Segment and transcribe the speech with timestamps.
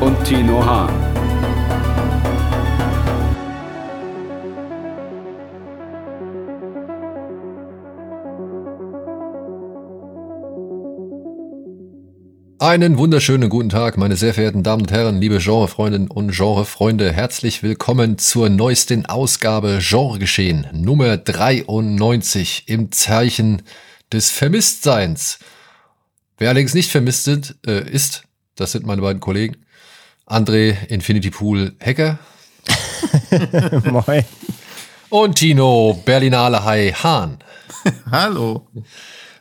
[0.00, 1.08] und Tino Hahn.
[12.60, 17.12] Einen wunderschönen guten Tag, meine sehr verehrten Damen und Herren, liebe Genrefreundinnen und Genrefreunde.
[17.12, 23.62] Herzlich willkommen zur neuesten Ausgabe Genregeschehen Nummer 93 im Zeichen
[24.12, 25.38] des Vermisstseins.
[26.36, 28.24] Wer allerdings nicht vermisst sind, äh, ist,
[28.54, 29.56] das sind meine beiden Kollegen,
[30.28, 32.18] André Infinity Pool Hacker.
[33.90, 34.24] Moin.
[35.08, 37.38] Und Tino Berlinale High Hahn.
[38.10, 38.66] Hallo.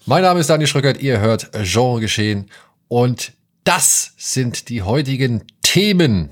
[0.05, 2.49] Mein Name ist Daniel Schröckert, ihr hört Genre geschehen
[2.87, 3.33] und
[3.65, 6.29] das sind die heutigen Themen.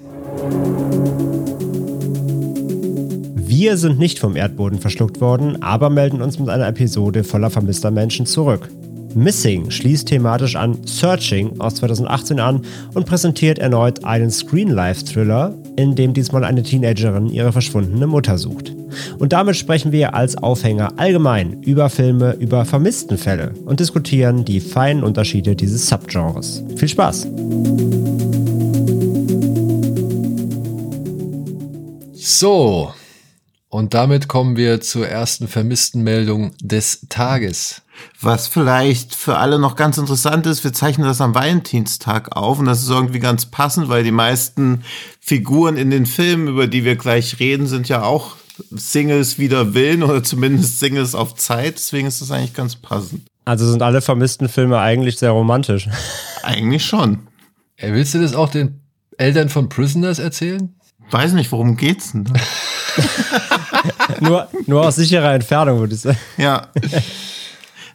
[3.36, 7.92] Wir sind nicht vom Erdboden verschluckt worden, aber melden uns mit einer Episode voller vermisster
[7.92, 8.70] Menschen zurück.
[9.16, 12.62] Missing schließt thematisch an Searching aus 2018 an
[12.94, 18.76] und präsentiert erneut einen Screen-Life-Thriller, in dem diesmal eine Teenagerin ihre verschwundene Mutter sucht.
[19.18, 24.60] Und damit sprechen wir als Aufhänger allgemein über Filme über vermissten Fälle und diskutieren die
[24.60, 26.64] feinen Unterschiede dieses Subgenres.
[26.76, 27.28] Viel Spaß!
[32.14, 32.92] So,
[33.70, 37.82] und damit kommen wir zur ersten vermissten Meldung des Tages.
[38.22, 42.66] Was vielleicht für alle noch ganz interessant ist, wir zeichnen das am Valentinstag auf und
[42.66, 44.84] das ist irgendwie ganz passend, weil die meisten
[45.20, 48.36] Figuren in den Filmen, über die wir gleich reden, sind ja auch
[48.72, 51.76] Singles wider Willen oder zumindest Singles auf Zeit.
[51.76, 53.24] Deswegen ist das eigentlich ganz passend.
[53.46, 55.90] Also sind alle vermissten Filme eigentlich sehr romantisch.
[56.44, 57.28] Eigentlich schon.
[57.78, 58.82] Äh, Willst du das auch den
[59.18, 60.76] Eltern von Prisoners erzählen?
[61.12, 62.26] Weiß nicht, worum geht's denn?
[62.26, 62.34] da?
[64.20, 66.18] nur, nur aus sicherer Entfernung, würde ich sagen.
[66.38, 66.68] Ja.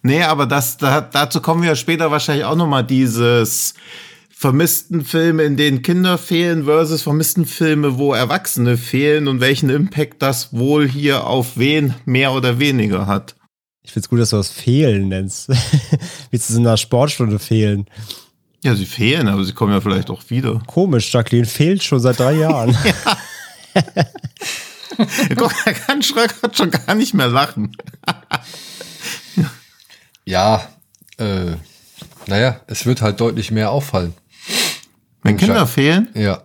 [0.03, 3.75] Nee, aber das, da, dazu kommen wir später wahrscheinlich auch nochmal dieses
[4.31, 10.22] vermissten Filme, in denen Kinder fehlen versus vermissten Filme, wo Erwachsene fehlen und welchen Impact
[10.22, 13.34] das wohl hier auf wen mehr oder weniger hat.
[13.82, 15.50] Ich find's gut, dass du das Fehlen nennst.
[16.31, 17.87] Wie zu so einer Sportstunde fehlen.
[18.62, 20.62] Ja, sie fehlen, aber sie kommen ja vielleicht auch wieder.
[20.67, 22.77] Komisch, Jacqueline fehlt schon seit drei Jahren.
[25.37, 27.77] Guck, er kann Schröckert schon gar nicht mehr lachen.
[30.25, 30.69] Ja,
[31.19, 31.53] äh,
[32.27, 34.15] naja, es wird halt deutlich mehr auffallen.
[35.22, 36.09] Wenn Kinder fehlen?
[36.15, 36.44] Ja,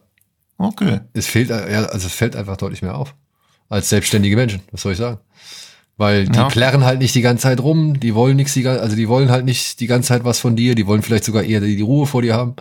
[0.58, 1.02] Okay.
[1.14, 3.14] es fehlt, äh, ja, also es fällt einfach deutlich mehr auf.
[3.70, 5.20] Als selbstständige Menschen, was soll ich sagen?
[5.98, 6.48] Weil die Ja.
[6.50, 9.80] plärren halt nicht die ganze Zeit rum, die wollen nichts, also die wollen halt nicht
[9.80, 12.22] die ganze Zeit was von dir, die wollen vielleicht sogar eher die, die Ruhe vor
[12.22, 12.56] dir haben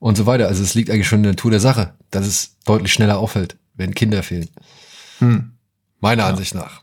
[0.00, 0.48] und so weiter.
[0.48, 3.56] Also es liegt eigentlich schon in der Natur der Sache, dass es deutlich schneller auffällt,
[3.74, 4.48] wenn Kinder fehlen.
[5.22, 5.52] Hm.
[6.00, 6.82] Meiner Ansicht nach.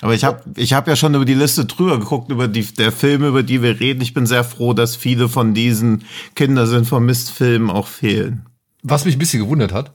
[0.00, 2.92] Aber ich habe ich hab ja schon über die Liste drüber geguckt, über die der
[2.92, 4.00] Filme, über die wir reden.
[4.00, 6.04] Ich bin sehr froh, dass viele von diesen
[6.36, 8.46] Kinder sind vermisst Filmen auch fehlen.
[8.82, 9.94] Was mich ein bisschen gewundert hat,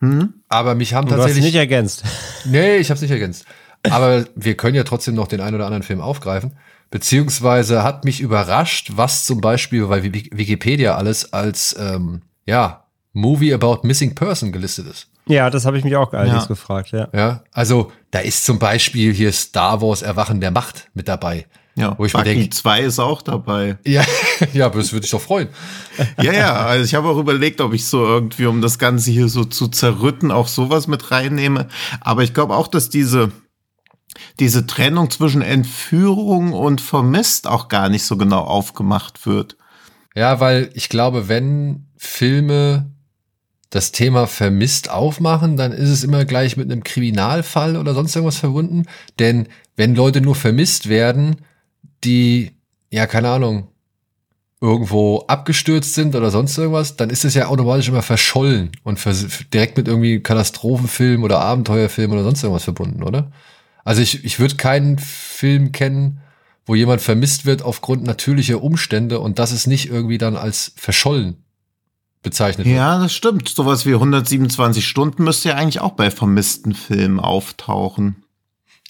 [0.00, 0.34] Hm?
[0.48, 2.04] aber mich haben Du hast tatsächlich nicht ergänzt.
[2.44, 3.44] Nee, ich habe es nicht ergänzt.
[3.90, 6.56] Aber wir können ja trotzdem noch den einen oder anderen Film aufgreifen.
[6.90, 13.52] Beziehungsweise hat mich überrascht, was zum Beispiel bei Wiki- Wikipedia alles als ähm, ja Movie
[13.52, 15.08] about Missing Person gelistet ist.
[15.26, 16.48] Ja, das habe ich mich auch allerdings Ja.
[16.48, 17.08] gefragt, ja.
[17.14, 21.46] Ja, also da ist zum Beispiel hier Star Wars Erwachen der Macht mit dabei.
[21.74, 23.78] Ja, Wo ich mir denke- 2 ist auch dabei.
[23.86, 24.04] Ja,
[24.52, 25.48] ja, aber das würde ich doch freuen.
[26.20, 29.28] Ja, ja, also ich habe auch überlegt, ob ich so irgendwie, um das Ganze hier
[29.28, 31.68] so zu zerrütten, auch sowas mit reinnehme.
[32.02, 33.32] Aber ich glaube auch, dass diese,
[34.38, 39.56] diese Trennung zwischen Entführung und Vermisst auch gar nicht so genau aufgemacht wird.
[40.14, 42.91] Ja, weil ich glaube, wenn Filme
[43.72, 48.36] das Thema vermisst aufmachen, dann ist es immer gleich mit einem Kriminalfall oder sonst irgendwas
[48.36, 48.84] verbunden.
[49.18, 51.36] Denn wenn Leute nur vermisst werden,
[52.04, 52.52] die,
[52.90, 53.68] ja, keine Ahnung,
[54.60, 59.00] irgendwo abgestürzt sind oder sonst irgendwas, dann ist es ja automatisch immer verschollen und
[59.54, 63.32] direkt mit irgendwie Katastrophenfilm oder Abenteuerfilm oder sonst irgendwas verbunden, oder?
[63.84, 66.20] Also ich, ich würde keinen Film kennen,
[66.66, 71.42] wo jemand vermisst wird aufgrund natürlicher Umstände und das ist nicht irgendwie dann als verschollen
[72.22, 72.76] bezeichnet wird.
[72.76, 73.48] Ja, das stimmt.
[73.48, 78.16] Sowas wie 127 Stunden müsste ja eigentlich auch bei vermissten Filmen auftauchen.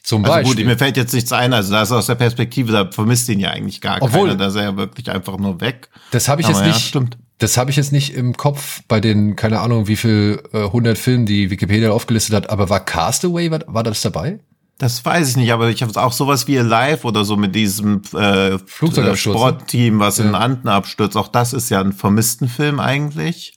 [0.02, 0.56] Zum Also Beispiel.
[0.56, 3.38] gut, mir fällt jetzt nichts ein, also das ist aus der Perspektive, da vermisst ihn
[3.38, 5.90] ja eigentlich gar Obwohl- keiner, da ist er ja wirklich einfach nur weg.
[6.11, 7.19] das habe ich Aber jetzt ja, nicht, stimmt.
[7.38, 10.99] Das habe ich jetzt nicht im Kopf bei den, keine Ahnung, wie viel äh, 100
[10.99, 14.40] Filmen, die Wikipedia aufgelistet hat, aber war Castaway, war, war das dabei?
[14.82, 18.02] Das weiß ich nicht, aber ich habe auch sowas wie Live oder so mit diesem
[18.17, 19.38] äh, Flugzeugabsturz, ne?
[19.38, 20.38] Sportteam, was in Ja.
[20.40, 21.17] Anden abstürzt.
[21.17, 23.55] Auch das ist ja ein Vermisstenfilm eigentlich.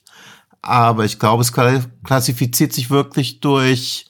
[0.62, 4.06] Aber ich glaube, es kla- klassifiziert sich wirklich durch,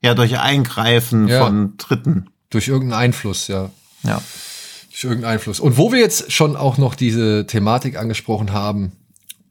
[0.00, 1.44] ja, durch Eingreifen Ja.
[1.44, 2.30] von Dritten.
[2.48, 3.70] Durch irgendeinen Einfluss, ja.
[4.02, 4.22] Ja.
[4.90, 5.60] Durch irgendeinen Einfluss.
[5.60, 8.92] Und wo wir jetzt schon auch noch diese Thematik angesprochen haben,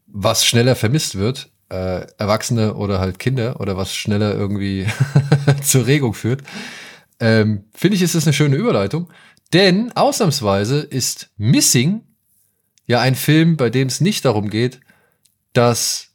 [0.07, 4.87] was schneller vermisst wird, äh, Erwachsene oder halt Kinder oder was schneller irgendwie
[5.63, 6.41] zur Regung führt,
[7.19, 9.09] ähm, finde ich, ist das eine schöne Überleitung.
[9.53, 12.01] Denn ausnahmsweise ist Missing
[12.87, 14.79] ja ein Film, bei dem es nicht darum geht,
[15.53, 16.09] dass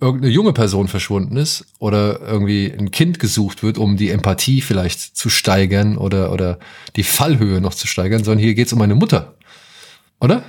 [0.00, 5.16] irgendeine junge Person verschwunden ist oder irgendwie ein Kind gesucht wird, um die Empathie vielleicht
[5.16, 6.58] zu steigern oder, oder
[6.96, 9.34] die Fallhöhe noch zu steigern, sondern hier geht es um eine Mutter.
[10.20, 10.42] Oder?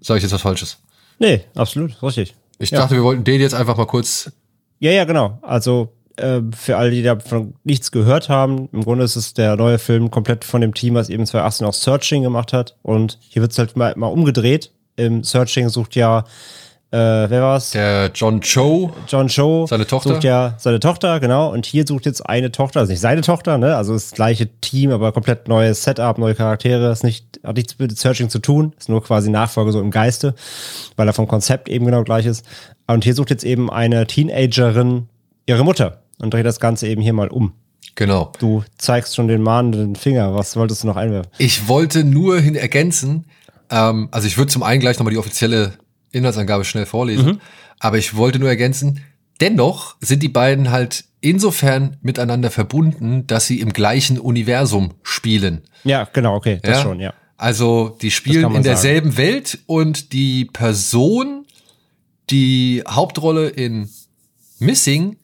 [0.00, 0.78] Sage ich jetzt was Falsches?
[1.18, 2.34] Nee, absolut, richtig.
[2.58, 2.80] Ich Ja.
[2.80, 4.30] dachte, wir wollten den jetzt einfach mal kurz.
[4.78, 5.38] Ja, ja, genau.
[5.42, 9.78] Also äh, für alle, die davon nichts gehört haben, im Grunde ist es der neue
[9.78, 12.76] Film komplett von dem Team, was eben 2018 auch Searching gemacht hat.
[12.82, 14.72] Und hier wird es halt mal, mal umgedreht.
[14.96, 16.24] Im Searching sucht ja,
[16.92, 16.96] äh,
[17.30, 17.70] wer war's?
[17.70, 20.14] Der John Cho, John Cho Seine Tochter?
[20.14, 21.52] sucht ja seine Tochter, genau.
[21.52, 23.76] Und hier sucht jetzt eine Tochter, also nicht seine Tochter, ne?
[23.76, 26.90] Also das gleiche Team, aber komplett neues Setup, neue Charaktere.
[26.90, 30.34] Ist nicht, hat nichts mit Searching zu tun, ist nur quasi Nachfolge so im Geiste,
[30.96, 32.44] weil er vom Konzept eben genau gleich ist.
[32.88, 35.08] Und hier sucht jetzt eben eine Teenagerin
[35.46, 37.52] ihre Mutter und dreht das Ganze eben hier mal um.
[37.94, 38.32] genau.
[38.38, 40.34] Du zeigst schon den mahnenden Finger.
[40.34, 41.30] Was wolltest du noch einwerfen?
[41.38, 43.26] Ich wollte nur hin ergänzen,
[43.70, 45.74] ähm, also ich würde zum einen gleich nochmal die offizielle
[46.12, 47.40] Inhaltsangabe schnell vorlesen,
[47.78, 49.00] aber ich wollte nur ergänzen,
[49.40, 55.62] dennoch sind die beiden halt insofern miteinander verbunden, dass sie im gleichen Universum spielen.
[55.84, 56.82] Ja, genau, okay, das Ja?
[56.82, 57.12] schon, ja.
[57.36, 61.46] Also die spielen in derselben Welt und die Person,
[62.28, 63.88] die Hauptrolle in
[64.58, 65.16] Missing,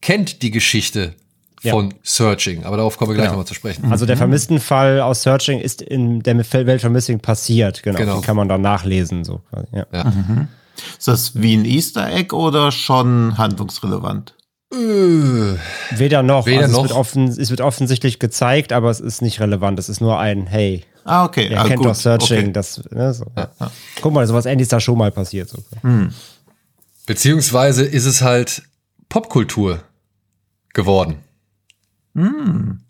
[0.00, 1.14] kennt die Geschichte
[1.62, 1.72] Ja.
[1.72, 2.64] von Searching.
[2.64, 3.32] Aber darauf kommen wir gleich Genau.
[3.34, 3.90] nochmal zu sprechen.
[3.92, 7.98] Also der vermissten Fall aus Searching ist in der Welt von Missing passiert, genau.
[7.98, 8.14] Genau.
[8.14, 9.42] Den kann man dann nachlesen, so
[9.72, 9.86] ja.
[9.92, 10.12] Ja.
[10.98, 14.34] Ist das wie ein Easter Egg oder schon handlungsrelevant?
[14.72, 14.76] Äh,
[15.96, 16.46] Weder noch.
[16.46, 16.84] Weder also noch.
[16.84, 19.78] Es, wird offen, es wird offensichtlich gezeigt, aber es ist nicht relevant.
[19.78, 20.84] Es ist nur ein Hey.
[21.04, 21.48] Ah, okay.
[21.48, 21.86] Er ah, kennt gut.
[21.86, 22.38] doch Searching.
[22.38, 22.52] Okay.
[22.52, 23.26] Das, ne, so.
[24.00, 25.48] Guck mal, sowas ähnliches da schon mal passiert.
[25.48, 25.58] So.
[27.06, 28.62] beziehungsweise ist es halt
[29.08, 29.82] Popkultur
[30.72, 31.16] geworden.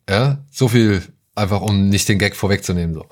[0.09, 1.03] Ja, so viel
[1.35, 2.95] einfach, um nicht den Gag vorwegzunehmen.
[2.95, 3.07] So,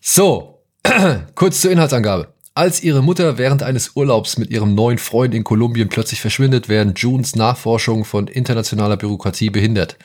[0.00, 0.62] so
[1.34, 2.32] kurz zur Inhaltsangabe.
[2.54, 6.94] Als ihre Mutter während eines Urlaubs mit ihrem neuen Freund in Kolumbien plötzlich verschwindet, werden
[6.96, 9.96] Junes Nachforschungen von internationaler Bürokratie behindert.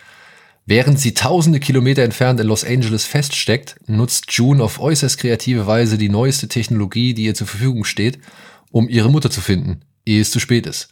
[0.65, 5.97] Während sie tausende Kilometer entfernt in Los Angeles feststeckt, nutzt June auf äußerst kreative Weise
[5.97, 8.19] die neueste Technologie, die ihr zur Verfügung steht,
[8.71, 10.89] um ihre Mutter zu finden, ehe es zu spät ist.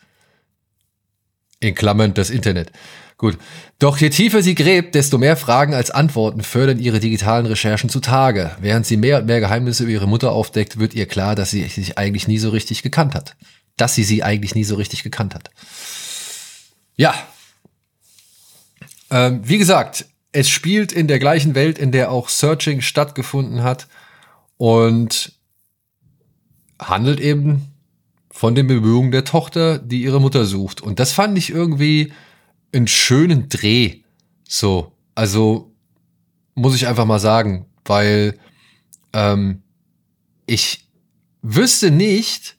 [1.61, 2.71] In Klammern das Internet.
[3.17, 3.37] Gut.
[3.77, 8.57] Doch je tiefer sie gräbt, desto mehr Fragen als Antworten fördern ihre digitalen Recherchen zutage.
[8.59, 11.63] Während sie mehr und mehr Geheimnisse über ihre Mutter aufdeckt, wird ihr klar, dass sie
[11.67, 13.35] sich eigentlich nie so richtig gekannt hat.
[13.77, 15.51] Dass sie sie eigentlich nie so richtig gekannt hat.
[16.95, 17.13] Ja.
[19.11, 23.87] Ähm, wie gesagt, es spielt in der gleichen Welt, in der auch Searching stattgefunden hat
[24.57, 25.33] und
[26.79, 27.70] handelt eben
[28.31, 30.81] von den Bemühungen der Tochter, die ihre Mutter sucht.
[30.81, 32.13] Und das fand ich irgendwie
[32.73, 33.99] einen schönen Dreh.
[34.47, 35.71] So, also
[36.55, 38.37] muss ich einfach mal sagen, weil
[39.13, 39.61] ähm,
[40.45, 40.87] ich
[41.41, 42.57] wüsste nicht,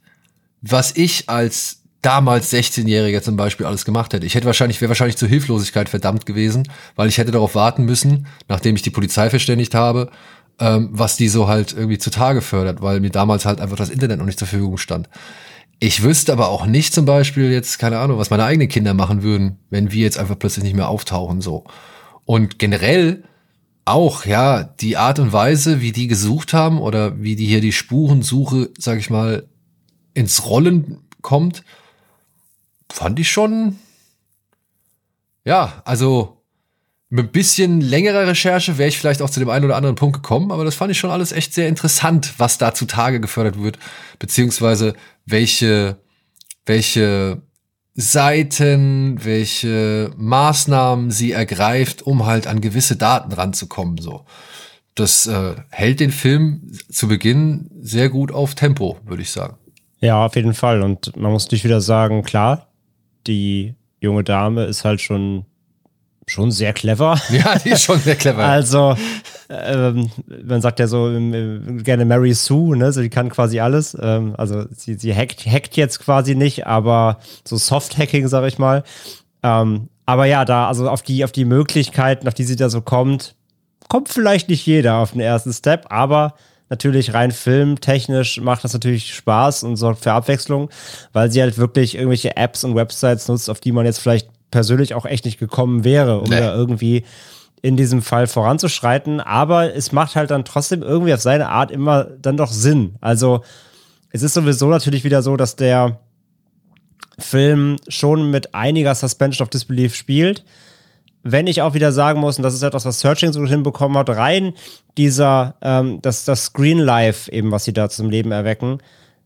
[0.60, 4.26] was ich als damals 16-Jähriger zum Beispiel alles gemacht hätte.
[4.26, 8.26] Ich hätte wahrscheinlich, wäre wahrscheinlich zur Hilflosigkeit verdammt gewesen, weil ich hätte darauf warten müssen,
[8.48, 10.10] nachdem ich die Polizei verständigt habe,
[10.58, 14.18] ähm, was die so halt irgendwie zutage fördert, weil mir damals halt einfach das Internet
[14.18, 15.08] noch nicht zur Verfügung stand.
[15.84, 19.24] Ich wüsste aber auch nicht zum Beispiel jetzt, keine Ahnung, was meine eigenen Kinder machen
[19.24, 21.64] würden, wenn wir jetzt einfach plötzlich nicht mehr auftauchen, so.
[22.24, 23.24] Und generell
[23.84, 27.72] auch, ja, die Art und Weise, wie die gesucht haben oder wie die hier die
[27.72, 29.48] Spurensuche, sag ich mal,
[30.14, 31.64] ins Rollen kommt,
[32.88, 33.80] fand ich schon,
[35.44, 36.42] ja, also
[37.08, 40.14] mit ein bisschen längerer Recherche wäre ich vielleicht auch zu dem einen oder anderen Punkt
[40.14, 43.80] gekommen, aber das fand ich schon alles echt sehr interessant, was da zutage gefördert wird,
[44.20, 44.94] beziehungsweise
[45.26, 45.98] welche,
[46.66, 47.42] welche
[47.94, 54.24] Seiten, welche Maßnahmen sie ergreift, um halt an gewisse Daten ranzukommen, so.
[54.94, 59.56] Das äh, hält den Film zu Beginn sehr gut auf Tempo, würde ich sagen.
[60.00, 60.82] Ja, auf jeden Fall.
[60.82, 62.68] Und man muss natürlich wieder sagen, klar,
[63.26, 65.46] die junge Dame ist halt schon
[66.26, 67.20] schon sehr clever.
[67.30, 68.44] Ja, die ist schon sehr clever.
[68.44, 68.96] Also,
[69.48, 70.10] ähm,
[70.44, 72.92] man sagt ja so ähm, gerne Mary Sue, ne?
[72.92, 73.96] So, die kann quasi alles.
[74.00, 78.84] Ähm, also, sie, sie hackt, hackt jetzt quasi nicht, aber so Soft-Hacking, sag ich mal.
[79.42, 82.80] Ähm, aber ja, da, also auf die, auf die Möglichkeiten, auf die sie da so
[82.80, 83.34] kommt,
[83.88, 86.34] kommt vielleicht nicht jeder auf den ersten Step, aber
[86.68, 90.70] natürlich rein filmtechnisch macht das natürlich Spaß und sorgt für Abwechslung,
[91.12, 94.94] weil sie halt wirklich irgendwelche Apps und Websites nutzt, auf die man jetzt vielleicht persönlich
[94.94, 96.38] auch echt nicht gekommen wäre, um nee.
[96.38, 97.02] da irgendwie
[97.60, 99.20] in diesem Fall voranzuschreiten.
[99.20, 102.94] Aber es macht halt dann trotzdem irgendwie auf seine Art immer dann doch Sinn.
[103.00, 103.42] Also
[104.10, 105.98] es ist sowieso natürlich wieder so, dass der
[107.18, 110.44] Film schon mit einiger Suspension of Disbelief spielt
[111.22, 114.10] wenn ich auch wieder sagen muss, und das ist etwas, was Searching so hinbekommen hat,
[114.10, 114.54] rein
[114.98, 118.78] dieser, ähm, das, das Screen Life eben, was sie da zum Leben erwecken,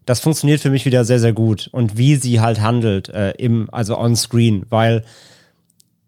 [0.07, 1.69] das funktioniert für mich wieder sehr, sehr gut.
[1.73, 5.05] Und wie sie halt handelt, äh, im, also on screen, weil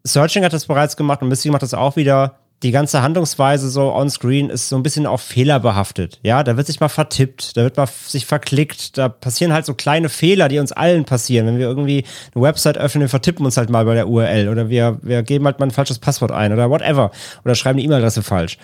[0.04, 3.92] Searching hat das bereits gemacht und Misty macht das auch wieder die ganze Handlungsweise so
[3.92, 6.18] on-screen ist so ein bisschen auch fehlerbehaftet.
[6.24, 9.74] Ja, da wird sich mal vertippt, da wird mal sich verklickt, da passieren halt so
[9.74, 11.46] kleine Fehler, die uns allen passieren.
[11.46, 14.68] Wenn wir irgendwie eine Website öffnen, wir vertippen uns halt mal bei der URL oder
[14.68, 17.12] wir, wir geben halt mal ein falsches Passwort ein oder whatever
[17.44, 18.58] oder schreiben die E-Mail-Adresse falsch.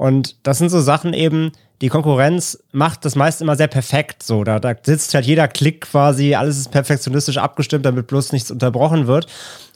[0.00, 1.52] Und das sind so Sachen eben,
[1.82, 4.22] die Konkurrenz macht das meist immer sehr perfekt.
[4.22, 8.50] So, da, da sitzt halt jeder Klick quasi, alles ist perfektionistisch abgestimmt, damit bloß nichts
[8.50, 9.26] unterbrochen wird.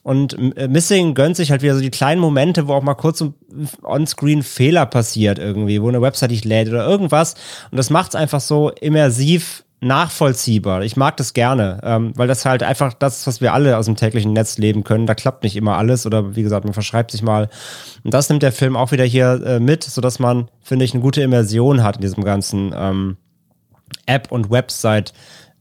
[0.02, 3.21] Und äh, Missing gönnt sich halt wieder so die kleinen Momente, wo auch mal kurz
[3.21, 3.35] ein
[3.83, 7.35] On-Screen Fehler passiert irgendwie, wo eine Website nicht lädt oder irgendwas.
[7.71, 10.83] Und das macht es einfach so immersiv nachvollziehbar.
[10.83, 13.87] Ich mag das gerne, ähm, weil das halt einfach das ist, was wir alle aus
[13.87, 15.07] dem täglichen Netz leben können.
[15.07, 17.49] Da klappt nicht immer alles oder wie gesagt, man verschreibt sich mal.
[18.03, 21.03] Und das nimmt der Film auch wieder hier äh, mit, sodass man, finde ich, eine
[21.03, 23.17] gute Immersion hat in diesem ganzen ähm,
[24.07, 25.12] App- und Website-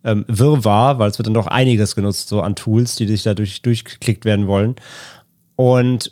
[0.05, 3.61] ähm, Wirrwarr, weil es wird dann doch einiges genutzt, so an Tools, die sich dadurch
[3.61, 4.75] durchgeklickt werden wollen.
[5.55, 6.11] Und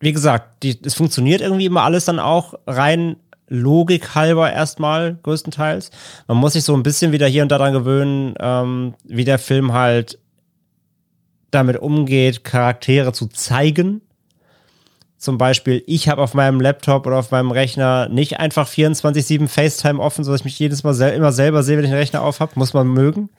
[0.00, 3.16] wie gesagt, die, es funktioniert irgendwie immer alles dann auch rein
[3.54, 5.90] Logik halber erstmal größtenteils.
[6.28, 9.38] Man muss sich so ein bisschen wieder hier und da dran gewöhnen, ähm, wie der
[9.38, 10.18] Film halt
[11.50, 14.00] damit umgeht, Charaktere zu zeigen
[15.24, 19.98] zum Beispiel, ich habe auf meinem Laptop oder auf meinem Rechner nicht einfach 24-7 FaceTime
[19.98, 22.40] offen, sodass ich mich jedes Mal sel immer selber sehe, wenn ich den Rechner auf
[22.40, 22.52] habe.
[22.56, 23.30] Muss man mögen.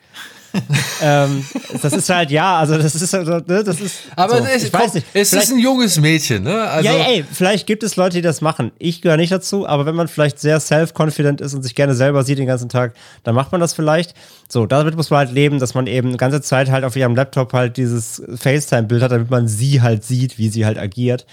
[1.02, 1.44] ähm,
[1.82, 3.96] das ist halt, ja, also das ist, also, ne, das ist.
[4.16, 6.62] Aber so, es, ich weiß nicht, es ist ein junges Mädchen, ne?
[6.62, 8.72] Also, ja, ey, vielleicht gibt es Leute, die das machen.
[8.78, 12.22] Ich gehöre nicht dazu, aber wenn man vielleicht sehr self-confident ist und sich gerne selber
[12.24, 14.14] sieht den ganzen Tag, dann macht man das vielleicht.
[14.48, 17.14] So, damit muss man halt leben, dass man eben die ganze Zeit halt auf ihrem
[17.14, 21.26] Laptop halt dieses FaceTime-Bild hat, damit man sie halt sieht, wie sie halt agiert.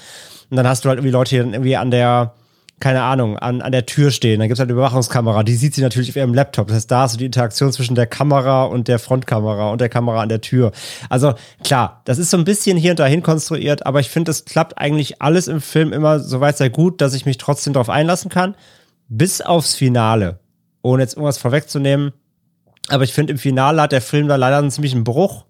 [0.49, 2.33] Und dann hast du halt irgendwie Leute, die dann irgendwie an der,
[2.83, 4.39] keine Ahnung, an, an der Tür stehen.
[4.39, 6.67] Dann gibt es halt eine Überwachungskamera, die sieht sie natürlich auf ihrem Laptop.
[6.67, 10.19] Das heißt, da du die Interaktion zwischen der Kamera und der Frontkamera und der Kamera
[10.21, 10.73] an der Tür.
[11.07, 14.43] Also klar, das ist so ein bisschen hier und dahin konstruiert, aber ich finde, es
[14.43, 18.29] klappt eigentlich alles im Film immer soweit sehr gut, dass ich mich trotzdem darauf einlassen
[18.29, 18.53] kann.
[19.07, 20.39] Bis aufs Finale.
[20.81, 22.11] Ohne jetzt irgendwas vorwegzunehmen.
[22.89, 25.45] Aber ich finde, im Finale hat der Film da leider einen ziemlichen Bruch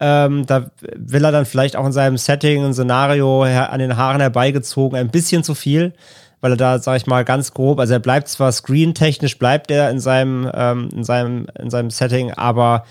[0.00, 4.20] ähm, da will er dann vielleicht auch in seinem Setting ein Szenario an den Haaren
[4.20, 5.92] herbeigezogen ein bisschen zu viel,
[6.42, 9.90] weil er da, sag ich mal, ganz grob, also er bleibt zwar screentechnisch, bleibt er
[9.90, 12.84] in seinem, ähm, in seinem, in seinem Setting, aber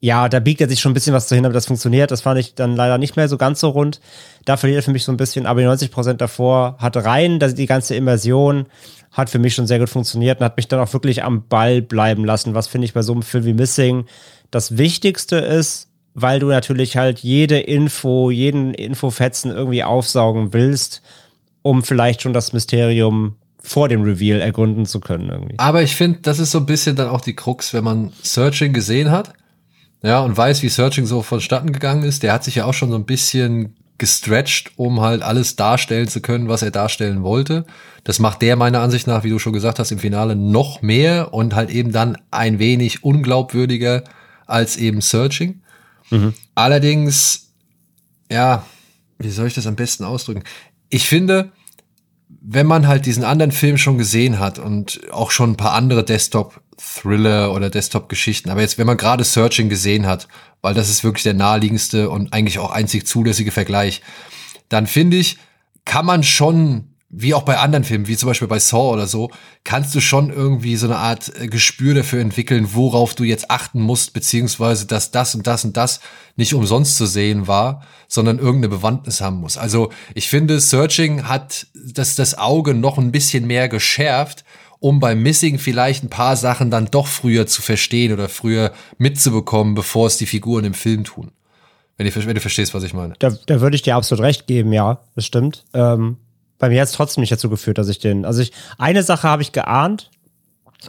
[0.00, 2.10] ja, da biegt er sich schon ein bisschen was dahin, damit das funktioniert.
[2.10, 4.00] Das fand ich dann leider nicht mehr so ganz so rund.
[4.46, 7.38] Da verliert er für mich so ein bisschen, aber die 90 Prozent davor hat rein,
[7.38, 8.66] dass die ganze Immersion
[9.12, 11.82] hat für mich schon sehr gut funktioniert und hat mich dann auch wirklich am Ball
[11.82, 14.06] bleiben lassen, was finde ich bei so einem Film wie Missing
[14.50, 21.02] das Wichtigste ist, weil du natürlich halt jede Info, jeden Infofetzen irgendwie aufsaugen willst,
[21.62, 25.58] um vielleicht schon das Mysterium vor dem Reveal ergründen zu können irgendwie.
[25.58, 28.72] Aber ich finde, das ist so ein bisschen dann auch die Krux, wenn man Searching
[28.72, 29.32] gesehen hat,
[30.02, 32.90] ja, und weiß, wie Searching so vonstatten gegangen ist, der hat sich ja auch schon
[32.90, 37.66] so ein bisschen gestretched, um halt alles darstellen zu können, was er darstellen wollte.
[38.02, 41.34] Das macht der meiner Ansicht nach, wie du schon gesagt hast, im Finale noch mehr
[41.34, 44.04] und halt eben dann ein wenig unglaubwürdiger
[44.46, 45.60] als eben Searching.
[46.08, 46.32] Mhm.
[46.54, 47.52] Allerdings,
[48.32, 48.64] ja,
[49.18, 50.44] wie soll ich das am besten ausdrücken?
[50.90, 51.52] Ich finde,
[52.28, 56.04] wenn man halt diesen anderen Film schon gesehen hat und auch schon ein paar andere
[56.04, 60.28] Desktop-Thriller oder Desktop-Geschichten, aber jetzt, wenn man gerade Searching gesehen hat,
[60.60, 64.02] weil das ist wirklich der naheliegendste und eigentlich auch einzig zulässige Vergleich,
[64.68, 65.38] dann finde ich,
[65.84, 69.30] kann man schon wie auch bei anderen Filmen, wie zum Beispiel bei Saw oder so,
[69.64, 73.80] kannst du schon irgendwie so eine Art äh, Gespür dafür entwickeln, worauf du jetzt achten
[73.80, 76.00] musst, beziehungsweise dass das und das und das
[76.36, 79.58] nicht umsonst zu sehen war, sondern irgendeine Bewandtnis haben muss.
[79.58, 84.44] Also ich finde, Searching hat das, das Auge noch ein bisschen mehr geschärft,
[84.78, 89.74] um beim Missing vielleicht ein paar Sachen dann doch früher zu verstehen oder früher mitzubekommen,
[89.74, 91.32] bevor es die Figuren im Film tun.
[91.96, 93.14] Wenn, ihr, wenn du verstehst, was ich meine.
[93.18, 95.66] Da, da würde ich dir absolut recht geben, ja, das stimmt.
[95.74, 96.16] Ähm,
[96.60, 98.24] bei mir hat es trotzdem nicht dazu geführt, dass ich den.
[98.24, 100.10] Also ich, eine Sache habe ich geahnt,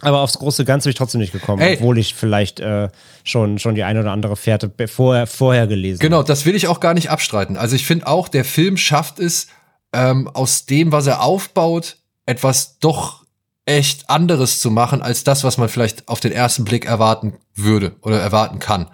[0.01, 1.77] aber aufs große Ganze bin ich trotzdem nicht gekommen, Ey.
[1.77, 2.89] obwohl ich vielleicht äh,
[3.23, 6.79] schon, schon die eine oder andere Fährte vorher, vorher gelesen Genau, das will ich auch
[6.79, 7.57] gar nicht abstreiten.
[7.57, 9.47] Also ich finde auch, der Film schafft es,
[9.93, 13.25] ähm, aus dem, was er aufbaut, etwas doch
[13.65, 17.95] echt anderes zu machen, als das, was man vielleicht auf den ersten Blick erwarten würde
[18.01, 18.87] oder erwarten kann.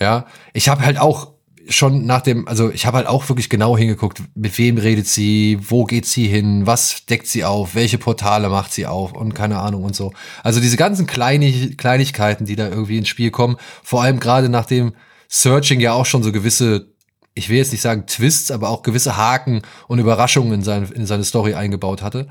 [0.00, 1.32] Ja, ich habe halt auch
[1.68, 5.58] schon nach dem, also ich habe halt auch wirklich genau hingeguckt, mit wem redet sie,
[5.60, 9.58] wo geht sie hin, was deckt sie auf, welche Portale macht sie auf und keine
[9.58, 10.12] Ahnung und so.
[10.42, 14.94] Also diese ganzen Kleinig Kleinigkeiten, die da irgendwie ins Spiel kommen, vor allem gerade nachdem
[15.28, 16.88] Searching ja auch schon so gewisse,
[17.34, 21.06] ich will jetzt nicht sagen Twists, aber auch gewisse Haken und Überraschungen in, sein, in
[21.06, 22.28] seine Story eingebaut hatte.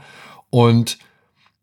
[0.49, 0.97] Und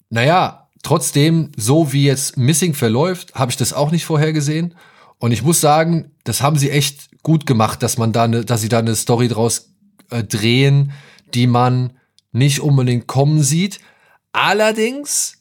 [0.08, 4.75] naja, trotzdem, so wie jetzt Missing verläuft, habe ich das auch nicht vorhergesehen.
[5.18, 8.61] Und ich muss sagen, das haben sie echt gut gemacht, dass man da ne, dass
[8.61, 9.75] sie da eine Story draus
[10.11, 10.92] äh, drehen,
[11.35, 11.95] die man
[12.30, 13.80] nicht unbedingt kommen sieht.
[14.30, 15.40] Allerdings,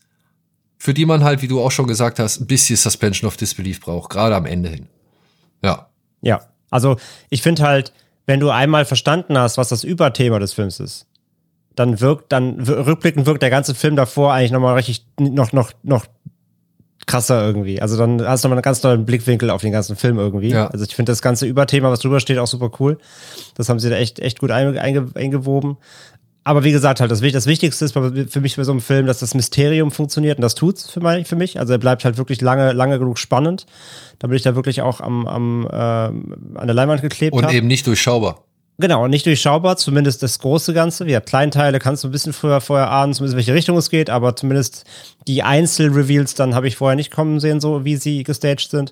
[0.80, 3.82] für die man halt, wie du auch schon gesagt hast, ein bisschen Suspension of Disbelief
[3.82, 4.88] braucht, gerade am Ende hin.
[5.62, 5.92] Ja.
[6.24, 6.98] Ja, also
[7.30, 7.94] ich finde halt,
[8.26, 11.06] wenn du einmal verstanden hast, was das Überthema des Films ist,
[11.76, 16.08] dann wirkt, dann rückblickend wirkt der ganze Film davor eigentlich nochmal richtig, noch, noch, noch
[17.08, 17.82] krasser irgendwie.
[17.82, 20.50] Also dann hast du nochmal einen ganz neuen Blickwinkel auf den ganzen Film irgendwie.
[20.50, 20.68] Ja.
[20.68, 22.98] Also ich finde das ganze Überthema, was drüber steht, auch super cool.
[23.56, 25.78] Das haben sie da echt, echt gut einge, einge, eingewoben.
[26.48, 29.08] Aber wie gesagt, halt, das, Wich- das Wichtigste ist für mich bei so einem Film,
[29.08, 31.60] dass das Mysterium funktioniert und das tut's für, mein, für mich.
[31.60, 33.66] Also er bleibt halt wirklich lange, lange genug spannend,
[34.20, 37.56] damit ich da wirklich auch am, am, ähm, an der Leinwand geklebt Und habe.
[37.56, 38.44] eben nicht durchschaubar.
[38.78, 41.06] Genau, nicht durchschaubar, zumindest das große Ganze.
[41.06, 44.10] Gesagt, Kleinteile kannst du ein bisschen früher vorher ahnen, zumindest in welche Richtung es geht,
[44.10, 44.84] aber zumindest
[45.28, 48.92] die Einzelreveals dann habe ich vorher nicht kommen sehen, so wie sie gestaged sind.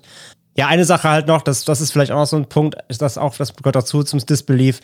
[0.56, 3.02] Ja, eine Sache halt noch, das, das ist vielleicht auch noch so ein Punkt, ist
[3.02, 4.80] das auch, das gehört dazu zum Disbelief.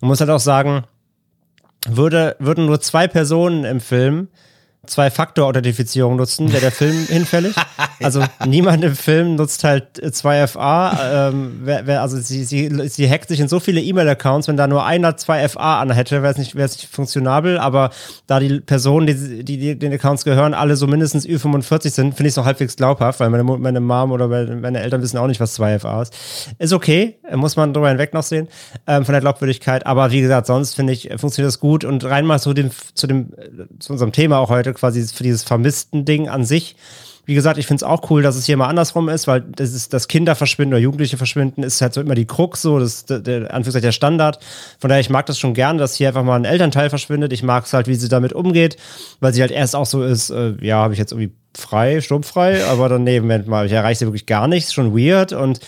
[0.00, 0.84] Man muss halt auch sagen,
[1.86, 4.28] würde, würden nur zwei Personen im Film
[4.88, 7.54] zwei Faktor-Authentifizierung nutzen, wäre der Film hinfällig.
[8.02, 11.28] Also niemand im Film nutzt halt 2FA.
[11.30, 14.66] Ähm, wer, wer, also sie, sie, sie hackt sich in so viele E-Mail-Accounts, wenn da
[14.66, 17.58] nur einer 2FA an hätte, wäre es nicht, nicht funktionabel.
[17.58, 17.90] Aber
[18.26, 22.28] da die Personen, die, die, die den Accounts gehören, alle so mindestens Ü45 sind, finde
[22.28, 25.40] ich es noch halbwegs glaubhaft, weil meine, meine Mom oder meine, Eltern wissen auch nicht,
[25.40, 26.14] was 2FA ist.
[26.58, 28.48] Ist okay, muss man drüber hinweg noch sehen,
[28.86, 29.86] ähm, von der Glaubwürdigkeit.
[29.86, 31.84] Aber wie gesagt, sonst finde ich, funktioniert das gut.
[31.84, 33.32] Und rein mal zu dem, zu dem,
[33.78, 36.76] zu unserem Thema auch heute, quasi für dieses vermissten Ding an sich.
[37.28, 39.74] Wie gesagt, ich finde es auch cool, dass es hier mal andersrum ist, weil das
[39.74, 42.94] ist das Kinder verschwinden oder Jugendliche verschwinden, ist halt so immer die Krux, so, das
[42.94, 44.38] ist der, der, der Standard.
[44.78, 47.34] Von daher, ich mag das schon gerne, dass hier einfach mal ein Elternteil verschwindet.
[47.34, 48.78] Ich mag es halt, wie sie damit umgeht,
[49.20, 52.64] weil sie halt erst auch so ist, äh, ja, habe ich jetzt irgendwie frei, sturmfrei,
[52.64, 55.60] aber dann, nee, Moment mal, ich erreiche sie wirklich gar nichts, schon weird und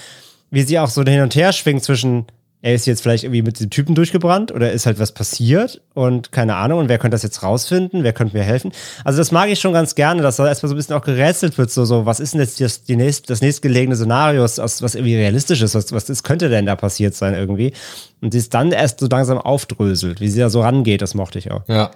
[0.51, 2.25] wie sie auch so hin und her schwingt zwischen,
[2.63, 6.31] er ist jetzt vielleicht irgendwie mit dem Typen durchgebrannt oder ist halt was passiert und
[6.31, 8.73] keine Ahnung und wer könnte das jetzt rausfinden, wer könnte mir helfen.
[9.03, 11.57] Also das mag ich schon ganz gerne, dass da erstmal so ein bisschen auch gerätselt
[11.57, 14.95] wird, so, so was ist denn jetzt das, die nächst, das nächstgelegene Szenario, aus, was
[14.95, 17.73] irgendwie realistisch ist, was, was ist, könnte denn da passiert sein irgendwie
[18.21, 21.39] und die es dann erst so langsam aufdröselt, wie sie da so rangeht, das mochte
[21.39, 21.67] ich auch.
[21.67, 21.91] Ja.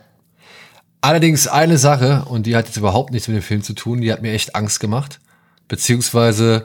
[1.02, 4.10] Allerdings eine Sache, und die hat jetzt überhaupt nichts mit dem Film zu tun, die
[4.10, 5.20] hat mir echt Angst gemacht.
[5.68, 6.64] Beziehungsweise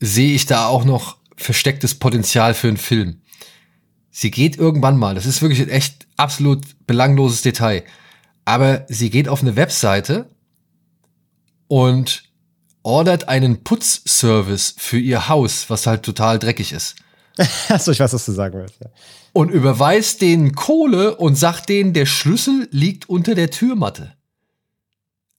[0.00, 3.20] sehe ich da auch noch verstecktes Potenzial für einen Film.
[4.10, 7.82] Sie geht irgendwann mal, das ist wirklich ein echt absolut belangloses Detail,
[8.44, 10.28] aber sie geht auf eine Webseite
[11.66, 12.24] und
[12.82, 16.94] ordert einen Putzservice für ihr Haus, was halt total dreckig ist.
[17.68, 18.76] Achso, ich weiß, was du sagen willst.
[18.80, 18.90] Ja.
[19.32, 24.14] und überweist denen Kohle und sagt denen, der Schlüssel liegt unter der Türmatte.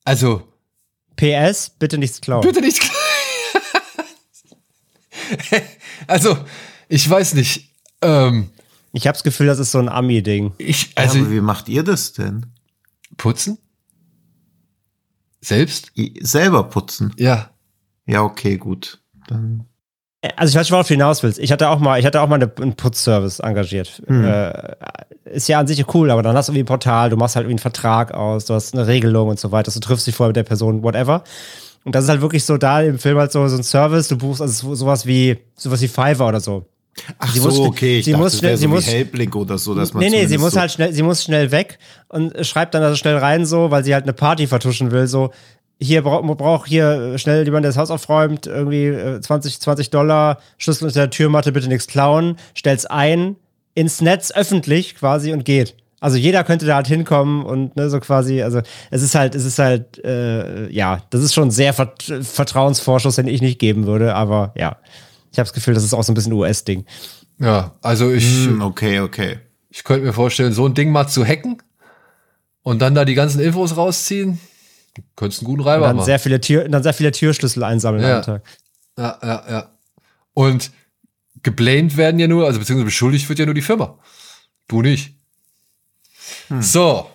[0.04, 0.52] Also,
[1.16, 2.42] PS, bitte nichts klauen.
[2.42, 2.82] bitte nicht.
[6.08, 6.38] also,
[6.90, 7.72] ich weiß nicht.
[8.02, 8.50] Ähm,
[8.94, 10.54] Ich habe das Gefühl, das ist so ein Ami-Ding.
[10.58, 12.46] ich, Also, also, wie macht ihr das denn?
[13.18, 13.58] putzen?
[15.42, 15.92] Selbst?
[16.22, 17.14] Selber putzen?
[17.18, 17.50] Ja.
[18.08, 19.00] Ja, okay, gut.
[19.28, 19.66] Dann
[20.38, 21.40] Also ich weiß schon, worauf du hinaus willst.
[21.40, 24.02] Ich hatte auch mal, ich hatte auch mal eine, einen Putzservice engagiert.
[24.08, 24.76] Äh,
[25.26, 27.44] ist ja an sich cool, aber dann hast du irgendwie ein Portal, du machst halt
[27.46, 30.30] irgendwie einen Vertrag aus, du hast eine Regelung und so weiter, du triffst dich vorher
[30.30, 31.24] mit der Person, whatever.
[31.86, 34.18] Und das ist halt wirklich so da im Film halt so, so ein Service, du
[34.18, 36.66] buchst also so- sowas wie, sowas wie Fiverr oder so.
[37.20, 38.00] Ach Sie so, muss- okay.
[38.00, 39.94] Ich sie dachte, muss das schnell- wäre sie so muss- wie Helblink oder so, dass
[39.94, 41.78] man Nee, nee, sie muss so halt schnell, sie muss schnell weg
[42.10, 45.32] und schreibt dann also schnell rein so, weil sie halt eine Party vertuschen will, so,
[45.80, 50.40] hier braucht brauch hier schnell jemand, der das Haus aufräumt, irgendwie äh, 20, 20 Dollar,
[50.58, 53.36] Schlüssel unter der Türmatte, bitte nichts klauen, stellt's ein,
[53.74, 55.76] ins Netz öffentlich quasi und geht.
[56.02, 59.46] Also jeder könnte da halt hinkommen und ne, so quasi, also es ist halt, es
[59.46, 64.14] ist halt, äh, ja, das ist schon sehr Vert Vertrauensvorschuss, den ich nicht geben würde,
[64.16, 64.78] aber ja.
[65.32, 66.86] Ich habe das Gefühl, das ist auch so ein bisschen US-Ding.
[67.40, 69.40] Ja, also ich, Hm, okay, okay.
[69.70, 71.62] ich könnte mir vorstellen, so ein Ding mal zu hacken
[72.62, 74.40] und dann da die ganzen Infos rausziehen,
[75.16, 76.06] könntest einen guten Reiber dann machen.
[76.06, 78.18] sehr viele Tür, dann sehr viele Türschlüssel einsammeln Ja.
[78.18, 78.44] am Tag.
[78.98, 79.70] Ja, ja, ja.
[80.34, 80.72] Und
[81.44, 83.98] geblamed werden ja nur, also beziehungsweise beschuldigt wird ja nur die Firma.
[84.68, 85.15] Du nicht.
[86.60, 87.10] So.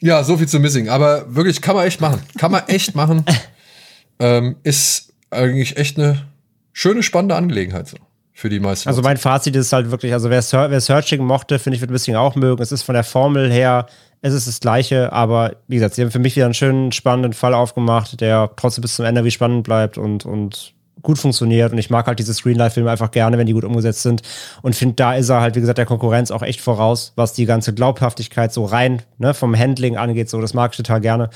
[0.00, 0.88] Ja, so viel zu Missing.
[0.88, 2.20] Aber wirklich, kann man echt machen.
[2.38, 3.24] Kann man echt machen.
[4.18, 6.26] ähm, ist eigentlich echt eine
[6.72, 7.96] schöne, spannende Angelegenheit so.
[8.32, 8.86] Für die meisten.
[8.90, 11.94] Also mein Fazit ist halt wirklich, also wer, wer Searching mochte, finde ich, wird ein
[11.94, 12.62] bisschen auch mögen.
[12.62, 13.86] Es ist von der Formel her,
[14.20, 17.32] es ist das Gleiche, aber wie gesagt, sie haben für mich wieder einen schönen, spannenden
[17.32, 20.74] Fall aufgemacht, der trotzdem bis zum Ende wie spannend bleibt und, und
[21.06, 21.72] gut funktioniert.
[21.72, 24.22] Und ich mag halt diese Screenlight-Filme einfach gerne, wenn die gut umgesetzt sind.
[24.60, 27.46] Und finde, da ist er halt, wie gesagt, der Konkurrenz auch echt voraus, was die
[27.46, 30.28] ganze Glaubhaftigkeit so rein ne, vom Handling angeht.
[30.28, 31.30] So, das mag ich total gerne.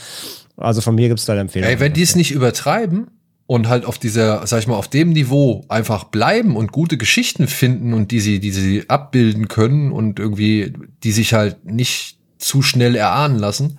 [0.56, 1.70] Also von mir gibt es da eine Empfehlung.
[1.70, 3.12] Ey, wenn die es nicht übertreiben
[3.46, 7.46] und halt auf dieser, sag ich mal, auf dem Niveau einfach bleiben und gute Geschichten
[7.46, 10.72] finden und die sie, die sie abbilden können und irgendwie,
[11.04, 13.78] die sich halt nicht zu schnell erahnen lassen,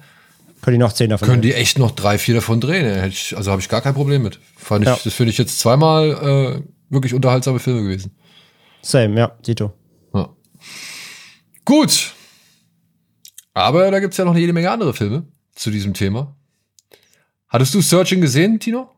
[0.61, 3.07] können die noch zehn davon können die echt noch drei, vier davon drehen.
[3.09, 4.39] ich, also habe ich gar kein Problem mit.
[4.55, 4.99] Fand ich, Ja.
[5.03, 6.11] das finde ich jetzt zweimal
[6.61, 8.15] äh, wirklich unterhaltsame Filme gewesen.
[8.81, 9.73] Same, ja, Tito.
[10.13, 10.29] Ja.
[11.65, 12.13] Gut.
[13.53, 16.35] Aber da gibt's ja noch jede Menge andere Filme zu diesem Thema.
[17.49, 18.89] Hattest du Searching gesehen, Tino?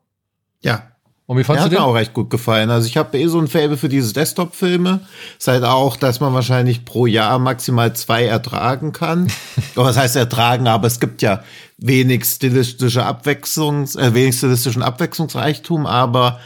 [0.61, 0.91] Ja,
[1.25, 1.85] Und wie Der fandst hat du mir den?
[1.89, 2.69] auch recht gut gefallen.
[2.69, 5.01] Also ich habe eh so ein Faible für diese Desktop-Filme.
[5.39, 9.31] Ist halt auch, dass man wahrscheinlich pro Jahr maximal zwei ertragen kann.
[9.75, 11.43] Oder was heißt ertragen, aber es gibt ja
[11.77, 16.39] wenig stilistische Abwechslungs, äh, wenig stilistischen Abwechslungsreichtum, aber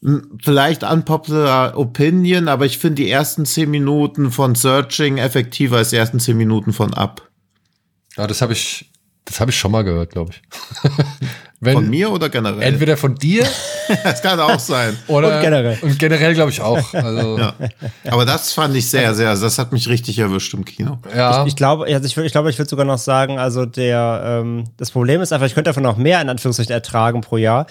[0.00, 5.90] mh, vielleicht unpopular opinion, aber ich finde die ersten zehn Minuten von Searching effektiver als
[5.90, 7.22] die ersten zehn Minuten von Up.
[8.16, 8.90] Ja, das habe ich,
[9.24, 10.42] das habe ich schon mal gehört, glaube ich.
[11.64, 12.62] Wenn, Von mir oder generell?
[12.62, 13.44] Entweder von dir
[14.04, 14.96] das kann auch sein.
[15.06, 15.78] oder Und generell.
[15.82, 16.94] Und generell glaube ich auch.
[16.94, 17.54] Also, ja.
[18.04, 18.12] Ja.
[18.12, 20.98] Aber das fand ich sehr, sehr, das hat mich richtig erwischt im Kino.
[21.46, 24.90] Ich glaube, also ich, ich glaube, ich würde sogar noch sagen, also der, ähm, das
[24.90, 27.66] Problem ist einfach, ich könnte davon noch mehr in Anführungszeichen ertragen pro Jahr.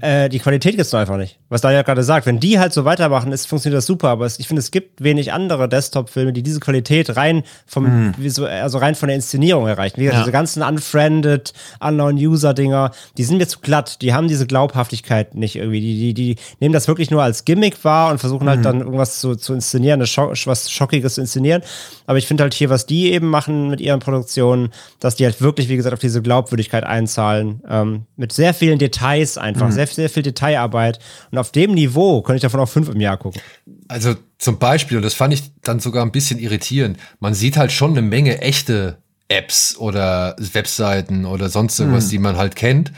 [0.00, 1.37] Äh, die Qualität gibt's nur einfach nicht.
[1.50, 4.38] Was Daniel gerade sagt, wenn die halt so weitermachen, ist, funktioniert das super, aber es,
[4.38, 8.94] ich finde, es gibt wenig andere Desktop-Filme, die diese Qualität rein vom, so, also rein
[8.94, 9.96] von der Inszenierung erreichen.
[9.98, 10.24] Wie gesagt, Ja.
[10.24, 15.80] diese ganzen Unfriended, Unknown-User-Dinger, die sind mir zu glatt, die haben diese Glaubhaftigkeit nicht irgendwie.
[15.80, 19.20] Die, die, die nehmen das wirklich nur als Gimmick wahr und versuchen halt dann irgendwas
[19.20, 21.62] zu, zu inszenieren, Scho was Schockiges zu inszenieren.
[22.06, 25.40] Aber ich finde halt hier, was die eben machen mit ihren Produktionen, dass die halt
[25.40, 27.62] wirklich, wie gesagt, auf diese Glaubwürdigkeit einzahlen.
[27.68, 30.98] Ähm, mit sehr vielen Details einfach, sehr, sehr viel Detailarbeit.
[31.30, 33.40] Und auf dem Niveau könnte ich davon auch fünf im Jahr gucken.
[33.88, 37.72] Also zum Beispiel, und das fand ich dann sogar ein bisschen irritierend, man sieht halt
[37.72, 38.98] schon eine Menge echte
[39.28, 42.92] Apps oder Webseiten oder sonst irgendwas, die man halt kennt.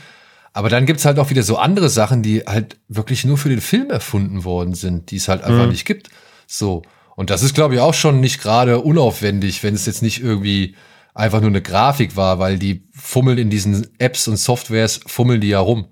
[0.53, 3.61] Aber dann gibt's halt auch wieder so andere Sachen, die halt wirklich nur für den
[3.61, 6.09] Film erfunden worden sind, die es halt einfach nicht gibt.
[6.47, 6.81] So.
[7.15, 10.75] Und das ist, glaube ich, auch schon nicht gerade unaufwendig, wenn es jetzt nicht irgendwie
[11.13, 15.49] einfach nur eine Grafik war, weil die fummeln in diesen Apps und Softwares, fummeln die
[15.49, 15.87] ja rum.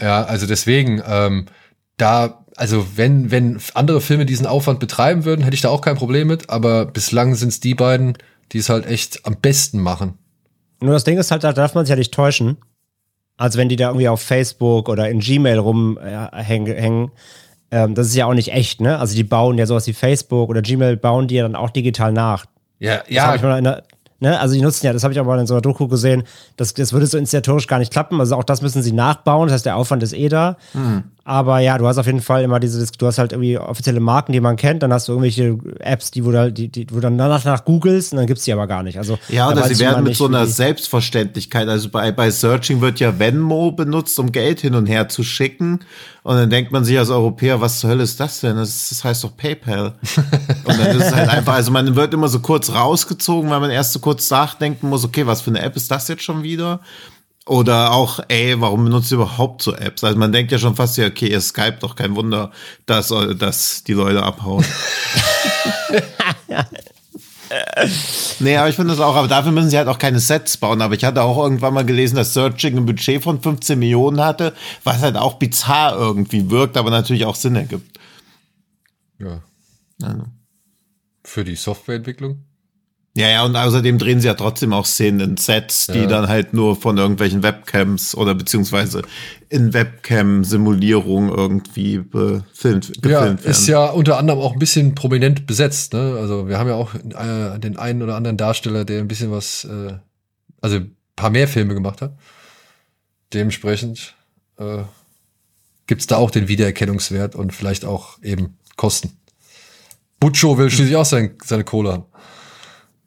[0.00, 1.46] Ja, also deswegen, ähm,
[1.96, 5.96] da, also wenn, wenn andere Filme diesen Aufwand betreiben würden, hätte ich da auch kein
[5.96, 8.16] Problem mit, aber bislang sind es die beiden,
[8.52, 10.18] die es halt echt am besten machen.
[10.80, 12.58] Nur das Ding ist halt, da darf man sich ja nicht täuschen.
[13.36, 17.10] Also wenn die da irgendwie auf Facebook oder in Gmail rumhängen, hängen,
[17.70, 18.98] ähm, das ist ja auch nicht echt, ne?
[18.98, 22.12] Also die bauen ja sowas wie Facebook oder Gmail bauen die ja dann auch digital
[22.12, 22.46] nach.
[22.78, 23.82] Ja, Das habe ich mal in der,
[24.20, 24.38] ne?
[24.40, 26.24] Also die nutzen ja, das habe ich auch mal in so einer Doku gesehen,
[26.56, 28.20] das, das würde so inszenatorisch gar nicht klappen.
[28.20, 30.56] Also auch das müssen sie nachbauen, das heißt, der Aufwand ist eh da.
[31.26, 34.32] Aber ja, du hast auf jeden Fall immer diese, du hast halt irgendwie offizielle Marken,
[34.32, 37.00] die man kennt, dann hast du irgendwelche Apps, die wo du, halt- die, die, wo
[37.00, 38.98] dann danach nach googelst und dann gibt's die aber gar nicht.
[38.98, 41.66] Also Ja, oder sie werden mit so einer Selbstverständlichkeit.
[41.68, 45.80] Also bei, bei Searching wird ja Venmo benutzt, um Geld hin und her zu schicken.
[46.24, 48.56] Und dann denkt man sich als Europäer, was zur Hölle ist das denn?
[48.56, 49.94] Das, das heißt doch PayPal.
[50.64, 53.70] und dann ist es halt einfach, also man wird immer so kurz rausgezogen, weil man
[53.70, 56.80] erst so kurz nachdenken muss, okay, was für eine App ist das jetzt schon wieder?
[57.46, 60.02] Oder auch, ey, warum benutzt ihr überhaupt so Apps?
[60.02, 62.50] Also man denkt ja schon fast, ja, okay, ihr Skype doch kein Wunder,
[62.86, 64.64] dass, dass die Leute abhauen.
[68.40, 70.82] Nee, aber ich finde das auch, aber dafür müssen sie halt auch keine Sets bauen.
[70.82, 74.54] Aber ich hatte auch irgendwann mal gelesen, dass Searching ein Budget von 15 Millionen hatte,
[74.82, 77.98] was halt auch bizarr irgendwie wirkt, aber natürlich auch Sinn ergibt.
[79.18, 79.42] Ja.
[80.02, 80.24] Also.
[81.22, 82.44] Für die Softwareentwicklung.
[83.16, 86.06] Ja, ja, und außerdem drehen sie ja trotzdem auch Szenen in Sets, die Ja.
[86.06, 89.02] dann halt nur von irgendwelchen Webcams oder beziehungsweise
[89.48, 93.38] in Webcam-Simulierung irgendwie befilmt, gefilmt Ja, werden.
[93.44, 95.92] ist ja unter anderem auch ein bisschen prominent besetzt.
[95.92, 96.16] Ne?
[96.18, 99.62] Also wir haben ja auch äh, den einen oder anderen Darsteller, der ein bisschen was,
[99.64, 99.92] äh,
[100.60, 102.16] also ein paar mehr Filme gemacht hat.
[103.32, 104.14] Dementsprechend,
[104.58, 104.82] äh,
[105.86, 109.12] gibt es da auch den Wiedererkennungswert und vielleicht auch eben Kosten.
[110.18, 112.04] Butcho will schließlich auch sein, seine Kohle haben.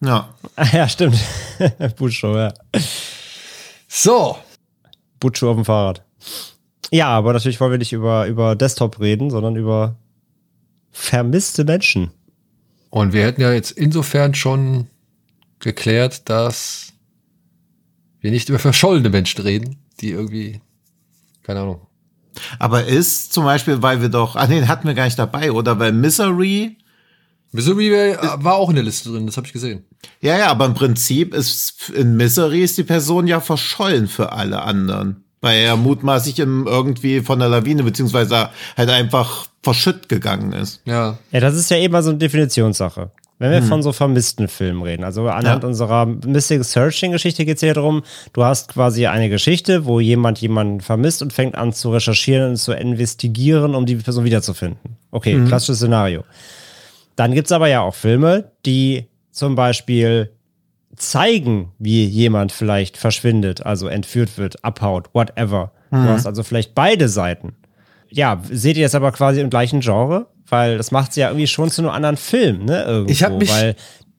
[0.01, 0.33] Ja.
[0.73, 1.17] Ja, stimmt.
[1.97, 2.53] Butcho, ja.
[3.87, 4.37] So.
[5.19, 6.03] Butcho auf dem Fahrrad.
[6.91, 9.97] Ja, aber natürlich wollen wir nicht über, über Desktop reden, sondern über
[10.91, 12.11] vermisste Menschen.
[12.89, 14.87] Und wir hätten ja jetzt insofern schon
[15.59, 16.93] geklärt, dass
[18.21, 20.61] wir nicht über verschollene Menschen reden, die irgendwie,
[21.43, 21.81] keine Ahnung.
[22.59, 25.51] Aber ist zum Beispiel, weil wir doch, ah nee, den hatten wir gar nicht dabei,
[25.51, 25.79] oder?
[25.79, 26.77] Weil Misery,
[27.51, 29.85] Missouri wär- war auch in der Liste drin, das habe ich gesehen.
[30.21, 34.61] ja, ja, aber im Prinzip ist in Misery ist die Person ja verschollen für alle
[34.63, 35.23] anderen.
[35.39, 40.81] Weil er mutmaßlich im, irgendwie von der Lawine, beziehungsweise halt einfach verschütt gegangen ist.
[40.85, 41.19] Ja.
[41.31, 43.11] Ja, das ist ja eben mal so eine Definitionssache.
[43.39, 45.69] Wenn wir von so vermissten Filmen reden, also anhand Ja.
[45.69, 48.01] unserer Missing Searching Geschichte geht es ja darum,
[48.33, 52.57] du hast quasi eine Geschichte, wo jemand jemanden vermisst und fängt an zu recherchieren und
[52.57, 54.97] zu investigieren, um die Person wiederzufinden.
[55.11, 56.23] Okay, klassisches Szenario.
[57.17, 60.31] Dann gibt's aber ja auch Filme, die zum Beispiel
[60.95, 65.71] zeigen, wie jemand vielleicht verschwindet, also entführt wird, abhaut, whatever.
[65.91, 67.55] Du hast also vielleicht beide Seiten.
[68.09, 70.27] Ja, seht ihr das aber quasi im gleichen Genre?
[70.49, 72.83] Weil das macht sie ja irgendwie schon zu einem anderen Film, ne?
[72.83, 73.75] Irgendwo, Ich hab mich- weil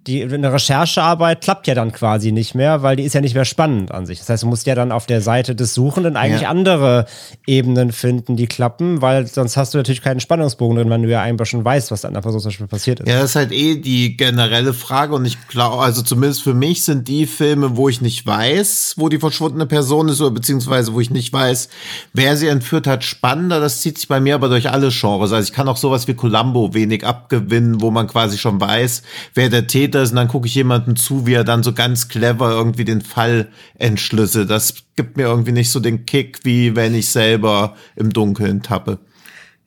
[0.06, 3.44] die eine Recherchearbeit klappt ja dann quasi nicht mehr, weil die ist ja nicht mehr
[3.44, 4.18] spannend an sich.
[4.20, 6.48] Das heißt, du musst ja dann auf der Seite des Suchenden eigentlich Ja.
[6.50, 7.04] andere
[7.46, 11.20] Ebenen finden, die klappen, weil sonst hast du natürlich keinen Spannungsbogen drin, wenn du ja
[11.20, 13.08] einfach schon weißt, was der anderen Person zum Beispiel passiert ist.
[13.08, 16.84] Ja, das ist halt eh die generelle Frage und ich glaube, also zumindest für mich
[16.84, 21.00] sind die Filme, wo ich nicht weiß, wo die verschwundene Person ist oder beziehungsweise wo
[21.00, 21.68] ich nicht weiß,
[22.14, 23.60] wer sie entführt hat, spannender.
[23.60, 25.32] Das zieht sich bei mir aber durch alle Genres.
[25.32, 29.02] Also ich kann auch sowas wie Columbo wenig abgewinnen, wo man quasi schon weiß,
[29.34, 32.08] wer der Täter ist und dann gucke ich jemanden zu, wie er dann so ganz
[32.08, 34.50] clever irgendwie den Fall entschlüsselt.
[34.50, 38.98] Das gibt mir irgendwie nicht so den Kick, wie wenn ich selber im Dunkeln tappe.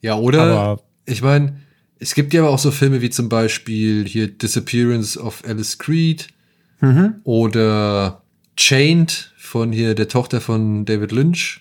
[0.00, 0.42] Ja, oder?
[0.42, 1.56] Aber- ich meine,
[1.98, 6.28] es gibt ja aber auch so Filme wie zum Beispiel hier Disappearance of Alice Creed
[7.24, 8.22] oder
[8.56, 11.60] Chained von hier der Tochter von David Lynch.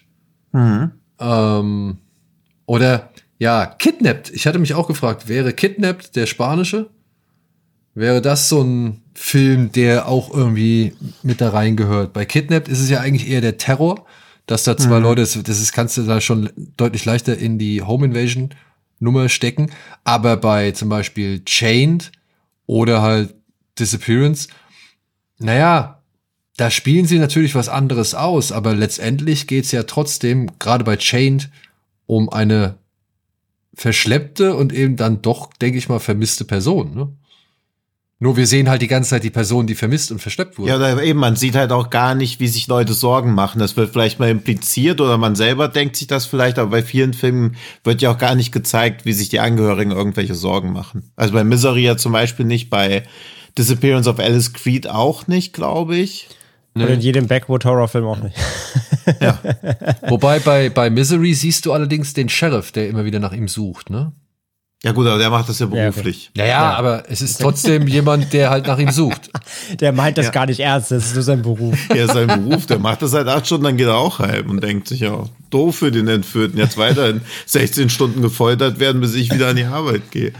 [1.20, 1.98] Ähm,
[2.66, 4.30] oder ja, Kidnapped.
[4.32, 6.90] Ich hatte mich auch gefragt, wäre Kidnapped der spanische?
[7.94, 12.14] Wäre das so ein Film, der auch irgendwie mit da reingehört?
[12.14, 14.06] Bei Kidnapped ist es ja eigentlich eher der Terror,
[14.46, 17.82] dass da zwei Leute, das, das ist, kannst du da schon deutlich leichter in die
[17.82, 18.50] Home Invasion
[19.00, 19.72] Nummer stecken.
[20.04, 22.12] Aber bei zum Beispiel Chained
[22.66, 23.36] oder halt
[23.78, 24.48] Disappearance,
[25.38, 26.02] naja,
[26.58, 31.50] da spielen sie natürlich was anderes aus, aber letztendlich geht's ja trotzdem, gerade bei Chained,
[32.06, 32.78] um eine
[33.74, 36.94] verschleppte und eben dann doch, denke ich mal, vermisste Person.
[36.94, 37.12] Ne?
[38.24, 40.70] Nur wir sehen halt die ganze Zeit die Person, die vermisst und verschleppt wurde.
[40.70, 43.58] Ja, oder eben, man sieht halt auch gar nicht, wie sich Leute Sorgen machen.
[43.58, 47.14] Das wird vielleicht mal impliziert oder man selber denkt sich das vielleicht, aber bei vielen
[47.14, 51.10] Filmen wird ja auch gar nicht gezeigt, wie sich die Angehörigen irgendwelche Sorgen machen.
[51.16, 53.06] Also bei Misery ja zum Beispiel nicht, bei
[53.58, 56.30] Disappearance of Alice Creed auch nicht, glaube ich.
[56.76, 58.38] Und in jedem Backwood-Horrorfilm auch nicht.
[60.08, 63.90] Wobei bei, bei Misery siehst du allerdings den Sheriff, der immer wieder nach ihm sucht,
[63.90, 64.12] ne?
[64.84, 65.92] Ja gut, aber der macht das ja Ja, okay.
[65.92, 66.32] beruflich.
[66.36, 69.30] Naja, aber es ist trotzdem jemand, der halt nach ihm sucht.
[69.80, 71.78] Der meint das gar nicht ernst, das ist nur sein Beruf.
[71.96, 74.64] Ja, sein Beruf, der macht das seit acht Stunden, dann geht er auch heim und
[74.64, 79.32] denkt sich, ja, doof für den Entführten, jetzt weiterhin 16 Stunden gefoltert werden, bis ich
[79.32, 80.34] wieder an die Arbeit gehe.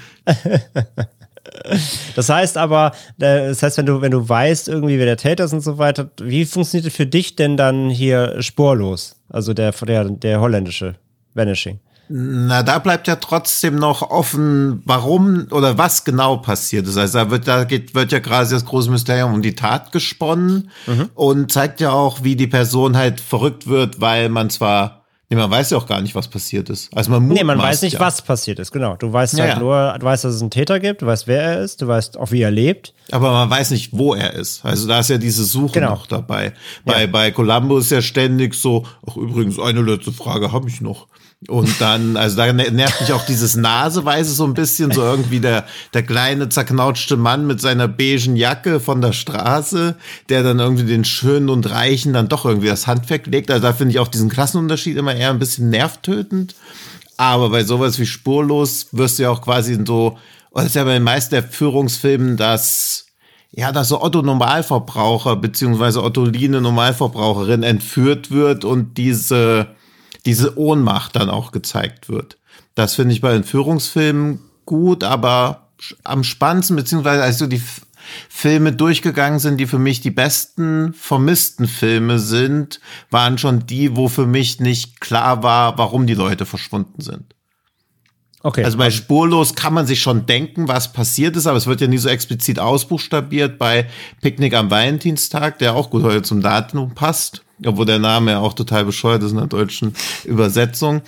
[2.16, 5.44] Das heißt aber, äh, das heißt, wenn du, wenn du weißt, irgendwie, wer der Täter
[5.46, 9.16] ist und so weiter, wie funktioniert das für dich denn dann hier spurlos?
[9.30, 10.96] Also der, der, der holländische
[11.34, 11.80] Vanishing.
[12.14, 16.98] Na, da bleibt ja trotzdem noch offen, warum oder was genau passiert ist.
[16.98, 20.70] Also da wird, da geht, wird ja quasi das große Mysterium um die Tat gesponnen
[21.16, 25.50] und zeigt ja auch, wie die Person halt verrückt wird, weil man zwar, nee, man
[25.50, 26.90] weiß ja auch gar nicht, was passiert ist.
[26.94, 28.00] Also man Nee, man weiß nicht, ja.
[28.02, 28.98] was passiert ist, genau.
[28.98, 29.60] Du weißt Ja, halt ja.
[29.60, 32.18] nur, du weißt, dass es einen Täter gibt, du weißt, wer er ist, du weißt
[32.18, 32.94] auch, wie er lebt.
[33.12, 34.66] Aber man weiß nicht, wo er ist.
[34.66, 35.92] Also da ist ja diese Suche Genau.
[35.92, 36.52] noch dabei.
[36.84, 41.08] Bei, bei Columbo ist ja ständig so, ach übrigens, eine letzte Frage habe ich noch.
[41.48, 45.40] Und dann, also da ner- nervt mich auch dieses Naseweise so ein bisschen, so irgendwie
[45.40, 49.96] der, der kleine zerknautschte Mann mit seiner beigen Jacke von der Straße,
[50.30, 53.50] der dann irgendwie den Schönen und Reichen dann doch irgendwie das Handwerk legt.
[53.50, 56.54] Also da finde ich auch diesen Klassenunterschied immer eher ein bisschen nervtötend.
[57.18, 60.18] Aber bei sowas wie Spurlos wirst du ja auch quasi so,
[60.52, 63.08] und das ist ja bei den meisten der Führungsfilmen, dass
[63.54, 69.68] ja, dass so Otto Normalverbraucher beziehungsweise Ottoline Normalverbraucherin entführt wird und diese,
[70.26, 72.38] diese Ohnmacht dann auch gezeigt wird.
[72.76, 75.70] Das finde ich bei den Führungsfilmen gut, aber
[76.04, 77.62] am spannendsten, beziehungsweise als so die
[78.30, 82.80] Filme durchgegangen sind, die für mich die besten vermissten Filme sind,
[83.10, 87.36] waren schon die, wo für mich nicht klar war, warum die Leute verschwunden sind.
[88.44, 88.64] Okay.
[88.64, 91.88] Also bei Spurlos kann man sich schon denken, was passiert ist, aber es wird ja
[91.88, 93.60] nie so explizit ausbuchstabiert.
[93.60, 93.88] Bei
[94.22, 98.54] Picknick am Valentinstag, der auch gut heute zum Datum passt, obwohl der Name ja auch
[98.54, 99.94] total bescheuert ist in der deutschen
[100.24, 101.02] Übersetzung.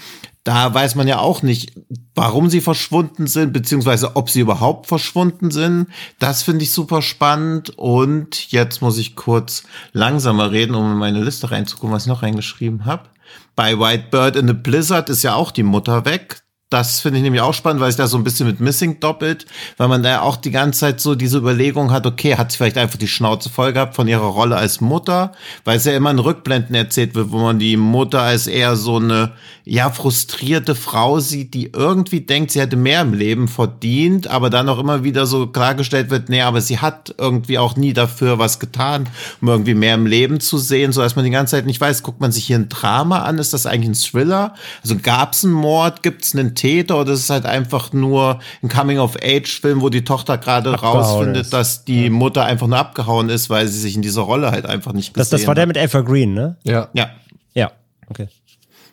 [0.43, 1.71] Da weiß man ja auch nicht,
[2.15, 5.87] warum sie verschwunden sind, beziehungsweise ob sie überhaupt verschwunden sind.
[6.19, 7.71] Das finde ich super spannend.
[7.77, 9.63] Und jetzt muss ich kurz
[9.93, 13.09] langsamer reden, um in meine Liste reinzugucken, was ich noch reingeschrieben habe.
[13.55, 16.42] Bei White Bird in the Blizzard ist ja auch die Mutter weg.
[16.73, 19.45] Das finde ich nämlich auch spannend, weil sich da so ein bisschen mit Missing doppelt,
[19.77, 22.79] weil man da auch die ganze Zeit so diese Überlegung hat, okay, hat sie vielleicht
[22.79, 25.33] einfach die Schnauze voll gehabt von ihrer Rolle als Mutter,
[25.65, 28.95] weil es ja immer in Rückblenden erzählt wird, wo man die Mutter als eher so
[28.95, 29.33] eine,
[29.65, 34.67] ja, frustrierte Frau sieht, die irgendwie denkt, sie hätte mehr im Leben verdient, aber dann
[34.67, 38.59] auch immer wieder so klargestellt wird, nee, aber sie hat irgendwie auch nie dafür was
[38.59, 39.07] getan,
[39.41, 42.01] um irgendwie mehr im Leben zu sehen, so dass man die ganze Zeit nicht weiß,
[42.01, 44.55] guckt man sich hier ein Drama an, ist das eigentlich ein Thriller?
[44.81, 49.81] Also gab's einen Mord, gibt's einen Täter oder ist es halt einfach nur ein Coming-of-Age-Film,
[49.81, 51.51] wo die Tochter gerade rausfindet, ist.
[51.51, 54.93] dass die Mutter einfach nur abgehauen ist, weil sie sich in dieser Rolle halt einfach
[54.93, 56.55] nicht das, gesehen das war der mit Evergreen, ne?
[56.63, 56.87] Ja.
[56.93, 57.09] Ja.
[57.53, 57.73] Ja.
[58.07, 58.29] Okay.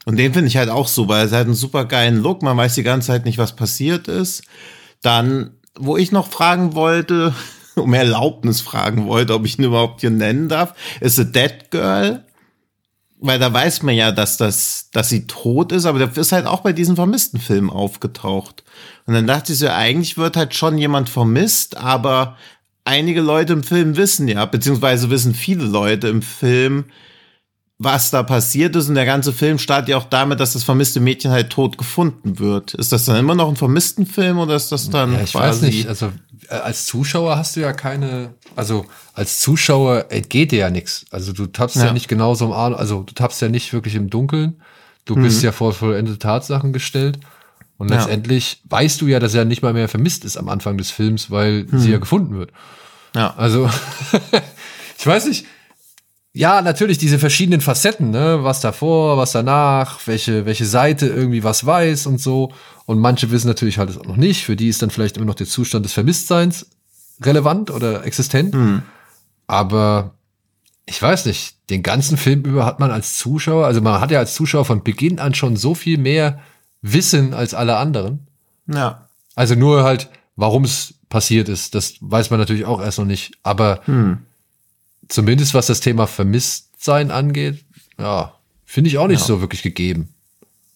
[0.05, 1.19] Und den finde ich halt auch super.
[1.19, 2.43] Er hat einen super geilen Look.
[2.43, 4.43] Man weiß die ganze Zeit nicht, was passiert ist.
[5.01, 7.33] Dann, wo ich noch fragen wollte,
[7.77, 12.25] um Erlaubnis fragen wollte, ob ich ihn überhaupt hier nennen darf, ist The Dead Girl.
[13.23, 16.47] Weil da weiß man ja, dass das, dass sie tot ist, aber der ist halt
[16.47, 18.65] auch bei diesen vermissten Filmen aufgetaucht.
[19.05, 22.37] Und dann dachte ich so, eigentlich wird halt schon jemand vermisst, aber
[22.85, 26.87] einige Leute im Film wissen ja, beziehungsweise wissen viele Leute im Film,
[27.79, 28.89] was da passiert ist.
[28.89, 32.39] Und der ganze Film startet ja auch damit, dass das vermisste Mädchen halt tot gefunden
[32.39, 32.75] wird.
[32.75, 35.63] Ist das dann immer noch ein vermissten Film oder ist das dann Ja, ich quasi?
[35.63, 35.89] weiß nicht.
[35.89, 36.13] Also
[36.49, 41.05] als Zuschauer hast du ja keine, also als Zuschauer entgeht dir ja nichts.
[41.11, 41.87] Also du tappst ja.
[41.87, 41.93] Ja.
[41.93, 44.61] nicht genauso im Arm, also du tappst ja nicht wirklich im Dunkeln.
[45.05, 47.19] Du bist ja vor vollendete Tatsachen gestellt.
[47.79, 47.97] Und Ja.
[47.97, 51.31] letztendlich weißt du ja, dass er nicht mal mehr vermisst ist am Anfang des Films,
[51.31, 52.53] weil sie ja gefunden wird.
[53.17, 53.35] Ja.
[53.37, 53.69] Also,
[54.99, 55.47] ich weiß nicht.
[56.33, 58.41] Ja, natürlich diese verschiedenen Facetten, ne?
[58.43, 62.53] Was davor, was danach, welche, welche Seite irgendwie was weiß und so.
[62.87, 64.45] Und manche wissen natürlich halt es auch noch nicht.
[64.45, 66.67] Für die ist dann vielleicht immer noch der Zustand des Vermisstseins
[67.21, 68.55] relevant oder existent.
[69.49, 70.15] Aber
[70.87, 74.21] ich weiß nicht, den ganzen Film über hat man als Zuschauer, also man hat ja
[74.21, 76.41] als Zuschauer von Beginn an schon so viel mehr
[76.83, 78.27] Wissen als alle anderen.
[78.67, 79.07] ja.
[79.37, 83.33] Also nur halt, warum es passiert ist, das weiß man natürlich auch erst noch nicht.
[83.43, 83.81] Aber
[85.11, 87.65] zumindest was das Thema Vermisstsein angeht,
[87.99, 88.33] ja,
[88.65, 90.15] finde ich auch nicht so wirklich gegeben.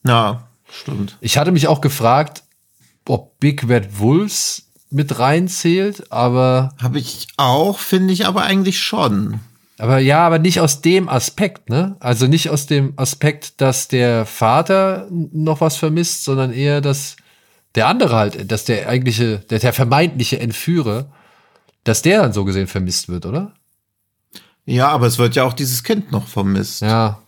[0.07, 1.17] Ja, stimmt.
[1.21, 2.43] Ich hatte mich auch gefragt,
[3.09, 9.41] ob Big Bad Wolves mit reinzählt, aber, Habe ich auch, finde ich aber eigentlich schon.
[9.79, 11.97] aber ja, aber nicht aus dem Aspekt, ne?
[12.01, 17.17] Also nicht aus dem Aspekt, dass der Vater noch was vermisst, sondern eher, dass
[17.75, 21.07] der andere halt, dass der eigentliche, der, der vermeintliche Entführer,
[21.83, 23.53] dass der dann so gesehen vermisst wird, oder?
[24.67, 26.81] Ja, aber es wird ja auch dieses Kind noch vermisst.
[26.81, 27.19] Ja,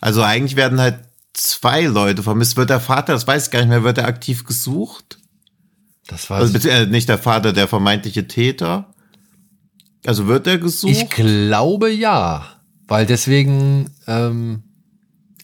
[0.00, 1.00] Also eigentlich werden halt
[1.32, 2.56] zwei Leute vermisst.
[2.56, 5.18] Wird der Vater, das weiß ich gar nicht mehr, wird er aktiv gesucht?
[6.08, 6.64] das weiß Also ich.
[6.64, 8.92] bezieh- äh, nicht der Vater, der vermeintliche Täter.
[10.06, 10.90] Also wird er gesucht?
[10.92, 12.44] Ich glaube ja,
[12.88, 14.64] weil deswegen, ähm,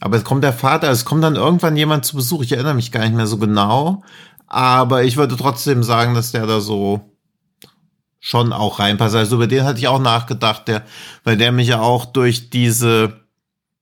[0.01, 2.43] Aber es kommt der Vater, es kommt dann irgendwann jemand zu Besuch.
[2.43, 4.03] Ich erinnere mich gar nicht mehr so genau.
[4.49, 7.01] Aber ich würde trotzdem sagen, dass der da so
[8.29, 9.15] schon auch reinpasst.
[9.15, 10.83] Also über den hatte ich auch nachgedacht, der,
[11.23, 13.21] weil der mich ja auch durch diese,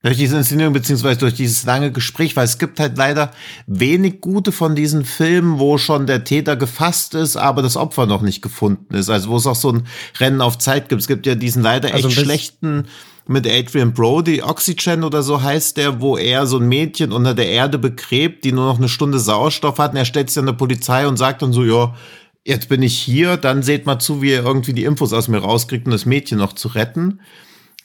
[0.03, 3.31] durch diese Inszenierung beziehungsweise durch dieses lange Gespräch, weil es gibt halt leider
[3.67, 8.21] wenig gute von diesen Filmen, wo schon der Täter gefasst ist, aber das Opfer noch
[8.21, 9.09] nicht gefunden ist.
[9.09, 9.87] Also wo es auch so ein
[10.21, 11.01] Rennen auf Zeit gibt.
[11.01, 12.85] Es gibt ja diesen leider Also echt bisschen- schlechten
[13.27, 17.49] mit Adrian Brody, Oxygen oder so heißt der, wo er so ein Mädchen unter der
[17.49, 20.53] Erde begräbt, die nur noch eine Stunde Sauerstoff hat und er stellt sich an der
[20.53, 21.95] Polizei und sagt dann so, ja,
[22.45, 25.39] jetzt bin ich hier, dann seht mal zu, wie er irgendwie die Infos aus mir
[25.39, 27.21] rauskriegt, um das Mädchen noch zu retten.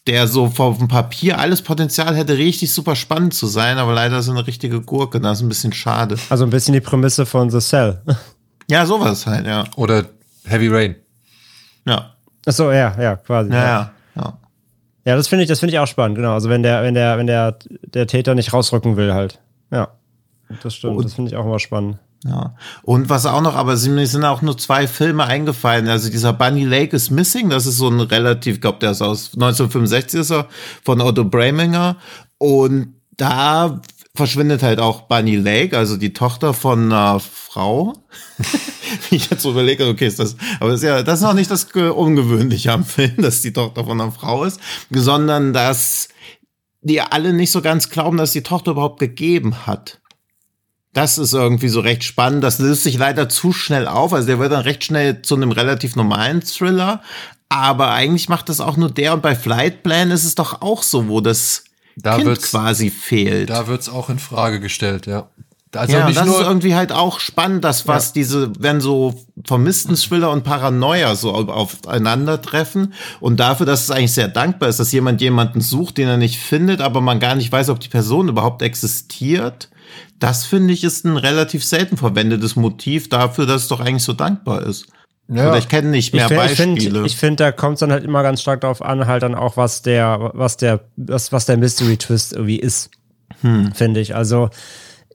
[0.07, 4.19] Der so auf dem Papier alles Potenzial hätte, richtig super spannend zu sein, aber leider
[4.19, 6.17] ist er eine richtige Gurke, das ist ein bisschen schade.
[6.29, 8.01] Also ein bisschen die Prämisse von The Cell.
[8.71, 9.63] Ja, sowas halt, ja.
[9.77, 10.05] oder
[10.45, 10.95] Heavy Rain.
[11.87, 12.13] Ja,
[12.45, 13.51] Achso, ja, ja, quasi.
[13.51, 13.91] ja, ja.
[14.15, 14.37] ja.
[15.05, 16.33] Ja, das finde ich, das finde ich auch spannend, genau.
[16.33, 19.39] Also wenn der, wenn der, wenn der, der Täter nicht rausrücken will, halt.
[19.71, 19.89] Ja.
[20.61, 21.97] Das stimmt, das finde ich auch immer spannend.
[22.25, 22.55] Ja.
[22.83, 25.87] Und was auch noch, aber mir sind auch nur zwei Filme eingefallen.
[25.87, 29.01] Also dieser Bunny Lake is Missing, das ist so ein relativ, ich glaube, der ist
[29.01, 30.47] aus 1965 ist er,
[30.83, 31.95] von Otto Breminger.
[32.37, 33.81] Und da
[34.15, 37.93] verschwindet halt auch Bunny Lake, also die Tochter von einer Frau.
[39.11, 41.51] Ich jetzt so überlege, okay, ist das, aber das ist ja, das ist auch nicht
[41.51, 44.59] das Ungewöhnliche am Film, dass die Tochter von einer Frau ist,
[44.89, 46.09] sondern dass
[46.81, 49.98] die alle nicht so ganz glauben, dass die Tochter überhaupt gegeben hat.
[50.93, 52.43] Das ist irgendwie so recht spannend.
[52.43, 54.11] Das löst sich leider zu schnell auf.
[54.13, 57.01] Also der wird dann recht schnell zu einem relativ normalen Thriller.
[57.47, 59.13] Aber eigentlich macht das auch nur der.
[59.13, 61.63] Und bei Flight Plan ist es doch auch so, wo das
[61.95, 63.49] Da Kind quasi fehlt.
[63.49, 65.27] Da wird's auch in Frage gestellt, ja.
[65.75, 69.13] Also ja, das nur ist irgendwie halt auch spannend, dass was diese, wenn so
[69.45, 71.47] vermissten Thriller und Paranoia so au-
[72.03, 76.17] aufeinandertreffen und dafür, dass es eigentlich sehr dankbar ist, dass jemand jemanden sucht, den er
[76.17, 79.69] nicht findet, aber man gar nicht weiß, ob die Person überhaupt existiert.
[80.19, 84.13] Das finde ich ist ein relativ selten verwendetes Motiv dafür, dass es doch eigentlich so
[84.13, 84.87] dankbar ist.
[85.27, 85.49] Ja.
[85.49, 86.77] Oder ich kenne nicht mehr ich finde, ich Beispiele.
[86.91, 89.35] finde, ich find, da kommt es dann halt immer ganz stark darauf an, halt dann
[89.35, 92.89] auch, was der, was der, was, was der Mystery Twist irgendwie ist,
[93.41, 93.71] Hm.
[93.73, 94.15] finde ich.
[94.15, 94.49] Also,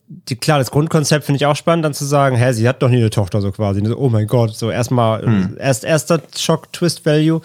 [0.07, 2.91] die, klar, das Grundkonzept finde ich auch spannend, dann zu sagen, hä, sie hat doch
[2.91, 3.83] nie eine Tochter, so quasi.
[3.85, 5.57] So, oh mein Gott, so erstmal, Hm.
[5.59, 7.41] erst erster Shock-Twist-Value,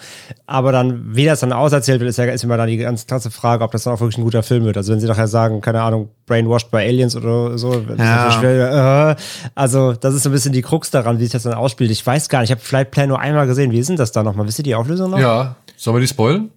[0.46, 3.30] aber dann, wie das dann auserzählt wird, ist ja ist immer dann die ganz krasse
[3.30, 4.76] Frage, ob das dann auch wirklich ein guter Film wird.
[4.76, 8.30] Also, wenn sie nachher sagen, keine Ahnung, Brainwashed by Aliens oder so, Ja.
[8.30, 9.22] schwer, äh,
[9.54, 11.90] also, das ist so ein bisschen die Krux daran, wie sich das dann ausspielt.
[11.90, 13.72] Ich weiß gar nicht, ich habe Flight Plan nur einmal gesehen.
[13.72, 14.46] Wie ist denn das da nochmal?
[14.46, 15.18] Wisst ihr die Auflösung noch?
[15.18, 16.50] Ja, sollen wir die spoilen?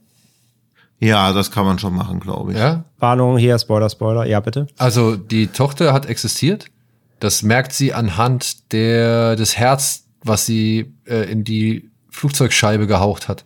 [1.03, 2.57] Ja, das kann man schon machen, glaube ich.
[2.57, 2.85] Ja.
[2.99, 4.25] Warnung hier, Spoiler, Spoiler.
[4.25, 4.67] Ja, bitte.
[4.77, 6.67] Also die Tochter hat existiert.
[7.19, 13.43] Das merkt sie anhand der, des Herz, was sie äh, in die Flugzeugscheibe gehaucht hat.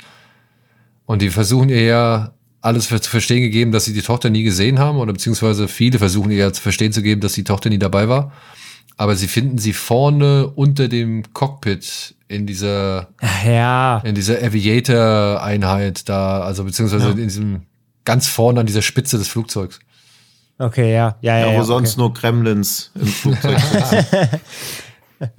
[1.06, 4.44] Und die versuchen ihr ja alles für, zu verstehen gegeben, dass sie die Tochter nie
[4.44, 7.70] gesehen haben, oder beziehungsweise viele versuchen ihr ja zu verstehen zu geben, dass die Tochter
[7.70, 8.34] nie dabei war.
[8.98, 13.10] Aber sie finden sie vorne unter dem Cockpit in dieser
[13.46, 17.62] Ja, in dieser Aviator-Einheit da, also beziehungsweise in diesem
[18.06, 19.80] ganz vorne an dieser Spitze des Flugzeugs.
[20.60, 21.18] okay, ja.
[21.22, 22.02] Ja, ja, Ja, ja, wo sonst okay.
[22.02, 24.40] nur Kremlins im Flugzeug sitzen.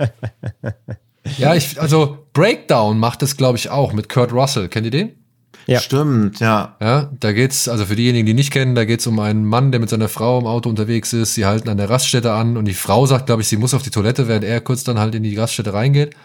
[1.36, 4.68] Ja, ich, also Breakdown macht das, glaube ich, auch mit Kurt Russell.
[4.68, 5.12] Kennt ihr den?
[5.66, 5.80] Ja.
[5.80, 6.76] Stimmt, ja.
[6.80, 9.80] Ja, da geht's, also für diejenigen, die nicht kennen, da geht's um einen Mann, der
[9.80, 11.34] mit seiner Frau im Auto unterwegs ist.
[11.34, 13.82] Sie halten an der Raststätte an und die Frau sagt, glaube ich, sie muss auf
[13.82, 16.16] die Toilette, während er kurz dann halt in die Raststätte reingeht.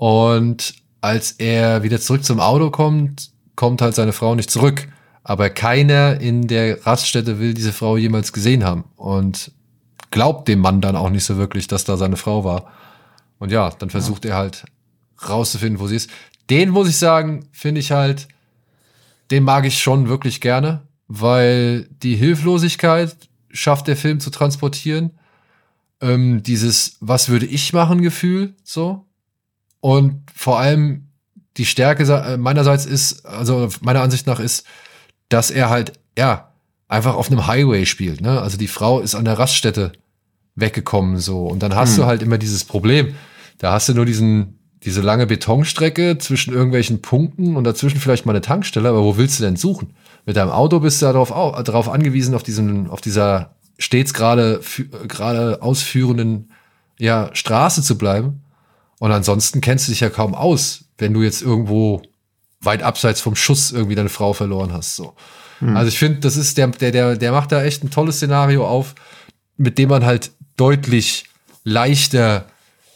[0.00, 0.72] Und
[1.02, 4.88] als er wieder zurück zum Auto kommt, kommt halt seine Frau nicht zurück.
[5.24, 9.52] Aber keiner in der Raststätte will diese Frau jemals gesehen haben und
[10.10, 12.72] glaubt dem Mann dann auch nicht so wirklich, dass da seine Frau war.
[13.38, 14.64] Und ja, dann versucht er halt
[15.28, 16.08] rauszufinden, wo sie ist.
[16.48, 18.26] Den muss ich sagen, finde ich halt,
[19.30, 23.14] den mag ich schon wirklich gerne, weil die Hilflosigkeit
[23.50, 25.10] schafft der Film zu transportieren.
[26.00, 29.04] Ähm, dieses Was würde ich machen Gefühl, so.
[29.80, 31.08] Und vor allem
[31.56, 34.64] die Stärke äh, meinerseits ist, also meiner Ansicht nach ist,
[35.28, 36.52] dass er halt, ja,
[36.88, 38.40] einfach auf einem Highway spielt, ne?
[38.40, 39.92] Also die Frau ist an der Raststätte
[40.56, 41.46] weggekommen, so.
[41.46, 41.96] Und dann hast Hm.
[41.98, 43.14] du halt immer dieses Problem.
[43.58, 48.32] Da hast du nur diesen, diese lange Betonstrecke zwischen irgendwelchen Punkten und dazwischen vielleicht mal
[48.32, 49.94] eine Tankstelle, aber wo willst du denn suchen?
[50.26, 54.60] Mit deinem Auto bist du darauf, au- darauf angewiesen, auf diesem, auf dieser stets gerade,
[55.08, 56.50] gerade ausführenden,
[56.98, 58.42] ja, Straße zu bleiben.
[59.00, 62.02] Und ansonsten kennst du dich ja kaum aus, wenn du jetzt irgendwo
[62.60, 65.14] weit abseits vom Schuss irgendwie deine Frau verloren hast, so.
[65.62, 68.66] Also ich finde, das ist der, der, der, der macht da echt ein tolles Szenario
[68.66, 68.94] auf,
[69.58, 71.24] mit dem man halt deutlich
[71.64, 72.46] leichter,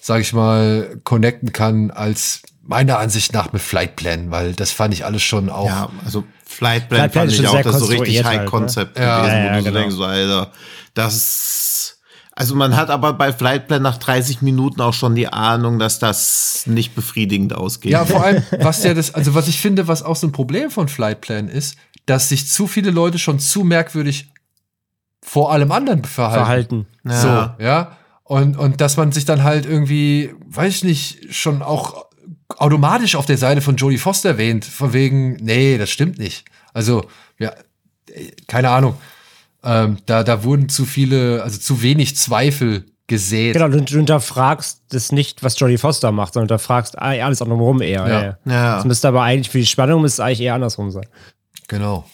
[0.01, 4.95] sag ich mal, connecten kann als meiner Ansicht nach mit Flight Plan, weil das fand
[4.95, 5.67] ich alles schon auch.
[5.67, 8.41] Ja, also Flight Plan Flight fand ist ich auch das so richtig konstruiert halt, ne?
[8.45, 9.21] High-Concept Ja.
[9.21, 9.79] gewesen, Ja, wo ja, du so genau.
[9.81, 10.53] denkst, so, Alter,
[10.95, 11.94] das
[12.37, 16.01] also man hat aber bei Flight Plan nach 30 Minuten auch schon die Ahnung, dass
[16.01, 17.93] das nicht befriedigend ausgeht.
[17.93, 20.71] Ja, vor allem, was ja das, also was ich finde, was auch so ein Problem
[20.71, 21.77] von Flight Plan ist,
[22.07, 24.33] dass sich zu viele Leute schon zu merkwürdig
[25.23, 26.37] vor allem anderen verhalten.
[26.45, 26.87] Verhalten.
[27.05, 27.55] Ja.
[27.57, 27.97] So, ja.
[28.25, 32.07] Und, und dass man sich dann halt irgendwie, weiß ich nicht, schon auch
[32.49, 36.45] automatisch auf der Seite von Jodie Foster wähnt, von wegen, nee, das stimmt nicht.
[36.73, 37.05] Also,
[37.39, 37.53] ja,
[38.49, 38.97] keine Ahnung.
[39.65, 43.55] Ähm, da, da wurden zu viele, also zu wenig Zweifel gesät.
[43.55, 48.39] Genau, du, du hinterfragst das nicht, was Jodie Foster macht, sondern hinterfragst alles drumherum eher.
[48.47, 48.53] Ja.
[48.53, 48.77] Ja.
[48.77, 51.07] Das müsste aber eigentlich für die Spannung müsste es eigentlich eher andersrum sein.
[51.69, 52.05] Genau.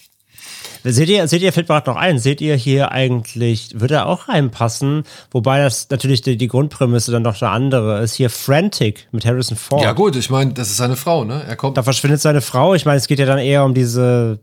[0.83, 4.07] Seht ihr, seht ihr, fällt mir gerade noch ein, seht ihr hier eigentlich, würde er
[4.07, 8.15] auch reinpassen, wobei das natürlich die, die Grundprämisse dann noch eine andere ist.
[8.15, 9.83] Hier Frantic mit Harrison Ford.
[9.83, 11.43] Ja, gut, ich meine, das ist seine Frau, ne?
[11.47, 11.77] Er kommt.
[11.77, 12.75] Da verschwindet seine Frau.
[12.75, 14.41] Ich meine, es geht ja dann eher um diese,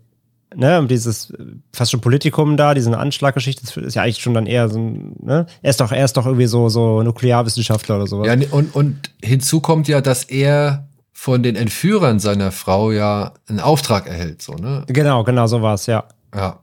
[0.57, 3.61] ne, dieses äh, fast schon Politikum da, diese Anschlaggeschichte.
[3.63, 5.45] Das ist ja eigentlich schon dann eher so ein, ne?
[5.61, 8.25] Er ist doch, er ist doch irgendwie so, so Nuklearwissenschaftler oder sowas.
[8.27, 13.33] Ja, ne, und, und hinzu kommt ja, dass er von den Entführern seiner Frau ja
[13.47, 14.83] einen Auftrag erhält, so, ne?
[14.87, 16.05] Genau, genau, so war's, ja.
[16.35, 16.59] Ja.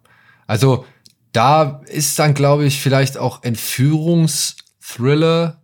[0.47, 0.85] Also,
[1.33, 5.63] da ist dann, glaube ich, vielleicht auch Entführungsthriller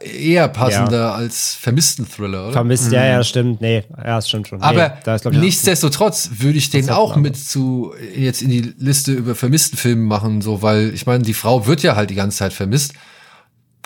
[0.00, 2.52] eher passender als Vermissten-Thriller, oder?
[2.52, 3.60] Vermisst, ja, ja, stimmt.
[3.60, 4.58] Nee, ja, das stimmt schon.
[4.58, 8.74] Nee, Aber da ist, ich, nichtsdestotrotz würde ich den auch mit zu jetzt in die
[8.78, 12.14] Liste über vermissten Filme machen, so weil ich meine, die Frau wird ja halt die
[12.14, 12.94] ganze Zeit vermisst.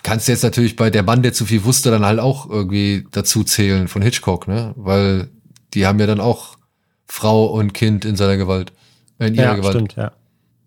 [0.02, 3.06] Kannst du jetzt natürlich bei der Mann, der zu viel wusste, dann halt auch irgendwie
[3.10, 4.72] dazu zählen von Hitchcock, ne?
[4.76, 5.28] Weil
[5.74, 6.56] die haben ja dann auch
[7.06, 8.72] Frau und Kind in seiner Gewalt,
[9.18, 9.74] äh, in ihrer ja, Gewalt.
[9.74, 10.12] stimmt, ja.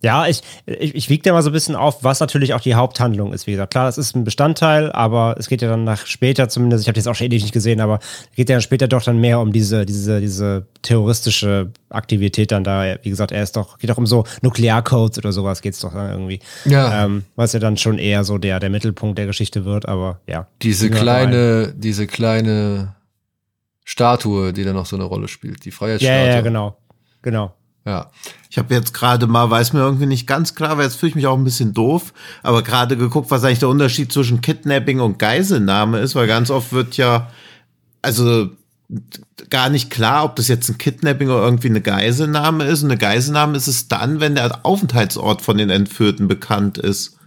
[0.02, 2.76] Ja, ich, ich, ich wiege da mal so ein bisschen auf, was natürlich auch die
[2.76, 3.48] Haupthandlung ist.
[3.48, 6.84] Wie gesagt, klar, das ist ein Bestandteil, aber es geht ja dann nach später zumindest,
[6.84, 9.04] ich habe das auch schon ewig nicht gesehen, aber es geht ja dann später doch
[9.04, 12.96] dann mehr um diese, diese, diese terroristische Aktivität dann da.
[13.02, 16.12] Wie gesagt, er ist doch, geht doch um so Nuklearcodes oder sowas geht's doch dann
[16.12, 16.40] irgendwie.
[16.64, 17.04] Ja.
[17.04, 20.48] Ähm, was ja dann schon eher so der, der Mittelpunkt der Geschichte wird, aber ja.
[20.62, 22.96] Diese kleine, diese kleine
[23.84, 26.28] Statue, die dann noch so eine Rolle spielt, die Freiheitsstatue.
[26.28, 26.78] ja, ja, genau.
[27.22, 27.54] Genau.
[27.86, 28.12] Ja.
[28.50, 31.16] Ich habe jetzt gerade mal, weiß mir irgendwie nicht ganz klar, weil jetzt fühle ich
[31.16, 32.14] mich auch ein bisschen doof,
[32.44, 36.74] aber gerade geguckt, was eigentlich der Unterschied zwischen Kidnapping und Geiselnahme ist, weil ganz oft
[36.74, 37.30] wird ja,
[38.02, 38.50] also
[39.50, 42.84] gar nicht klar, ob das jetzt ein Kidnapping oder irgendwie eine Geiselnahme ist.
[42.84, 47.18] Und eine Geiselnahme ist es dann, wenn der Aufenthaltsort von den Entführten bekannt ist.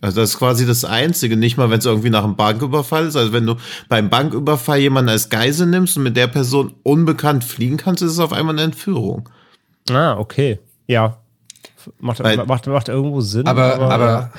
[0.00, 3.16] Also das ist quasi das Einzige, nicht mal, wenn es irgendwie nach einem Banküberfall ist.
[3.16, 3.56] Also wenn du
[3.88, 8.18] beim Banküberfall jemanden als Geisel nimmst und mit der Person unbekannt fliegen kannst, ist es
[8.18, 9.28] auf einmal eine Entführung.
[9.90, 10.58] Ah, okay.
[10.86, 11.18] Ja.
[11.98, 13.46] Macht, Weil- macht, macht irgendwo Sinn.
[13.46, 14.32] Aber, aber,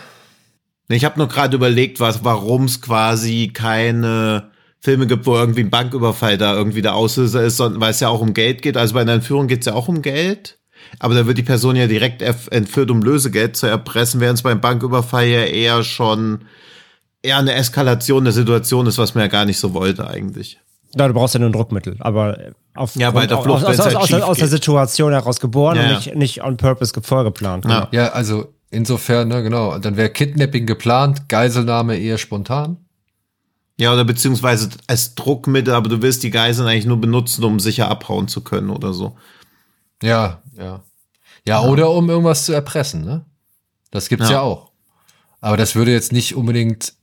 [0.88, 5.70] Nee, Ich habe nur gerade überlegt, warum es quasi keine Filme gibt, wo irgendwie ein
[5.70, 8.76] Banküberfall da irgendwie der Auslöser ist, sondern weil es ja auch um Geld geht.
[8.76, 10.60] Also bei einer Entführung geht es ja auch um Geld.
[11.00, 14.60] Aber da wird die Person ja direkt entführt, um Lösegeld zu erpressen, während es beim
[14.60, 16.46] Banküberfall ja eher schon
[17.22, 20.60] eher eine Eskalation der Situation ist, was man ja gar nicht so wollte eigentlich.
[20.96, 22.38] Ja, du brauchst ja nur ein Druckmittel, aber
[22.76, 24.48] auf Ja, bei der aus, Flucht, aus, wenn's aus, halt aus, aus der.
[24.48, 25.96] Situation heraus geboren Ja, und ja.
[25.96, 27.66] nicht, nicht on purpose ge- vorgeplant.
[27.66, 27.88] Ja.
[27.92, 29.78] ja, also insofern, ne, genau.
[29.80, 32.78] Dann wäre Kidnapping geplant, Geiselnahme eher spontan.
[33.78, 37.88] Ja, oder beziehungsweise als Druckmittel, aber du willst die Geiseln eigentlich nur benutzen, um sicher
[37.90, 39.16] abhauen zu können oder so.
[40.04, 40.82] Ja, ja.
[41.48, 43.26] Ja, oder um irgendwas zu erpressen, ne?
[43.90, 44.36] Das gibt's ja.
[44.36, 44.42] Ja.
[44.42, 44.70] auch.
[45.40, 46.94] Aber das würde jetzt nicht unbedingt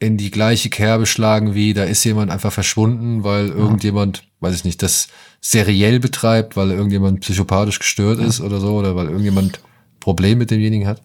[0.00, 4.64] in die gleiche Kerbe schlagen, wie da ist jemand einfach verschwunden, weil irgendjemand, weiß ich
[4.64, 5.08] nicht, das
[5.40, 9.60] seriell betreibt, weil irgendjemand psychopathisch gestört ist oder so, oder weil irgendjemand
[10.00, 11.02] Problem mit demjenigen hat.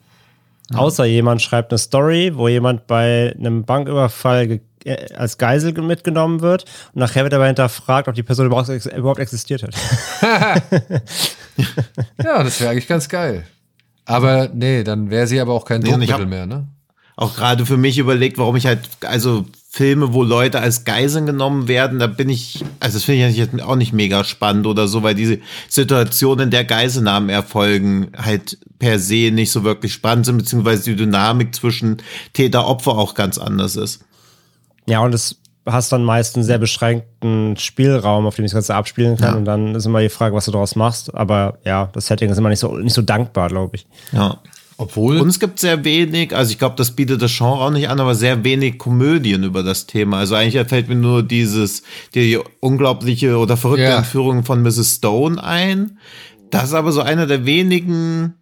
[0.73, 5.83] Außer jemand schreibt eine Story, wo jemand bei einem Banküberfall ge äh, als Geisel ge-
[5.83, 9.73] mitgenommen wird und nachher wird aber hinterfragt, ob die Person überhaupt, ex überhaupt existiert hat.
[12.23, 13.45] Ja, das wäre eigentlich ganz geil.
[14.05, 16.67] Aber nee, dann wäre sie aber auch kein Nee, Druckmittel hab- mehr, ne?
[17.15, 21.67] Auch gerade für mich überlegt, warum ich halt, also Filme, wo Leute als Geiseln genommen
[21.67, 25.01] werden, da bin ich, also das finde ich jetzt auch nicht mega spannend oder so,
[25.03, 30.37] weil diese Situationen, in der Geiselnahmen erfolgen, halt per se nicht so wirklich spannend sind,
[30.37, 31.97] beziehungsweise die Dynamik zwischen
[32.33, 34.03] Täter-Opfer auch ganz anders ist.
[34.85, 38.75] Ja, und es hast dann meist einen sehr beschränkten Spielraum, auf dem ich das Ganze
[38.75, 39.31] abspielen kann.
[39.31, 39.37] Ja.
[39.37, 41.13] Und dann ist immer die Frage, was du daraus machst.
[41.15, 43.87] Aber ja, das Setting ist immer nicht so, nicht so dankbar, glaube ich.
[44.11, 44.39] Ja.
[44.77, 47.89] Obwohl, Und es gibt sehr wenig, also ich glaube, das bietet das Genre auch nicht
[47.89, 50.17] an, aber sehr wenig Komödien über das Thema.
[50.19, 51.83] Also eigentlich fällt mir nur dieses,
[52.15, 53.97] die unglaubliche oder verrückte Ja.
[53.99, 54.95] Entführung von Mrs.
[54.95, 55.99] Stone ein.
[56.49, 58.35] Das ist aber so einer der wenigen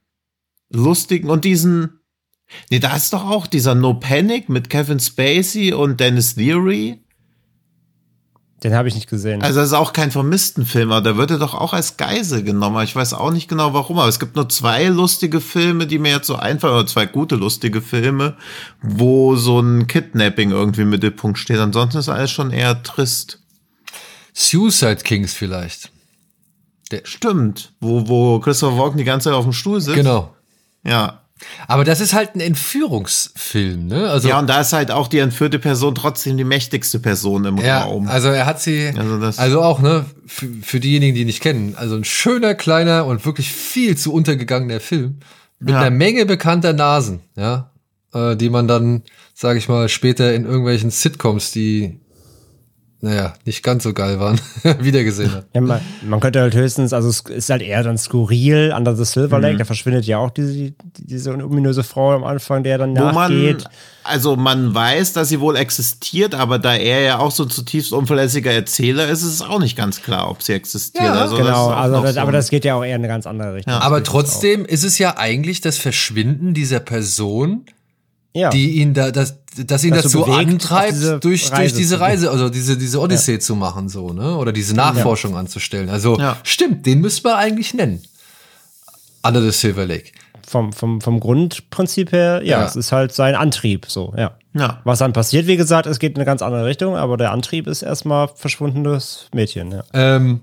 [0.74, 2.00] lustigen und diesen,
[2.70, 7.02] nee, da ist doch auch dieser No Panic mit Kevin Spacey und Dennis Leary.
[8.64, 9.42] Den habe ich nicht gesehen.
[9.42, 12.84] Also das ist auch kein Vermisstenfilm, aber da wird er doch auch als Geisel genommen.
[12.84, 16.12] Ich weiß auch nicht genau warum, aber es gibt nur zwei lustige Filme, die mir
[16.12, 18.38] jetzt so einfallen, oder zwei gute lustige Filme,
[18.84, 21.58] wo so ein Kidnapping irgendwie im Mittelpunkt steht.
[21.58, 23.40] Ansonsten ist alles schon eher trist.
[24.34, 25.92] Suicide Kings vielleicht.
[27.04, 27.74] Stimmt.
[27.80, 29.96] Wo, wo Christopher Walken die ganze Zeit auf dem Stuhl sitzt.
[29.96, 30.36] Genau.
[30.84, 31.21] Ja.
[31.68, 34.10] Aber das ist halt ein Entführungsfilm, ne?
[34.10, 37.58] Also, Ja, und da ist halt auch die entführte Person trotzdem die mächtigste Person im
[37.58, 38.08] Ja, Raum.
[38.08, 41.42] also er hat sie, Also also, das- auch, ne, für, für diejenigen, die ihn nicht
[41.42, 45.20] kennen, also ein schöner, kleiner und wirklich viel zu untergegangener Film
[45.60, 45.80] mit Ja.
[45.82, 47.72] einer Menge bekannter Nasen, ja,
[48.14, 52.00] äh, die man dann, sage ich mal, später in irgendwelchen Sitcoms, die,
[53.04, 54.40] naja, nicht ganz so geil waren,
[54.80, 55.46] wiedergesehen hat.
[55.56, 59.06] Ja, man, man könnte halt höchstens, also es ist halt eher dann skurril, Under the
[59.06, 63.06] Silver Lake, da verschwindet ja auch diese, diese ominöse Frau am Anfang, der dann wo
[63.06, 63.64] man, nachgeht.
[64.04, 68.52] also man weiß, dass sie wohl existiert, aber da er ja auch so zutiefst unverlässiger
[68.52, 71.04] Erzähler ist, ist es auch nicht ganz klar, ob sie existiert.
[71.04, 72.96] Ja, also das genau, auch also das, so aber ein- das geht ja auch eher
[72.96, 73.74] in eine ganz andere Richtung.
[73.74, 77.66] Aber trotzdem ist es ja eigentlich das Verschwinden dieser Person,
[78.34, 78.50] ja.
[78.50, 82.50] die ihn da, das, das ihn dazu bewegt, antreibt, diese durch, durch diese Reise, also
[82.50, 84.38] diese, diese Odyssee zu machen, so, ne?
[84.38, 85.90] Oder diese Nachforschung anzustellen.
[85.90, 86.38] Also, Ja.
[86.44, 88.02] stimmt, den müsste man eigentlich nennen.
[89.24, 90.12] Under the Silver Lake.
[90.48, 92.66] vom, vom, vom Grundprinzip her, ja, Ja.
[92.66, 94.32] es ist halt sein Antrieb, so, ja.
[94.54, 94.82] Ja.
[94.84, 97.68] Was dann passiert, wie gesagt, es geht in eine ganz andere Richtung, aber der Antrieb
[97.68, 99.84] ist erstmal verschwundenes Mädchen, ja.
[99.94, 100.42] Ähm,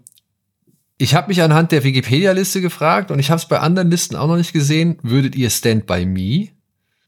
[0.96, 4.26] ich habe mich anhand der Wikipedia-Liste gefragt und ich habe es bei anderen Listen auch
[4.28, 4.98] noch nicht gesehen.
[5.02, 6.48] Würdet ihr Stand by Me?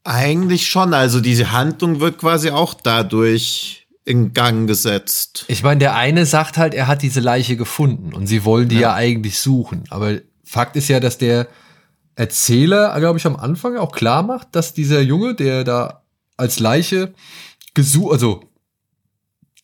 [0.03, 0.93] Eigentlich schon.
[0.93, 5.45] Also diese Handlung wird quasi auch dadurch in Gang gesetzt.
[5.47, 8.79] Ich meine, der eine sagt halt, er hat diese Leiche gefunden und sie wollen die
[8.79, 9.83] ja, eigentlich suchen.
[9.89, 11.47] Aber Fakt ist ja, dass der
[12.15, 16.01] Erzähler, glaube ich, am Anfang auch klar macht, dass dieser Junge, der da
[16.35, 17.13] als Leiche
[17.73, 18.43] gesucht, also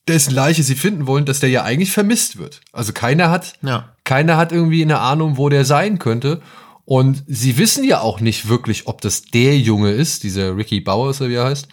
[0.08, 2.62] dessen Leiche sie finden wollen, dass der ja eigentlich vermisst wird.
[2.72, 3.90] Also keiner hat, Ja.
[4.06, 6.42] keiner hat irgendwie eine Ahnung, wo der sein könnte.
[6.88, 11.20] Und sie wissen ja auch nicht wirklich, ob das der Junge ist, dieser Ricky Bowers,
[11.20, 11.68] oder wie er heißt.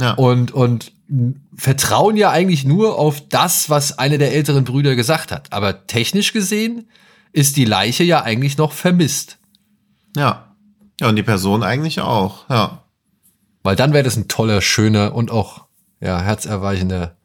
[0.00, 0.14] Ja.
[0.14, 0.90] Und, und
[1.54, 5.52] vertrauen ja eigentlich nur auf das, was einer der älteren Brüder gesagt hat.
[5.52, 6.88] Aber technisch gesehen
[7.34, 9.36] ist die Leiche ja eigentlich noch vermisst.
[10.16, 10.46] ja.
[11.00, 12.48] Ja, und die Person eigentlich auch.
[12.48, 12.82] Ja.
[13.62, 15.66] Weil dann wäre das ein toller, schöner und auch
[16.00, 17.17] ja, herzerweichender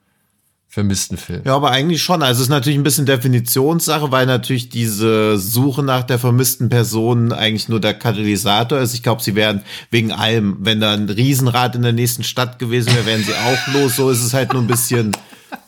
[0.74, 1.42] vermissten Film.
[1.44, 2.20] Ja, aber eigentlich schon.
[2.20, 7.30] Also es ist natürlich ein bisschen Definitionssache, weil natürlich diese Suche nach der vermissten Person
[7.32, 8.92] eigentlich nur der Katalysator ist.
[8.92, 9.62] Ich glaube, sie wären
[9.92, 13.72] wegen allem, wenn da ein Riesenrad in der nächsten Stadt gewesen wäre, wären sie auch
[13.72, 13.94] los.
[13.94, 15.12] So ist es halt nur ein bisschen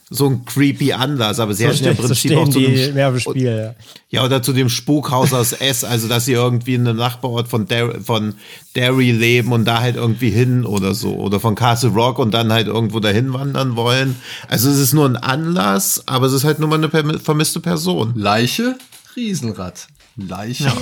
[0.09, 1.41] so ein creepy Anlass.
[1.41, 3.19] Aber sie So hätten ja im so Prinzip stehen auch zu die einem, mehr im
[3.19, 3.75] Spiel, ja.
[4.11, 7.67] ja, oder zu dem Spukhaus aus S, also dass sie irgendwie in einem Nachbarort von,
[7.67, 8.35] Dar von
[8.75, 11.15] Derry leben und da halt irgendwie hin oder so.
[11.17, 14.17] Oder von Castle Rock und dann halt irgendwo dahin wandern wollen.
[14.49, 18.13] Also es ist nur ein Anlass, aber es ist halt nur mal eine vermisste Person.
[18.15, 18.77] Leiche,
[19.17, 19.89] Riesenrad.
[20.19, 20.73] Leiche,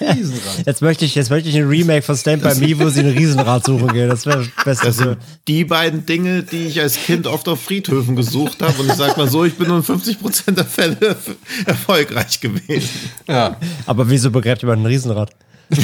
[0.00, 0.64] Riesenrad.
[0.64, 3.12] Jetzt möchte ich, jetzt möchte ich ein Remake von Stand By Me, wo sie eine
[3.12, 4.08] Riesenrad suchen gehen.
[4.08, 4.86] Das wäre das Beste.
[4.86, 5.16] Das sind
[5.48, 8.80] die beiden Dinge, die ich als Kind oft auf Friedhöfen gesucht habe.
[8.80, 11.16] Und ich sag mal so, ich bin nur in 50 Prozent der Fälle
[11.66, 12.88] erfolgreich gewesen.
[13.26, 13.56] Ja.
[13.86, 15.30] Aber wieso begräbt jemand ein Riesenrad?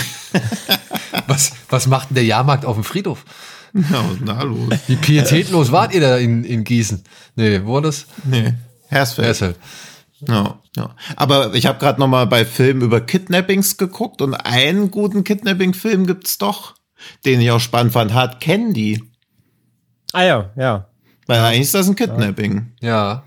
[1.26, 3.24] Was, was macht denn der Jahrmarkt auf dem Friedhof?
[3.74, 4.74] Ja, na los.
[4.86, 7.02] Wie pietätlos wart ihr da in, in Gießen?
[7.36, 8.06] Nee, wo war das?
[8.24, 8.54] Nee,
[8.88, 9.26] Hersfeld.
[9.28, 9.56] Hersfeld.
[10.28, 10.94] Ja, ja.
[11.16, 16.06] Aber ich habe gerade noch mal bei Filmen über Kidnappings geguckt und einen guten Kidnapping-Film
[16.06, 16.74] gibt's doch,
[17.24, 18.14] den ich auch spannend fand.
[18.14, 19.02] Hard Candy.
[20.12, 20.88] Ah ja, ja.
[21.26, 22.72] Weil eigentlich ist das ein Kidnapping.
[22.80, 23.24] Ja.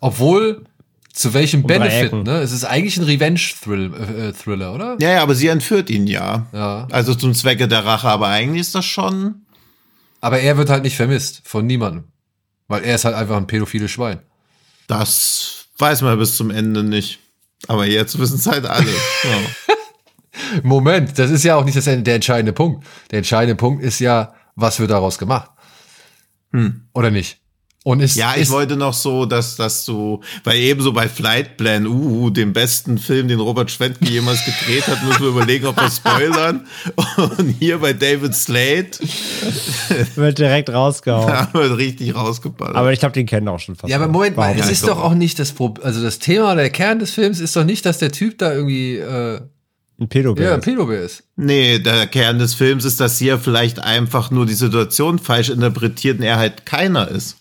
[0.00, 0.64] Obwohl,
[1.12, 2.40] zu welchem Um Benefit, ne?
[2.40, 4.96] Es ist eigentlich ein Revenge-Thriller, äh, Thriller, oder?
[5.00, 6.46] Ja, ja, aber sie entführt ihn ja.
[6.52, 6.88] Ja.
[6.90, 8.08] Also zum Zwecke der Rache.
[8.08, 9.46] Aber eigentlich ist das schon.
[10.20, 12.04] Aber er wird halt nicht vermisst von niemandem.
[12.66, 14.20] Weil er ist halt einfach ein pädophiles Schwein.
[14.86, 17.20] Das weiß man bis zum Ende nicht.
[17.66, 18.86] Aber jetzt wissen es halt alle.
[19.24, 19.74] Ja.
[20.62, 22.84] Moment, das ist ja auch nicht das, der entscheidende Punkt.
[23.10, 25.50] Der entscheidende Punkt ist ja, was wird daraus gemacht?
[26.92, 27.38] Oder nicht?
[27.86, 28.16] Und ist.
[28.16, 32.30] Ja, ich ist, wollte noch so, dass, dass du, weil ebenso bei Flight Plan, uh,
[32.30, 36.66] dem besten Film, den Robert Schwentke jemals gedreht hat, müssen wir überlegen, ob wir spoilern.
[37.16, 38.88] Und hier bei David Slade
[40.14, 41.30] Wird direkt rausgehauen.
[41.30, 42.74] haben wir richtig rausgeballert.
[42.74, 43.90] Aber ich glaube, den kennen auch schon fast.
[43.90, 44.86] Ja, aber Moment mal, es ist so.
[44.86, 47.84] doch auch nicht das Problem, also das Thema, der Kern des Films ist doch nicht,
[47.84, 49.40] dass der Typ da irgendwie äh,
[50.00, 50.46] ein Pädobär.
[50.46, 51.22] ja, ein Pädobär ist.
[51.36, 56.18] nee, der Kern des Films ist, dass hier vielleicht einfach nur die Situation falsch interpretiert
[56.18, 57.36] und er halt keiner ist.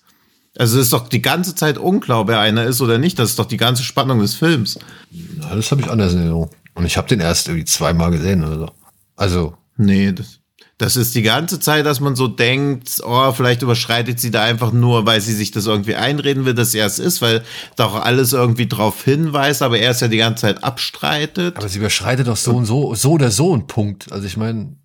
[0.58, 3.18] Also es ist doch die ganze Zeit unklar, ob er einer ist oder nicht.
[3.18, 4.78] Das ist doch die ganze Spannung des Films.
[5.12, 6.50] Ja, das habe ich anders in Erinnerung.
[6.76, 8.72] Und ich habe den erst irgendwie zweimal gesehen oder so.
[9.16, 10.40] Also, Nee, das,
[10.78, 14.72] das ist die ganze Zeit, dass man so denkt, oh, vielleicht überschreitet sie da einfach
[14.72, 17.44] nur, weil sie sich das irgendwie einreden will, dass er es ist, weil
[17.76, 21.58] doch alles irgendwie drauf hinweist, aber er es ja die ganze Zeit abstreitet.
[21.58, 24.12] aber sie überschreitet doch so und so, so oder so ein Punkt.
[24.12, 24.76] Also ich meine,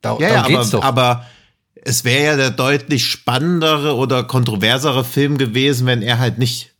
[0.00, 0.84] da, ja, ja, darum geht's aber, doch.
[0.84, 1.26] aber
[1.84, 6.70] es wäre ja der deutlich spannendere oder kontroversere Film gewesen, wenn er halt nicht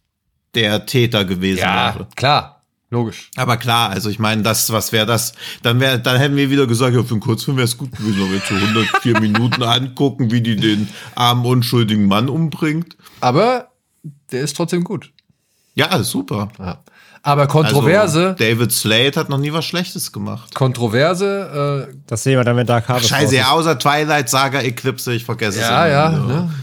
[0.55, 2.09] der Täter gewesen ja, wäre.
[2.15, 3.31] klar, logisch.
[3.37, 5.35] Aber klar, also ich meine, das, was wäre das?
[5.63, 8.21] Dann wäre, dann hätten wir wieder gesagt, ja, für einen Kurzfilm wäre es gut gewesen,
[8.21, 12.97] wenn wir jetzt so 104 Minuten angucken, wie die den armen, unschuldigen Mann umbringt.
[13.21, 13.73] Aber
[14.31, 15.13] der ist trotzdem gut.
[15.75, 16.49] Ja, super.
[16.59, 16.83] Ja.
[17.25, 20.55] Aber Kontroverse, Also, David Slade hat noch nie was Schlechtes gemacht.
[20.55, 23.49] Kontroverse, äh, Das sehen wir dann, wenn Dark Harvest Scheiße, ja, ist.
[23.51, 25.69] außer Twilight Saga Eclipse, ich vergesse es.
[25.69, 26.25] ja, immer ja.
[26.25, 26.27] wieder.
[26.43, 26.55] Ne?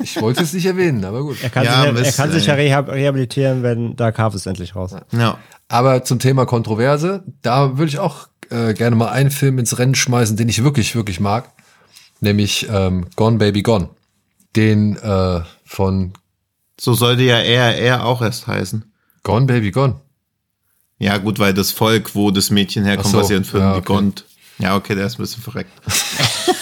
[0.00, 1.36] Ich wollte es nicht erwähnen, aber gut.
[1.42, 4.76] Er kann, Ja, sich, ja, er Mist, kann sich ja rehabilitieren, wenn Dark Harvest endlich
[4.76, 5.02] raus ist.
[5.12, 5.38] Ja.
[5.68, 9.94] Aber zum Thema Kontroverse, da würde ich auch äh, gerne mal einen Film ins Rennen
[9.96, 11.50] schmeißen, den ich wirklich, wirklich mag.
[12.20, 13.90] Nämlich ähm, Gone Baby Gone.
[14.56, 16.12] Den äh, von
[16.80, 18.87] So sollte ja er, er auch erst heißen.
[19.22, 20.00] Gone Baby Gone.
[20.98, 23.76] Ja, gut, weil das Volk, wo das Mädchen herkommt, so, was ihren Film ja, ja,
[23.76, 23.84] okay.
[23.86, 24.24] Gond.
[24.58, 25.70] Ja, okay, der ist ein bisschen verreckt.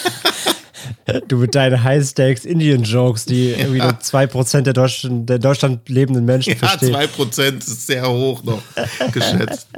[1.29, 6.59] Du mit deinen High-Stakes-Indian-Jokes, die irgendwie nur 2% der, Deutschen, der Deutschland lebenden Menschen Ja,
[6.59, 6.93] verstehen.
[6.93, 8.61] zwei Prozent ist sehr hoch noch
[9.13, 9.69] geschätzt.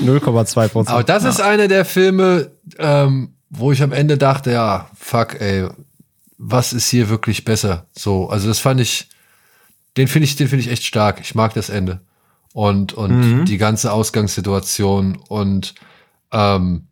[0.00, 0.88] 0,2 Prozent.
[0.94, 5.68] Aber das ist einer der Filme, ähm, wo ich am Ende dachte, ja, fuck, ey,
[6.38, 7.86] was ist hier wirklich besser?
[7.96, 9.08] So, also das fand ich,
[9.96, 11.20] den finde ich, den finde ich echt stark.
[11.20, 12.00] Ich mag das Ende
[12.52, 15.74] und und die ganze Ausgangssituation und
[16.32, 16.86] ähm,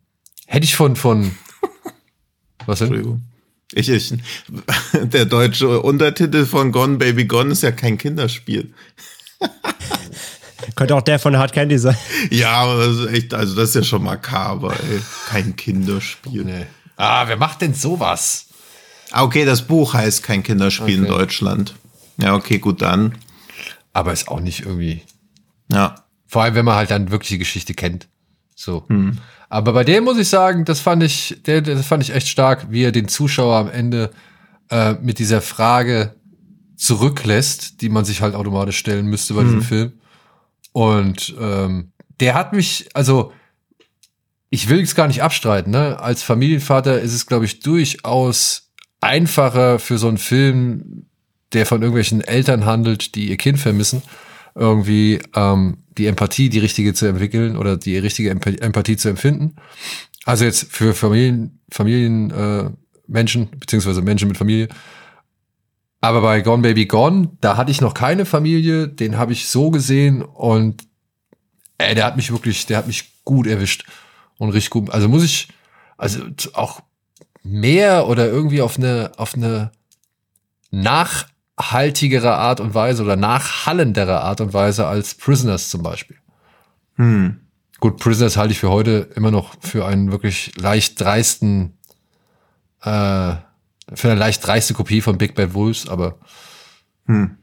[0.47, 1.31] hätte ich von von
[2.65, 2.87] was denn?
[2.87, 3.21] Entschuldigung.
[3.71, 4.13] Ich, ich,
[4.93, 8.73] der deutsche Untertitel von Gone Baby Gone ist ja kein Kinderspiel.
[10.75, 11.97] Könnte auch der von Hard Candy sein.
[12.29, 15.01] Ja, aber das ist echt, also das ist ja schon makaber, ey.
[15.27, 16.43] Kein Kinderspiel.
[16.43, 16.65] Nee.
[16.95, 18.47] Ah, wer macht denn sowas?
[19.11, 21.11] Ah, okay, das Buch heißt kein Kinderspiel in Okay.
[21.17, 21.75] Deutschland.
[22.17, 23.15] Ja, okay, gut dann.
[23.93, 25.01] Aber ist auch nicht irgendwie.
[25.71, 25.95] Ja.
[26.27, 28.07] Vor allem, wenn man halt dann wirklich die Geschichte kennt.
[28.55, 28.85] So.
[29.49, 32.67] Aber bei dem muss ich sagen, das fand ich, der, das fand ich echt stark,
[32.69, 34.11] wie er den Zuschauer am Ende
[34.69, 36.15] äh, mit dieser Frage
[36.75, 39.93] zurücklässt, die man sich halt automatisch stellen müsste bei diesem Film.
[40.71, 43.33] Und ähm, der hat mich, also
[44.49, 45.99] ich will es gar nicht abstreiten, ne?
[45.99, 51.05] Als Familienvater ist es, glaube ich, durchaus einfacher für so einen Film,
[51.53, 54.01] der von irgendwelchen Eltern handelt, die ihr Kind vermissen,
[54.59, 59.55] irgendwie ähm, die Empathie, die richtige zu entwickeln oder die richtige Emp Empathie zu empfinden.
[60.25, 62.69] Also jetzt für Familien, Familien, äh,
[63.07, 64.67] Menschen, beziehungsweise Menschen mit Familie.
[66.01, 69.71] Aber bei Gone Baby Gone, da hatte ich noch keine Familie, den habe ich so
[69.71, 70.83] gesehen und
[71.77, 73.85] ey, der hat mich wirklich, der hat mich gut erwischt
[74.37, 74.89] und richtig gut.
[74.89, 75.49] Also muss ich,
[75.97, 76.21] also
[76.53, 76.81] auch
[77.43, 79.71] mehr oder irgendwie auf eine, auf eine
[81.59, 86.17] nachhaltigere Art und Weise oder nachhallendere Art und Weise als Prisoners zum Beispiel.
[86.95, 87.41] Hm.
[87.79, 91.77] Gut, Prisoners halte ich für heute immer noch für einen wirklich leicht dreisten,
[92.81, 93.35] äh,
[93.93, 96.17] für eine leicht dreiste Kopie von Big Bad Wolves, aber
[97.05, 97.37] Hm.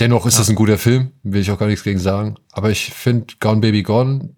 [0.00, 2.36] dennoch ist das ein guter Film, will ich auch gar nichts gegen sagen.
[2.52, 4.34] Aber ich finde Gone Baby Gone,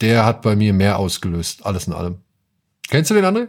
[0.00, 2.18] der hat bei mir mehr ausgelöst, alles in allem.
[2.88, 3.48] Kennst du den André?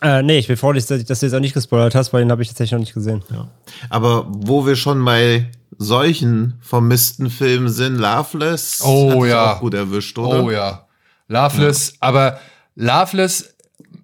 [0.00, 2.22] Äh, nee, ich bin froh, dass du dass du jetzt auch nicht gespoilert hast, weil
[2.22, 3.22] den habe ich tatsächlich noch nicht gesehen.
[3.30, 3.48] Ja.
[3.90, 9.54] Aber wo wir schon bei solchen vermissten Filmen sind, Loveless Oh, ja.
[9.54, 10.42] auch gut erwischt, oder?
[10.44, 10.86] Oh ja.
[11.28, 12.38] Loveless, aber
[12.74, 13.54] Loveless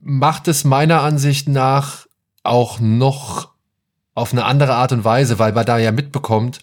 [0.00, 2.06] macht es meiner Ansicht nach
[2.42, 3.50] auch noch
[4.14, 6.60] auf eine andere Art und Weise, weil man da ja mitbekommt,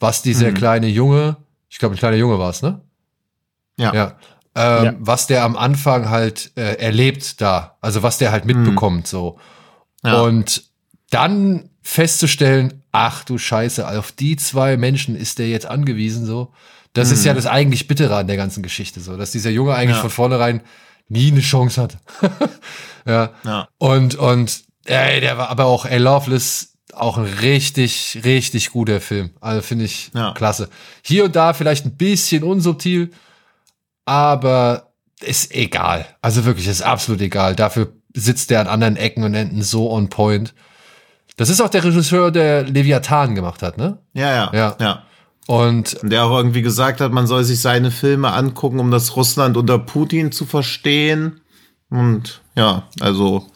[0.00, 0.54] was dieser Mhm.
[0.54, 1.36] kleine Junge,
[1.68, 2.80] ich glaube, ein kleiner Junge war es, ne?
[3.76, 3.92] Ja.
[3.92, 4.12] Ja.
[4.54, 4.94] Ähm, Ja.
[5.00, 9.38] Was der am Anfang halt äh, erlebt da, also was der halt mitbekommt, so.
[10.04, 10.20] Ja.
[10.20, 10.64] Und
[11.10, 16.52] dann festzustellen, ach du Scheiße, auf die zwei Menschen ist der jetzt angewiesen, so.
[16.92, 19.96] Das ist ja das eigentlich Bittere an der ganzen Geschichte, so, dass dieser Junge eigentlich
[19.96, 20.02] Ja.
[20.02, 20.60] von vornherein
[21.08, 21.98] nie eine Chance hat.
[23.06, 23.30] ja.
[23.44, 23.68] Ja.
[23.78, 29.30] Und, und, ey, der war aber auch, ey, Loveless, auch ein richtig, richtig guter Film.
[29.40, 30.32] Also finde ich Ja.
[30.34, 30.68] klasse.
[31.02, 33.10] Hier und da vielleicht ein bisschen unsubtil,
[34.04, 36.06] aber ist egal.
[36.22, 37.54] Also wirklich, ist absolut egal.
[37.56, 40.54] Dafür sitzt der an anderen Ecken und Enden so on point.
[41.36, 43.98] Das ist auch der Regisseur, der Leviathan gemacht hat, ne?
[44.12, 44.76] Ja, ja, Ja.
[44.80, 45.02] ja.
[45.46, 49.56] Und der auch irgendwie gesagt hat, man soll sich seine Filme angucken, um das Russland
[49.58, 51.40] unter Putin zu verstehen.
[51.90, 53.46] Und ja, also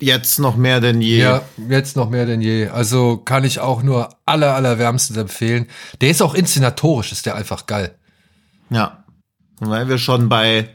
[0.00, 1.20] jetzt noch mehr denn je.
[1.20, 2.68] ja, jetzt noch mehr denn je.
[2.68, 5.66] Also kann ich auch nur aller, allerwärmstens empfehlen.
[6.00, 7.96] Der ist auch inszenatorisch, ist der einfach geil.
[8.70, 9.01] Ja.
[9.62, 10.70] Und weil wir schon bei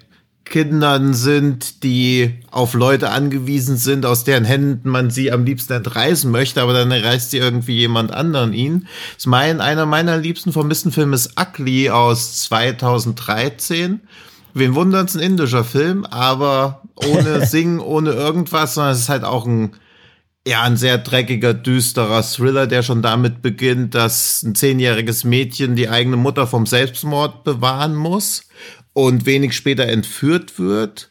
[0.46, 6.32] Kindern sind, die auf Leute angewiesen sind, aus deren Händen man sie am liebsten entreißen
[6.32, 8.88] möchte, aber dann erreicht sie irgendwie jemand anderen ihn.
[9.18, 14.00] Ist mein, einer meiner liebsten vermissten Filme ist Ugly aus 2013.
[14.54, 19.46] Wen wundert's, ein indischer Film, aber ohne Singen, ohne irgendwas, sondern es ist halt auch
[19.46, 19.72] ein
[20.48, 25.90] ja, ein sehr dreckiger, düsterer Thriller, der schon damit beginnt, dass ein zehnjähriges Mädchen die
[25.90, 28.48] eigene Mutter vom Selbstmord bewahren muss
[28.94, 31.10] und wenig später entführt wird.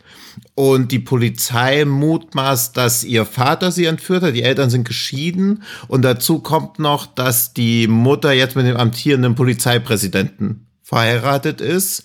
[0.54, 4.34] Und die Polizei mutmaßt, dass ihr Vater sie entführt hat.
[4.34, 5.62] Die Eltern sind geschieden.
[5.86, 12.04] Und dazu kommt noch, dass die Mutter jetzt mit dem amtierenden Polizeipräsidenten verheiratet ist,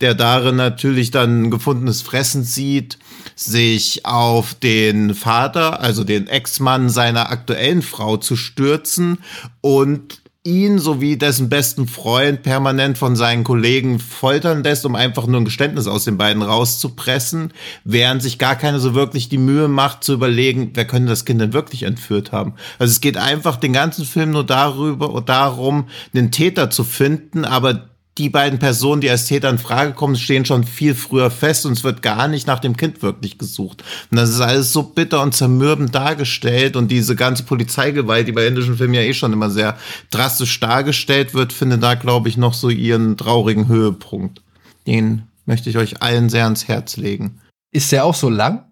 [0.00, 2.98] der darin natürlich dann gefundenes Fressen sieht,
[3.36, 9.18] sich auf den Vater, also den Ex-Mann seiner aktuellen Frau zu stürzen
[9.60, 15.38] und ihn sowie dessen besten Freund permanent von seinen Kollegen foltern lässt, um einfach nur
[15.38, 17.52] ein Geständnis aus den beiden rauszupressen,
[17.84, 21.42] während sich gar keine so wirklich die Mühe macht zu überlegen, wer könnte das Kind
[21.42, 22.54] denn wirklich entführt haben.
[22.78, 27.44] Also es geht einfach den ganzen Film nur darüber und darum, einen Täter zu finden,
[27.44, 27.89] aber
[28.20, 31.72] die beiden Personen, die als Täter in Frage kommen, stehen schon viel früher fest und
[31.72, 33.82] es wird gar nicht nach dem Kind wirklich gesucht.
[34.10, 38.46] Und das ist alles so bitter und zermürbend dargestellt und diese ganze Polizeigewalt, die bei
[38.46, 39.78] indischen Filmen ja eh schon immer sehr
[40.10, 44.42] drastisch dargestellt wird, findet da, glaube ich, noch so ihren traurigen Höhepunkt.
[44.86, 47.40] Den möchte ich euch allen sehr ans Herz legen.
[47.72, 48.66] Ist der auch so lang?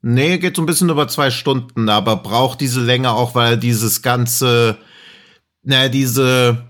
[0.00, 4.00] Nee, geht so ein bisschen über zwei Stunden, aber braucht diese Länge auch, weil dieses
[4.00, 4.78] ganze,
[5.62, 6.64] naja, diese,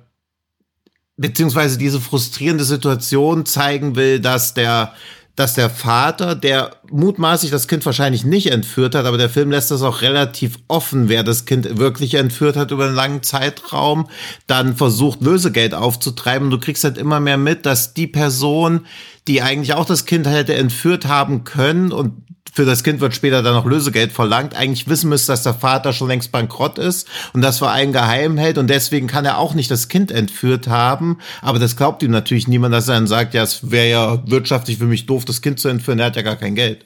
[1.17, 4.93] beziehungsweise diese frustrierende Situation zeigen will, dass der,
[5.37, 9.71] dass der Vater, der mutmaßlich das Kind wahrscheinlich nicht entführt hat, aber der Film lässt
[9.71, 14.09] das auch relativ offen, wer das Kind wirklich entführt hat über einen langen Zeitraum,
[14.47, 16.51] dann versucht Lösegeld aufzutreiben.
[16.51, 18.87] Du kriegst halt immer mehr mit, dass die Person,
[19.29, 22.25] die eigentlich auch das Kind hätte entführt haben können und
[22.55, 25.93] für das Kind wird später dann noch Lösegeld verlangt, eigentlich wissen müsste, dass der Vater
[25.93, 29.55] schon längst bankrott ist und das für einen geheim hält und deswegen kann er auch
[29.55, 31.19] nicht das Kind entführt haben.
[31.43, 34.79] Aber das glaubt ihm natürlich niemand, dass er dann sagt, ja, es wäre ja wirtschaftlich
[34.79, 36.85] für mich doof, das Kind zu entführen, er hat ja gar kein Geld.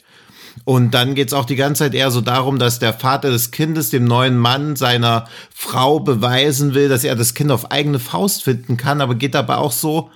[0.65, 3.91] Und dann geht's auch die ganze Zeit eher so darum, dass der Vater des Kindes
[3.91, 8.79] dem neuen Mann seiner Frau beweisen will, dass er das Kind auf eigene Faust finden
[8.79, 10.11] kann, aber geht dabei auch so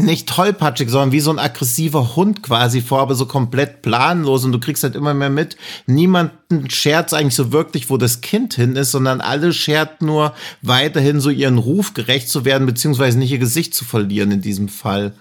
[0.00, 4.52] nicht tollpatschig, sondern wie so ein aggressiver Hund quasi vor, aber so komplett planlos und
[4.52, 5.56] du kriegst halt immer mehr mit.
[5.86, 11.20] Niemanden schert eigentlich so wirklich, wo das Kind hin ist, sondern alle schert nur weiterhin
[11.20, 15.12] so ihren Ruf gerecht zu werden, beziehungsweise nicht ihr Gesicht zu verlieren in diesem Fall.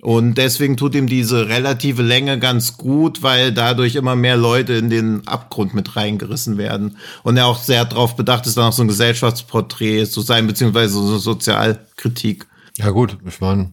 [0.00, 4.90] Und deswegen tut ihm diese relative Länge ganz gut, weil dadurch immer mehr Leute in
[4.90, 6.98] den Abgrund mit reingerissen werden.
[7.24, 10.94] Und er auch sehr darauf bedacht ist, dann auch so ein Gesellschaftsporträt zu sein, beziehungsweise
[10.94, 12.46] so eine Sozialkritik.
[12.76, 13.72] Ja gut, ich meine,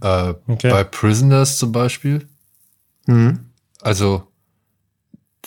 [0.00, 0.70] äh, okay.
[0.70, 2.26] Bei Prisoners zum Beispiel.
[3.06, 3.40] Mhm.
[3.80, 4.24] Also,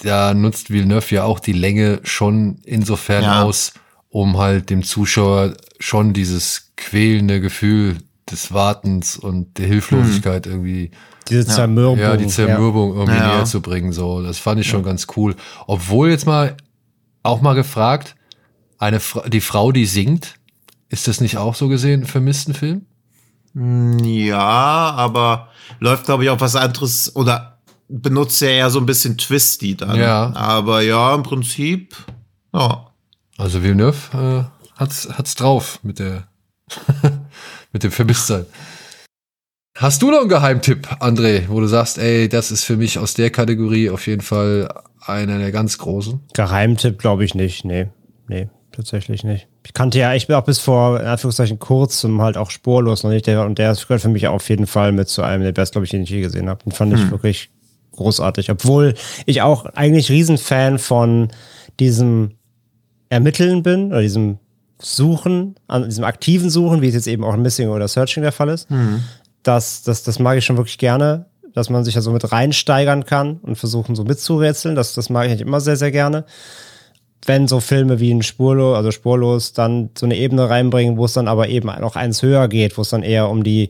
[0.03, 3.43] da nutzt Villeneuve ja auch die Länge schon insofern ja.
[3.43, 3.73] aus,
[4.09, 7.97] um halt dem Zuschauer schon dieses quälende Gefühl
[8.29, 10.51] des Wartens und der Hilflosigkeit mhm.
[10.51, 10.91] irgendwie.
[11.29, 11.99] Diese Zermürbung.
[11.99, 12.99] Ja, die Zermürbung ja.
[12.99, 13.35] irgendwie ja.
[13.35, 13.91] näher zu bringen.
[13.91, 15.35] So, das fand ich schon ganz cool.
[15.65, 16.55] Obwohl jetzt mal
[17.23, 18.15] auch mal gefragt,
[18.77, 20.35] eine Fra die Frau, die singt,
[20.89, 22.77] ist das nicht auch so gesehen ein vermissten Film?
[22.77, 22.85] Hm,
[23.59, 25.49] ja, aber
[25.79, 29.97] läuft, glaube ich, auch was anderes oder benutzt ja eher so ein bisschen Twisty dann.
[29.97, 30.31] Ja.
[30.35, 31.95] Aber ja, im Prinzip,
[32.53, 32.91] ja.
[33.37, 36.27] Also Villeneuve äh, hat's, hat's drauf mit der,
[37.71, 38.45] mit dem Vermisstsein.
[39.75, 43.13] Hast du noch einen Geheimtipp, André, wo du sagst, ey, das ist für mich aus
[43.13, 46.19] der Kategorie auf jeden Fall einer der ganz großen?
[46.33, 47.87] Geheimtipp glaube ich nicht, nee.
[48.27, 49.47] Nee, tatsächlich nicht.
[49.67, 53.11] Ich kannte ja, ich bin auch bis vor, in Anführungszeichen, kurzem halt auch spurlos noch
[53.11, 53.27] nicht.
[53.27, 55.83] Der, und der gehört für mich auf jeden Fall mit zu einem der Best, glaube
[55.83, 56.63] ich, den ich je gesehen habe.
[56.63, 57.03] Den fand hm.
[57.03, 57.49] ich wirklich
[57.91, 58.49] großartig.
[58.49, 58.93] Obwohl
[59.25, 61.27] ich auch eigentlich Riesenfan von
[61.81, 62.35] diesem
[63.09, 64.37] Ermitteln bin oder diesem
[64.79, 68.47] Suchen, an diesem aktiven Suchen, wie es jetzt eben auch Missing oder Searching der Fall
[68.47, 68.69] ist.
[68.69, 69.03] Hm.
[69.43, 73.03] Das, das, das mag ich schon wirklich gerne, dass man sich da so mit reinsteigern
[73.03, 74.75] kann und versuchen so mitzurätseln.
[74.75, 76.23] Das, das mag ich eigentlich immer sehr, sehr gerne
[77.27, 81.13] wenn so Filme wie ein Spurlos, also Spurlos, dann so eine Ebene reinbringen, wo es
[81.13, 83.69] dann aber eben noch eins höher geht, wo es dann eher um die,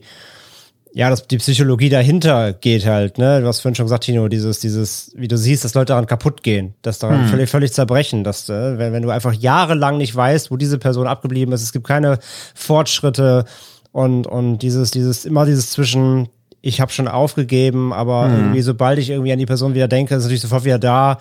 [0.94, 3.40] ja, das, die Psychologie dahinter geht halt, ne?
[3.40, 6.42] Du hast vorhin schon gesagt, Tino, dieses, dieses, wie du siehst, dass Leute daran kaputt
[6.42, 7.28] gehen, dass daran hm.
[7.28, 11.06] völlig, völlig zerbrechen, dass, äh, wenn, wenn du einfach jahrelang nicht weißt, wo diese Person
[11.06, 12.18] abgeblieben ist, es gibt keine
[12.54, 13.44] Fortschritte
[13.92, 16.28] und, und dieses, dieses, immer dieses zwischen,
[16.62, 18.34] ich habe schon aufgegeben, aber hm.
[18.34, 21.18] irgendwie, sobald ich irgendwie an die Person wieder denke, ist natürlich sofort wieder da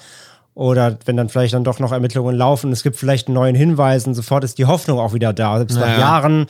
[0.58, 4.08] oder wenn dann vielleicht dann doch noch Ermittlungen laufen, es gibt vielleicht einen neuen Hinweis
[4.08, 5.58] und sofort ist die Hoffnung auch wieder da.
[5.58, 5.92] Selbst naja.
[5.92, 6.48] nach Jahren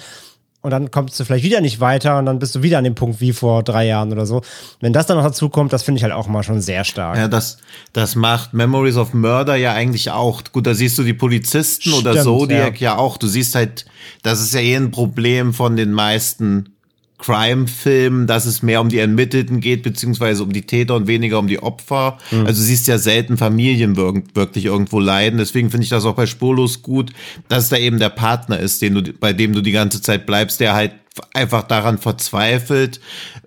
[0.62, 2.95] und dann kommst du vielleicht wieder nicht weiter und dann bist du wieder an dem
[2.95, 4.41] Punkt wie vor drei Jahren oder so.
[4.80, 7.18] Wenn das dann noch dazu kommt, das finde ich halt auch mal schon sehr stark.
[7.18, 7.58] Ja, das,
[7.91, 10.41] das macht Memories of Murder ja eigentlich auch.
[10.53, 12.93] Gut, da siehst du die Polizisten Stimmt, oder Zodiac ja.
[12.93, 13.18] ja auch.
[13.18, 13.86] Du siehst halt,
[14.24, 16.76] das ist ja eh ein Problem von den meisten
[17.20, 21.47] Crime-Film, dass es mehr um die Ermittelten geht, beziehungsweise um die Täter und weniger um
[21.47, 22.18] die Opfer.
[22.32, 22.45] Mhm.
[22.45, 25.39] Also du siehst ja selten Familien wirklich irgendwo leiden.
[25.39, 27.11] Deswegen finde ich das auch bei Spurlos gut,
[27.47, 30.59] dass da eben der Partner ist, den du, bei dem du die ganze Zeit bleibst,
[30.59, 30.93] der halt
[31.34, 32.99] einfach daran verzweifelt,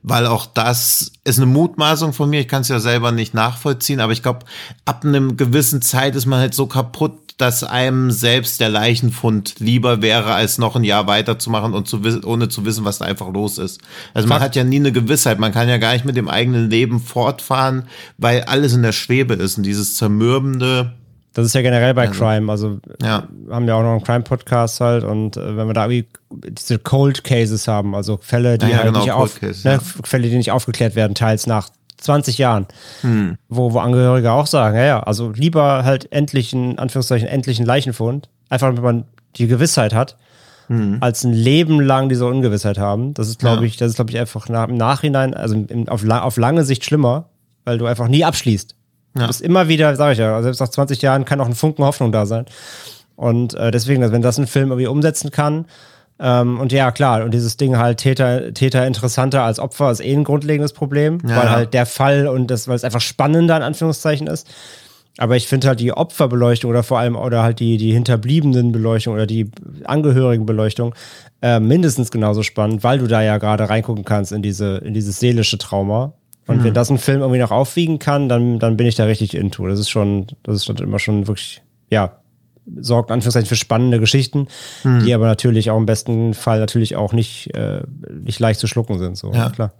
[0.03, 2.41] weil auch das ist eine Mutmaßung von mir.
[2.41, 4.41] Ich kann es ja selber nicht nachvollziehen, aber ich glaube,
[4.85, 10.03] ab einem gewissen Zeit ist man halt so kaputt, dass einem selbst der Leichenfund lieber
[10.03, 13.59] wäre, als noch ein Jahr weiterzumachen und zu ohne zu wissen, was da einfach los
[13.59, 13.81] ist.
[14.15, 16.69] Also man hat ja nie eine Gewissheit, man kann ja gar nicht mit dem eigenen
[16.69, 17.85] Leben fortfahren,
[18.19, 20.93] weil alles in der Schwebe ist und dieses zermürbende.
[21.33, 23.29] Das ist ja generell bei also, Crime, also ja.
[23.51, 27.23] haben wir auch noch einen Crime-Podcast halt und äh, wenn wir da irgendwie diese Cold
[27.23, 30.51] Cases haben, also Fälle, die ja, halt genau, nicht auf, Case, ne, Fälle, die nicht
[30.51, 31.71] aufgeklärt werden, teils nach
[32.01, 32.67] 20 Jahren,
[33.03, 33.37] hm.
[33.49, 38.29] wo, wo Angehörige auch sagen, ja, ja, also lieber halt endlich ein, Anführungszeichen, endlichen Leichenfund,
[38.49, 39.05] einfach damit man
[39.37, 40.17] die Gewissheit hat,
[40.69, 40.99] hm.
[41.01, 43.15] als ein Leben lang diese Ungewissheit haben.
[43.15, 43.67] Das ist, glaube ja.
[43.67, 46.85] ich, das ist, glaube ich, einfach nach, im Nachhinein, also im, auf, auf lange Sicht
[46.85, 47.27] schlimmer,
[47.65, 48.75] weil du einfach nie abschließt.
[49.15, 49.23] Ja.
[49.23, 51.55] Du bist immer wieder, sage ich ja, also selbst nach 20 Jahren kann auch ein
[51.55, 52.47] Funken Hoffnung da sein.
[53.17, 55.67] Und äh, deswegen, also wenn das ein Film irgendwie umsetzen kann,
[56.23, 60.13] Ähm, und ja, klar, und dieses Ding halt Täter, Täter interessanter als Opfer ist eh
[60.13, 61.37] ein grundlegendes Problem, Ja.
[61.37, 64.47] weil halt der Fall und das, weil es einfach spannender in Anführungszeichen ist.
[65.19, 69.15] Aber ich finde halt die Opferbeleuchtung oder vor allem oder halt die, die hinterbliebenen Beleuchtung
[69.15, 69.51] oder die
[69.85, 70.95] Angehörigenbeleuchtung
[71.43, 75.21] äh, mindestens genauso spannend, weil du da ja gerade reingucken kannst in diese, in dieses
[75.21, 76.13] seelische Trauma.
[76.47, 79.35] Und wenn das ein Film irgendwie noch aufwiegen kann, dann, dann bin ich da richtig
[79.37, 79.69] into.
[79.69, 82.17] Das ist schon, das ist schon immer schon wirklich, ja,
[82.81, 84.47] sorgt Anführungszeichen für spannende Geschichten,
[84.83, 85.05] Hm.
[85.05, 87.83] die aber natürlich auch im besten Fall natürlich auch nicht, äh,
[88.25, 89.17] nicht leicht zu schlucken sind.
[89.17, 89.51] So, Ja.
[89.51, 89.73] klar.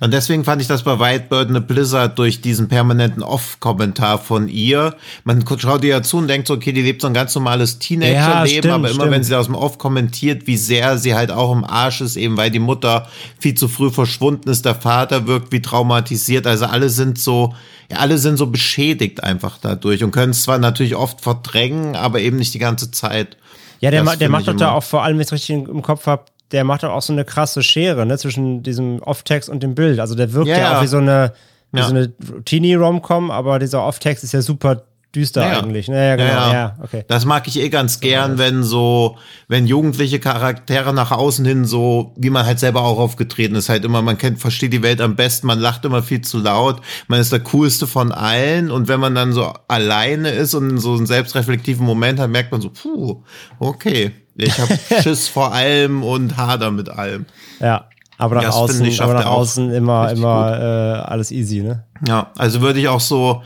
[0.00, 4.94] Und deswegen fand ich das bei Whitebird eine Blizzard durch diesen permanenten Off-Kommentar von ihr.
[5.24, 7.78] Man schaut ihr ja zu und denkt so, okay, die lebt so ein ganz normales
[7.80, 9.10] Teenager-Leben, stimmt, aber immer stimmt.
[9.10, 12.36] wenn sie aus dem Off kommentiert, wie sehr sie halt auch im Arsch ist, eben
[12.36, 13.08] weil die Mutter
[13.40, 16.46] viel zu früh verschwunden ist, der Vater wirkt wie traumatisiert.
[16.46, 17.54] Also alle sind so,
[17.90, 22.20] ja, alle sind so beschädigt einfach dadurch und können es zwar natürlich oft verdrängen, aber
[22.20, 23.36] eben nicht die ganze Zeit.
[23.80, 25.82] Ja, der, ma- der macht doch da auch vor allem, wenn ich es richtig im
[25.82, 29.62] Kopf habe, der macht doch auch so eine krasse Schere, ne, zwischen diesem Off-Text und
[29.62, 30.00] dem Bild.
[30.00, 30.78] Also der wirkt Ja, ja, ja.
[30.78, 31.32] auch wie so eine,
[31.72, 31.84] wie Ja.
[31.84, 32.12] so eine
[32.44, 34.82] Teenie-Rom-Com, aber dieser Off-Text ist ja super
[35.14, 35.58] düster Ja, ja.
[35.60, 35.88] eigentlich.
[35.88, 37.04] Naja, genau, ja, okay.
[37.08, 39.16] Das mag ich eh ganz gern, wenn so,
[39.48, 43.84] wenn jugendliche Charaktere nach außen hin so, wie man halt selber auch aufgetreten ist, halt
[43.84, 47.20] immer, man kennt, versteht die Welt am besten, man lacht immer viel zu laut, man
[47.20, 51.06] ist der coolste von allen und wenn man dann so alleine ist und so einen
[51.06, 53.22] selbstreflektiven Moment hat, merkt man so, puh,
[53.58, 57.26] okay, ich habe Schiss vor allem und hader mit allem.
[57.60, 57.88] Ja.
[58.20, 61.84] Aber nach Das außen, ich, aber nach außen immer, immer äh, alles easy, ne?
[62.06, 63.42] Ja, also würde ich auch so,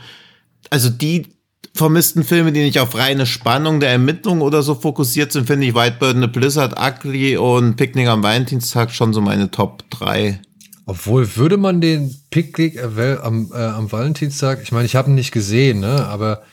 [0.71, 1.27] also die
[1.73, 5.73] vermissten Filme, die nicht auf reine Spannung der Ermittlung oder so fokussiert sind, finde ich
[5.73, 10.39] Whitebird, eine Blizzard, Ugly und Picknick am Valentinstag schon so meine Top 3.
[10.85, 15.15] Obwohl, würde man den Picknick äh, am, äh, am Valentinstag, ich meine, ich habe ihn
[15.15, 16.43] nicht gesehen, ne, aber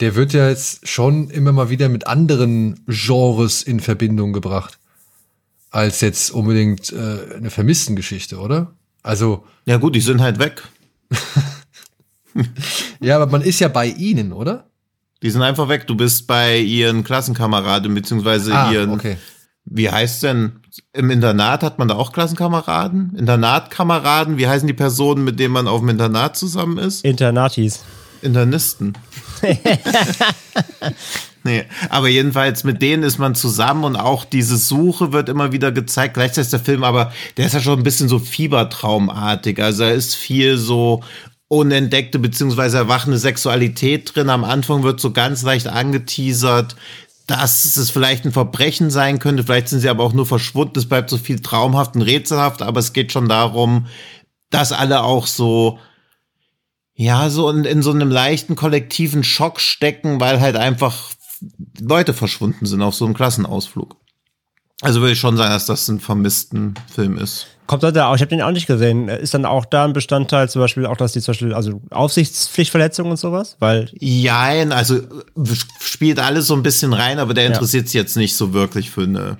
[0.00, 4.78] der wird ja jetzt schon immer mal wieder mit anderen Genres in Verbindung gebracht,
[5.70, 8.74] als jetzt unbedingt äh, eine Vermisstengeschichte, oder?
[9.02, 10.62] Also, Ja gut, die sind halt weg.
[13.00, 14.66] ja, aber man ist ja bei ihnen, oder?
[15.22, 15.86] Die sind einfach weg.
[15.86, 19.16] Du bist bei ihren Klassenkameraden, beziehungsweise Ah, ihren, okay.
[19.64, 20.60] wie heißt denn,
[20.92, 23.14] im Internat hat man da auch Klassenkameraden?
[23.16, 27.04] Internatkameraden, wie heißen die Personen, mit denen man auf dem Internat zusammen ist?
[27.04, 27.82] Internatis.
[28.20, 28.94] Internisten.
[31.44, 35.72] nee, aber jedenfalls mit denen ist man zusammen und auch diese Suche wird immer wieder
[35.72, 36.14] gezeigt.
[36.14, 39.62] Gleichzeitig ist der Film aber, der ist ja schon ein bisschen so fiebertraumartig.
[39.62, 41.02] Also da ist viel so
[41.54, 44.30] unentdeckte beziehungsweise erwachende Sexualität drin.
[44.30, 46.76] Am Anfang wird so ganz leicht angeteasert,
[47.26, 49.44] dass es vielleicht ein Verbrechen sein könnte.
[49.44, 50.78] Vielleicht sind sie aber auch nur verschwunden.
[50.78, 53.86] Es bleibt so viel traumhaft und rätselhaft, aber es geht schon darum,
[54.50, 55.78] dass alle auch so
[56.94, 61.10] ja, so in, in so einem leichten kollektiven Schock stecken, weil halt einfach
[61.80, 63.96] Leute verschwunden sind auf so einem Klassenausflug.
[64.80, 67.46] Also würde ich schon sagen, dass das ein vermissten Film ist.
[67.66, 69.08] Kommt da da auch, ich habe den auch nicht gesehen.
[69.08, 73.12] Ist dann auch da ein Bestandteil zum Beispiel auch, dass die zum Beispiel, also Aufsichtspflichtverletzungen
[73.12, 73.56] und sowas?
[73.58, 75.00] Weil, Jein, also
[75.80, 79.04] spielt alles so ein bisschen rein, aber der interessiert sich jetzt nicht so wirklich für
[79.04, 79.38] eine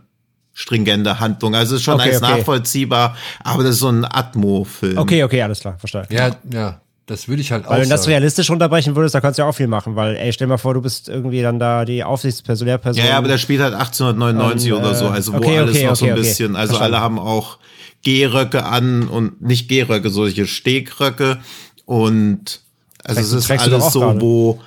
[0.55, 1.55] stringente Handlung.
[1.55, 2.39] Also ist schon Okay, alles okay.
[2.39, 4.97] nachvollziehbar, aber das ist so ein Atmo-Film.
[4.99, 6.07] okay, okay, alles klar, verstehe.
[6.11, 9.21] Ja, ja, das würde ich halt auch Weil wenn du das realistisch runterbrechen würdest, da
[9.21, 11.59] kannst du ja auch viel machen, weil, ey, stell mal vor, du bist irgendwie dann
[11.59, 12.67] da die Aufsichtsperson.
[12.67, 15.77] Ja, ja, aber der spielt halt 1899 Ähm, oder so, äh, also wo okay, alles
[15.77, 16.95] okay, noch so ein bisschen, also Verstanden.
[16.95, 17.59] alle haben auch
[18.03, 21.39] Gehröcke an und nicht Gehröcke, solche Stegröcke
[21.85, 22.61] und
[23.05, 24.21] also es ist alles auch so, gerade.
[24.21, 24.61] wo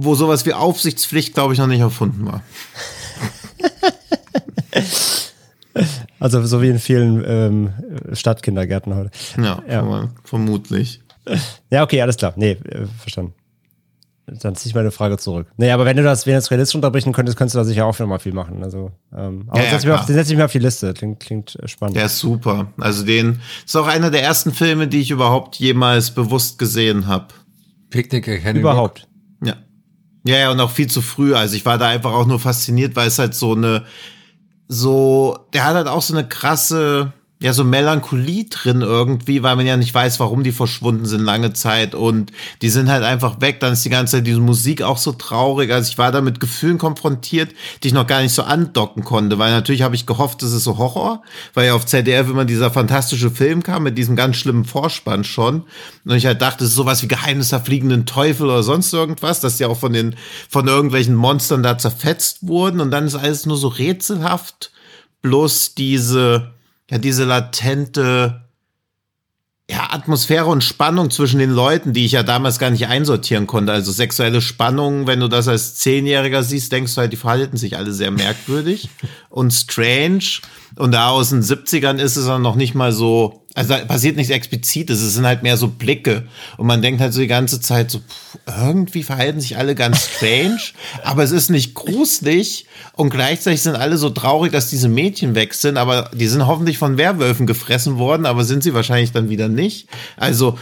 [0.00, 2.42] wo sowas wie Aufsichtspflicht, glaube ich, noch nicht erfunden war.
[6.20, 7.72] Also so wie in vielen ähm,
[8.12, 9.10] Stadtkindergärten heute.
[9.36, 10.08] Ja, Ja.
[10.24, 11.00] vermutlich.
[11.70, 12.32] Ja, okay, alles klar.
[12.36, 13.34] Nee, äh, verstanden.
[14.26, 15.46] Dann ziehe ich meine Frage zurück.
[15.56, 17.86] Nee, aber wenn du das, wenn du das realistisch unterbrechen könntest, könntest du da sicher
[17.86, 18.62] auch noch mal viel machen.
[18.62, 20.92] Also, ähm, aber Ja, ja, setz, mich auf, setz ich mir auf die Liste.
[20.92, 21.96] Klingt, klingt äh, spannend.
[21.96, 22.70] Der ist super.
[22.78, 27.28] Also den ist auch einer der ersten Filme, die ich überhaupt jemals bewusst gesehen habe.
[27.90, 29.08] Picknick at Kenny Überhaupt.
[29.42, 29.56] Ja.
[30.26, 31.34] Ja, ja, und auch viel zu früh.
[31.34, 33.84] Also ich war da einfach auch nur fasziniert, weil es halt so eine,
[34.66, 39.64] so, der hat halt auch so eine krasse, ja, so Melancholie drin irgendwie, weil man
[39.64, 42.32] ja nicht weiß, warum die verschwunden sind lange Zeit und
[42.62, 43.60] die sind halt einfach weg.
[43.60, 45.70] Dann ist die ganze Zeit diese Musik auch so traurig.
[45.72, 49.38] Also ich war da mit Gefühlen konfrontiert, die ich noch gar nicht so andocken konnte,
[49.38, 51.22] weil natürlich habe ich gehofft, es ist so Horror,
[51.54, 55.62] weil ja auf ZDF immer dieser fantastische Film kam mit diesem ganz schlimmen Vorspann schon.
[56.04, 59.38] Und ich halt dachte, es ist sowas wie Geheimnis der fliegenden Teufel oder sonst irgendwas,
[59.38, 60.16] dass die auch von den,
[60.48, 64.72] von irgendwelchen Monstern da zerfetzt wurden und dann ist alles nur so rätselhaft.
[65.22, 66.52] Bloß diese,
[66.90, 68.42] ja, diese latente,
[69.70, 73.72] ja, Atmosphäre und Spannung zwischen den Leuten, die ich ja damals gar nicht einsortieren konnte.
[73.72, 77.76] Also sexuelle Spannung, wenn du das als Zehnjähriger siehst, denkst du halt, die verhalten sich
[77.76, 78.88] alle sehr merkwürdig
[79.28, 80.40] und strange.
[80.76, 84.16] Und da aus den 70ern ist es dann noch nicht mal so, also da passiert
[84.16, 86.28] nichts Explizites, es sind halt mehr so Blicke.
[86.56, 90.08] Und man denkt halt so die ganze Zeit so, pff, irgendwie verhalten sich alle ganz
[90.08, 90.60] strange,
[91.04, 92.66] aber es ist nicht gruselig.
[92.92, 96.78] Und gleichzeitig sind alle so traurig, dass diese Mädchen weg sind, aber die sind hoffentlich
[96.78, 99.88] von Werwölfen gefressen worden, aber sind sie wahrscheinlich dann wieder nicht.
[100.16, 100.58] Also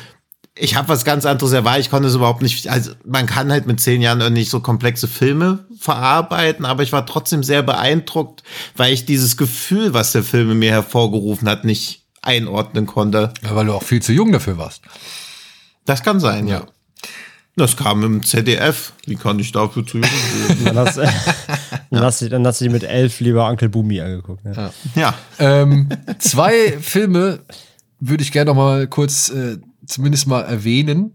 [0.58, 1.84] ich habe was ganz anderes erwartet.
[1.84, 2.68] Ich konnte es überhaupt nicht.
[2.68, 7.04] Also man kann halt mit zehn Jahren nicht so komplexe Filme verarbeiten, aber ich war
[7.04, 8.42] trotzdem sehr beeindruckt,
[8.74, 13.34] weil ich dieses Gefühl, was der Film in mir hervorgerufen hat, nicht einordnen konnte.
[13.44, 14.82] Ja, weil du auch viel zu jung dafür warst.
[15.84, 16.66] Das kann sein, ja.
[17.54, 18.92] Das kam im ZDF.
[19.06, 20.08] Wie kann ich dafür zu jung
[20.48, 20.58] sein?
[20.64, 20.96] Dann hast,
[21.90, 24.44] dann, hast du, dann hast du die mit elf lieber Onkel Bumi angeguckt.
[24.44, 24.52] Ne?
[24.54, 24.70] Ja.
[24.94, 25.14] ja.
[25.38, 25.88] Ähm,
[26.18, 27.40] zwei Filme
[28.00, 31.14] würde ich gerne noch mal kurz äh, zumindest mal erwähnen.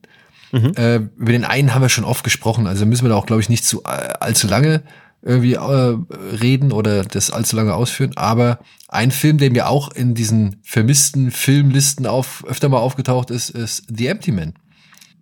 [0.54, 3.42] Äh, über den einen haben wir schon oft gesprochen, also müssen wir da auch, glaube
[3.42, 4.84] ich, nicht zu äh, allzu lange
[5.22, 5.98] irgendwie äh,
[6.42, 8.12] reden oder das allzu lange ausführen.
[8.16, 13.52] Aber ein Film, der mir auch in diesen vermissten Filmlisten auf, öfter mal aufgetaucht ist,
[13.52, 14.54] ist The Empty Man.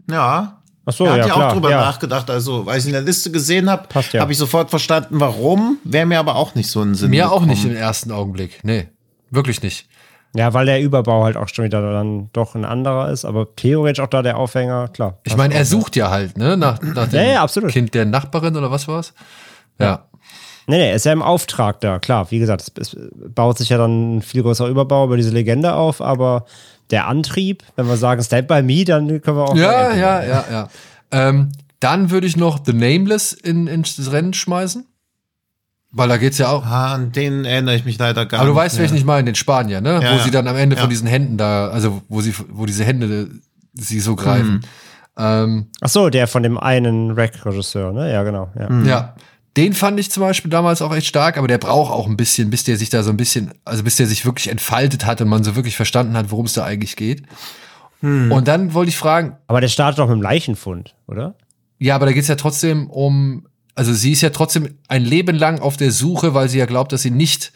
[0.09, 0.61] Ja.
[0.85, 1.81] Ach so, da ja, hatte ich klar, auch drüber ja.
[1.81, 2.29] nachgedacht.
[2.29, 4.21] Also, weil ich in der Liste gesehen habe, ja.
[4.21, 5.77] habe ich sofort verstanden, warum.
[5.83, 7.11] Wäre mir aber auch nicht so ein Sinn.
[7.11, 7.75] Mir auch nicht gekommen.
[7.75, 8.63] im ersten Augenblick.
[8.63, 8.87] Nee,
[9.29, 9.87] wirklich nicht.
[10.35, 14.03] Ja, weil der Überbau halt auch schon wieder dann doch ein anderer ist, aber theoretisch
[14.03, 15.17] auch da der Aufhänger, klar.
[15.23, 17.67] Ich meine, er sucht ja halt, ne, nach, nach dem Ja, ja.
[17.67, 19.13] Kind der Nachbarin oder was war's?
[19.79, 20.05] Ja.
[20.67, 22.29] Nee, nee, ist ja im Auftrag da, klar.
[22.29, 22.97] Wie gesagt, es, es
[23.33, 26.45] baut sich ja dann ein viel größerer Überbau über diese Legende auf, aber
[26.91, 29.55] der Antrieb, wenn wir sagen Stand by Me, dann können wir auch.
[29.55, 30.69] Ja, ja, ja, ja.
[31.11, 31.49] Ähm,
[31.79, 34.85] dann würde ich noch The Nameless in, ins Rennen schmeißen.
[35.91, 36.65] Weil da geht's ja auch.
[36.65, 38.61] Ah, an den erinnere ich mich leider gar Aber du nicht.
[38.63, 39.93] weißt, welchen ich meine, den Spanier, ne?
[39.95, 40.23] Ja, wo ja.
[40.23, 40.81] sie dann am Ende Ja.
[40.81, 43.29] von diesen Händen da, also wo sie, wo diese Hände
[43.73, 44.51] sie so greifen.
[44.53, 44.61] Mhm.
[45.17, 48.11] Ähm, Ach so, der von dem einen Rack-Regisseur, ne?
[48.13, 48.49] Ja, genau.
[48.59, 48.69] Ja.
[48.69, 48.85] Mhm.
[48.85, 49.15] Ja.
[49.57, 52.51] Den fand ich zum Beispiel damals auch echt stark, aber der braucht auch ein bisschen,
[52.51, 55.27] bis der sich da so ein bisschen, also bis der sich wirklich entfaltet hat und
[55.27, 57.23] man so wirklich verstanden hat, worum es da eigentlich geht.
[58.01, 58.31] Hm.
[58.31, 61.33] Und dann wollte ich fragen, Aber der startet doch mit dem Leichenfund, oder?
[61.79, 63.47] ja, aber da geht's ja trotzdem um,
[63.79, 66.91] also sie ist ja trotzdem ein Leben lang auf der Suche, weil sie ja glaubt,
[66.91, 67.53] dass sie nicht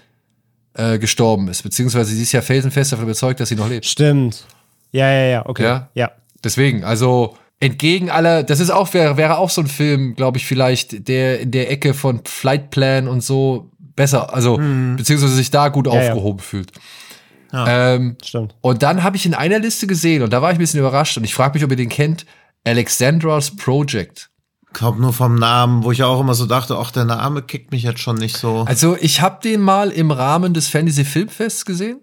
[0.74, 3.86] äh, gestorben ist, beziehungsweise sie ist ja felsenfest davon überzeugt, dass sie noch lebt.
[3.86, 4.46] Stimmt.
[4.94, 5.64] Ja, ja, ja, okay.
[5.64, 5.90] Ja?
[5.96, 6.12] ja.
[6.42, 10.46] Deswegen, also entgegen aller, das ist auch, wäre, wäre auch so ein Film, glaube ich,
[10.46, 15.68] vielleicht, der in der Ecke von Flight Plan und so besser, also beziehungsweise sich da
[15.68, 16.10] gut Ja, ja.
[16.12, 16.72] aufgehoben fühlt.
[17.52, 17.96] Ja.
[17.96, 18.56] Ähm, Stimmt.
[18.62, 21.18] und dann habe ich in einer Liste gesehen und da war ich ein bisschen überrascht
[21.18, 22.26] und ich frage mich, ob ihr den kennt,
[22.64, 24.30] Alexandra's Project.
[24.74, 27.84] Glaube nur vom Namen, wo ich auch immer so dachte, ach, der Name kickt mich
[27.84, 28.66] jetzt schon nicht so.
[28.68, 32.00] Also ich habe den mal im Rahmen des Fantasy Filmfests gesehen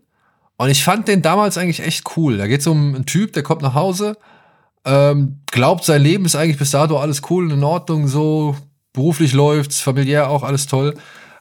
[0.56, 2.38] und ich fand den damals eigentlich echt cool.
[2.38, 4.16] Da geht es um einen Typ, der kommt nach Hause,
[4.84, 8.56] ähm, glaubt, sein Leben ist eigentlich bis dato alles cool und in Ordnung, so
[8.92, 10.94] beruflich läuft's, familiär auch alles toll.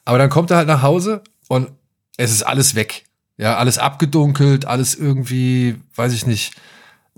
[0.05, 1.69] Aber dann kommt er halt nach Hause und
[2.17, 3.05] es ist alles weg.
[3.37, 6.53] Ja, alles abgedunkelt, alles irgendwie, weiß ich nicht,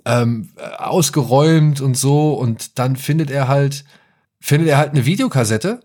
[0.05, 2.33] ähm, ausgeräumt und so.
[2.33, 3.83] Und dann findet er halt,
[4.41, 5.79] findet er halt eine Videokassette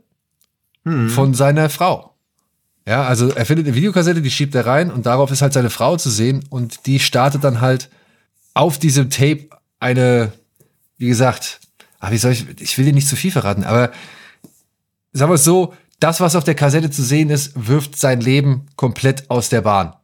[0.85, 1.11] Hm.
[1.11, 2.15] von seiner Frau.
[2.87, 5.71] Ja, also er findet eine Videokassette, die schiebt er rein und darauf ist halt seine
[5.71, 7.91] Frau zu sehen und die startet dann halt
[8.55, 9.49] auf diesem Tape
[9.81, 10.33] eine,
[10.97, 11.59] wie gesagt,
[11.99, 13.91] ah, wie soll ich, ich will dir nicht zu viel verraten, aber
[15.13, 18.67] sagen wir es so, das, was auf der Kassette zu sehen ist, wirft sein Leben
[18.77, 19.95] komplett aus der Bahn.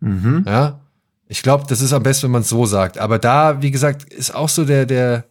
[0.00, 0.44] Mhm.
[0.46, 0.80] Ja,
[1.28, 2.96] ich glaube, das ist am besten, wenn man es so sagt.
[2.96, 5.24] Aber da, wie gesagt, ist auch so der, der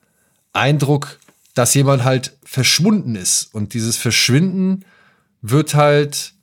[0.52, 1.18] Eindruck,
[1.54, 3.54] dass jemand halt verschwunden ist.
[3.54, 4.86] Und dieses Verschwinden
[5.42, 6.34] wird halt,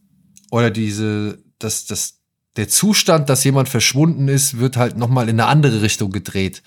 [0.51, 2.21] oder diese, das, das,
[2.57, 6.63] der Zustand, dass jemand verschwunden ist, wird halt nochmal in eine andere Richtung gedreht.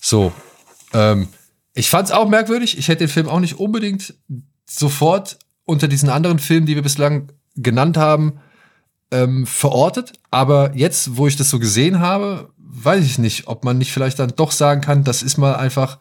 [0.00, 0.32] So.
[0.92, 1.28] Ähm,
[1.74, 2.78] ich fand es auch merkwürdig.
[2.78, 4.14] Ich hätte den Film auch nicht unbedingt
[4.66, 8.40] sofort unter diesen anderen Filmen, die wir bislang genannt haben,
[9.10, 10.12] ähm, verortet.
[10.30, 14.18] Aber jetzt, wo ich das so gesehen habe, weiß ich nicht, ob man nicht vielleicht
[14.18, 15.98] dann doch sagen kann, das ist mal einfach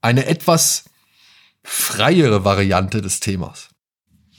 [0.00, 0.84] eine etwas
[1.62, 3.68] freiere Variante des Themas.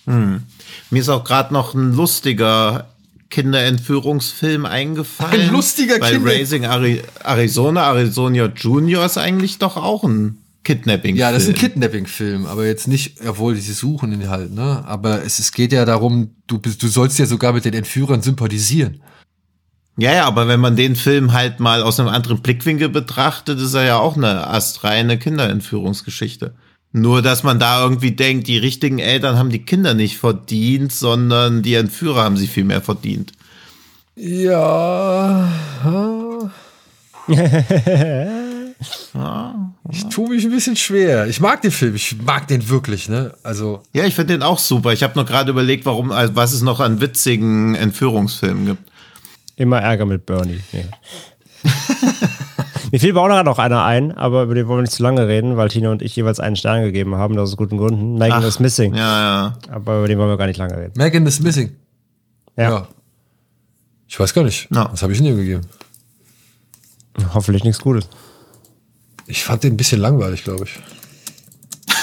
[0.06, 0.43] Hm.
[0.89, 2.88] Mir ist auch gerade noch ein lustiger
[3.30, 5.41] Kinderentführungsfilm eingefallen.
[5.41, 11.15] Ein lustiger Weil Kinder- Raising Ari Arizona, Arizona Junior ist eigentlich doch auch ein Kidnapping.
[11.15, 14.84] Ja, das ist ein Kidnapping-Film, aber jetzt nicht, obwohl sie suchen ihn halt, ne?
[14.85, 18.22] Aber es, es geht ja darum, du, bist- du sollst ja sogar mit den Entführern
[18.22, 19.02] sympathisieren.
[19.98, 23.73] Ja, ja, aber wenn man den Film halt mal aus einem anderen Blickwinkel betrachtet, ist
[23.73, 26.56] er ja auch eine astreine Kinderentführungsgeschichte.
[26.93, 31.61] Nur, dass man da irgendwie denkt, die richtigen Eltern haben die Kinder nicht verdient, sondern
[31.61, 33.31] die Entführer haben sie viel mehr verdient.
[34.15, 35.49] Ja.
[39.91, 41.27] Ich tue mich ein bisschen schwer.
[41.27, 43.34] Ich mag den Film, ich mag den wirklich, ne?
[43.43, 43.84] Also.
[43.93, 44.93] Ja, ich finde den auch super.
[44.93, 48.89] Ich habe nur gerade überlegt, warum, also was es noch an witzigen Entführungsfilmen gibt.
[49.57, 50.61] Immer Ärger mit Bernie.
[50.72, 50.85] Nee.
[52.91, 55.55] Mir fiel auch noch einer ein, aber über den wollen wir nicht zu lange reden,
[55.57, 58.18] weil Tina und ich jeweils einen Stern gegeben haben, aus guten Gründen.
[58.18, 58.93] Megan is Missing.
[58.95, 59.01] Ja,
[59.47, 59.57] ja.
[59.72, 60.93] Aber über den wollen wir gar nicht lange reden.
[60.97, 61.72] Megan is Missing.
[62.57, 62.88] Ja.
[64.07, 64.68] Ich weiß gar nicht.
[64.76, 64.89] Ja.
[64.91, 65.61] Was habe ich denn ihm gegeben?
[67.34, 68.09] Hoffentlich nichts Gutes.
[69.26, 70.77] Ich fand den ein bisschen langweilig, glaube ich.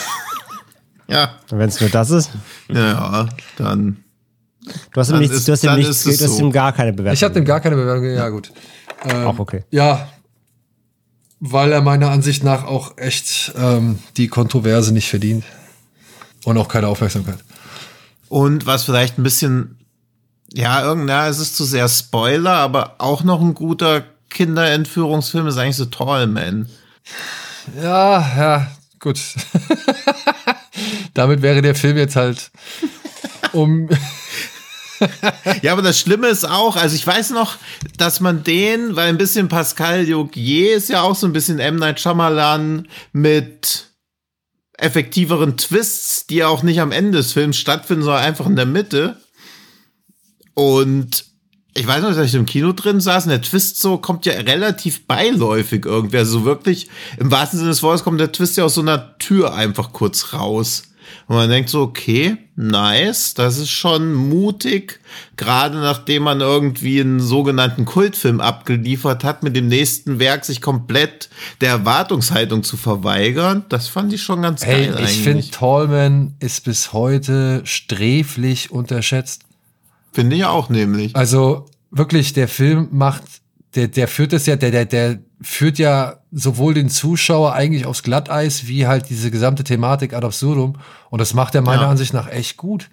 [1.10, 2.30] Ja, Wenn es nur das ist.
[2.68, 4.04] ja, dann.
[4.92, 6.36] Du hast ihm, Dann nichts, ist- du hast ihm, dann nichts, ist es du hast
[6.36, 6.42] so.
[6.44, 7.14] ihm gar keine Bewertung.
[7.14, 8.18] Ich habe dem gar keine Bewertung gegeben.
[8.20, 8.52] Ja, gut.
[9.02, 9.24] gegeben.
[9.24, 9.64] Auch okay.
[9.70, 10.06] Ja.
[11.40, 15.44] Weil er meiner Ansicht nach auch echt ähm, die Kontroverse nicht verdient.
[16.44, 17.38] Und auch keine Aufmerksamkeit.
[18.28, 19.78] Und was vielleicht ein bisschen,
[20.52, 25.76] ja, irgendein, es ist zu sehr Spoiler, aber auch noch ein guter Kinderentführungsfilm ist eigentlich
[25.76, 26.68] so Tallman.
[27.76, 28.70] Ja, ja,
[29.00, 29.18] gut.
[31.14, 32.50] Damit wäre der Film jetzt halt
[33.52, 33.88] um.
[35.62, 37.56] Ja, aber das Schlimme ist auch, also ich weiß noch,
[37.96, 41.76] dass man den, weil ein bisschen Pascal Jogier ist ja auch so ein bisschen M.
[41.76, 43.86] Night Shyamalan mit
[44.78, 49.20] effektiveren Twists, die auch nicht am Ende des Films stattfinden, sondern einfach in der Mitte.
[50.54, 51.24] Und
[51.74, 54.34] ich weiß noch, dass ich im Kino drin saß und der Twist so kommt ja
[54.34, 56.18] relativ beiläufig irgendwie.
[56.18, 56.88] Also so wirklich,
[57.18, 60.32] im wahrsten Sinne des Wortes kommt der Twist ja aus so einer Tür einfach kurz
[60.32, 60.87] raus.
[61.26, 65.00] Und man denkt so, okay, nice, das ist schon mutig,
[65.36, 71.28] gerade nachdem man irgendwie einen sogenannten Kultfilm abgeliefert hat, mit dem nächsten Werk sich komplett
[71.60, 73.64] der Erwartungshaltung zu verweigern.
[73.68, 75.22] Das fand ich schon ganz Hey, geil ich eigentlich.
[75.22, 79.42] finde, Tallman ist bis heute sträflich unterschätzt.
[80.12, 81.14] Finde ich auch nämlich.
[81.14, 83.22] Also wirklich, der Film macht,
[83.74, 88.02] der, der führt das ja, der, der, der führt ja sowohl den Zuschauer eigentlich aufs
[88.02, 90.76] Glatteis, wie halt diese gesamte Thematik ad absurdum.
[91.10, 91.90] Und das macht er meiner Ja.
[91.90, 92.90] Ansicht nach echt gut.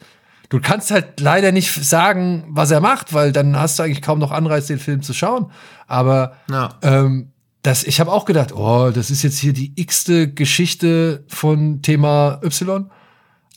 [0.49, 4.19] Du kannst halt leider nicht sagen, was er macht, weil dann hast du eigentlich kaum
[4.19, 5.49] noch Anreiz, den Film zu schauen.
[5.87, 6.69] Aber Ja.
[6.83, 7.31] ähm,
[7.63, 12.39] das, ich habe auch gedacht, oh, das ist jetzt hier die x-te Geschichte von Thema
[12.43, 12.91] Y.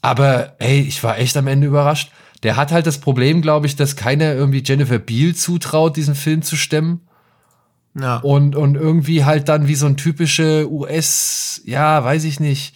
[0.00, 2.10] Aber ey, ich war echt am Ende überrascht.
[2.42, 6.40] Der hat halt das Problem, glaube ich, dass keiner irgendwie Jennifer Beal zutraut, diesen Film
[6.42, 7.02] zu stemmen.
[8.00, 8.18] Ja.
[8.18, 12.74] Und, und irgendwie halt dann wie so ein typische US, ja, weiß ich nicht,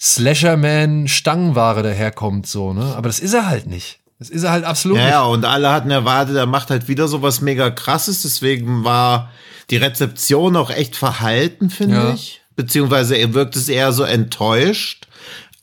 [0.00, 2.94] Slasherman-Stangenware daherkommt, so, ne?
[2.96, 3.98] Aber das ist er halt nicht.
[4.18, 5.12] Das ist er halt absolut Ja, nicht.
[5.12, 9.30] ja, und alle hatten erwartet, er macht halt wieder sowas mega krasses, deswegen war
[9.70, 12.14] die Rezeption auch echt verhalten, finde Ja.
[12.14, 12.40] ich.
[12.56, 15.06] Beziehungsweise er wirkt es eher so enttäuscht.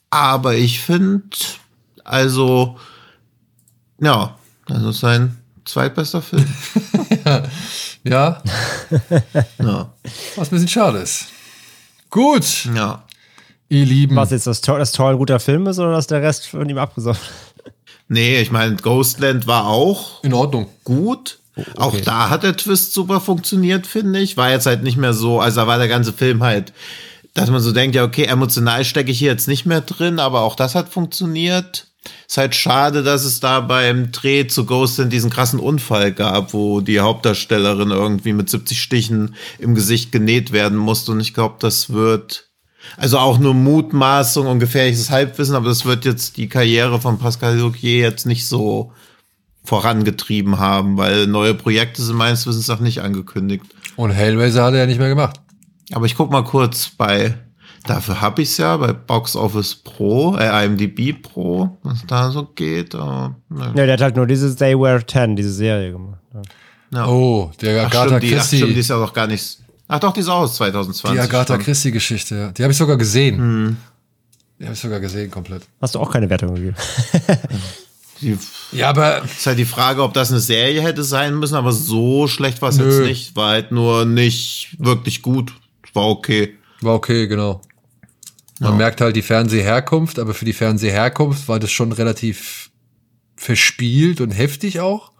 [0.08, 1.24] Aber ich finde,
[2.04, 2.78] also,
[4.00, 6.46] ja, das ist sein zweitbester Film.
[7.24, 7.42] Ja,
[9.58, 9.92] ja,
[10.36, 11.26] was ein bisschen schade ist.
[12.10, 13.04] Gut, ja.
[13.68, 14.16] ihr Lieben.
[14.16, 16.68] Was jetzt das Tor, das Tor ein guter Film ist oder dass der Rest von
[16.68, 17.26] ihm abgesoffen
[18.08, 20.68] Nee, ich meine, Ghostland war auch In Ordnung.
[20.84, 21.40] gut.
[21.56, 24.36] Oh, Auch da hat der Twist super funktioniert, finde ich.
[24.36, 26.72] War jetzt halt nicht mehr so, also da war der ganze Film halt,
[27.32, 30.42] dass man so denkt, ja, okay, emotional stecke ich hier jetzt nicht mehr drin, aber
[30.42, 31.86] auch das hat funktioniert.
[32.26, 36.80] Ist halt schade, dass es da beim Dreh zu Ghostland diesen krassen Unfall gab, wo
[36.80, 41.12] die Hauptdarstellerin irgendwie mit 70 Stichen im Gesicht genäht werden musste.
[41.12, 42.48] Und ich glaube, das wird,
[42.96, 47.56] also auch nur Mutmaßung und gefährliches Halbwissen, aber das wird jetzt die Karriere von Pascal
[47.58, 48.92] Luquier jetzt nicht so
[49.64, 53.64] vorangetrieben haben, weil neue Projekte sind meines Wissens auch nicht angekündigt.
[53.96, 55.40] Und Hellraiser hat er ja nicht mehr gemacht.
[55.92, 57.34] Aber ich guck mal kurz bei,
[57.86, 62.94] dafür hab ich's ja, bei Box Office Pro, äh, IMDb Pro, was da so geht.
[62.94, 63.72] Aber, ne.
[63.76, 66.20] Ja, der hat halt nur dieses They Were 10, diese Serie gemacht.
[66.34, 66.42] Ja.
[66.98, 67.06] ja.
[67.08, 68.56] Oh, der ach, Agatha stimmt, die, ach, Christie.
[68.58, 69.58] stimmt, die ist ja noch gar nicht.
[69.88, 71.18] Ach doch, die ist auch aus 2020.
[71.18, 71.58] Die Agatha.
[71.58, 72.50] Christie-Geschichte, ja.
[72.50, 73.38] Die habe ich sogar gesehen.
[73.38, 73.76] Hm.
[74.58, 75.62] Die habe ich sogar gesehen, komplett.
[75.80, 76.76] Hast du auch keine Wertung gegeben?
[78.20, 78.38] Die,
[78.72, 82.26] Ja, aber ist halt die Frage, ob das eine Serie hätte sein müssen, aber so
[82.26, 83.36] schlecht war es jetzt nicht.
[83.36, 85.52] War halt nur nicht wirklich gut.
[85.92, 86.54] War okay.
[86.80, 87.60] war okay, genau.
[88.58, 88.76] Man Ja.
[88.76, 92.70] merkt halt die Fernsehherkunft, aber für die Fernsehherkunft war das schon relativ
[93.36, 95.12] verspielt und heftig auch.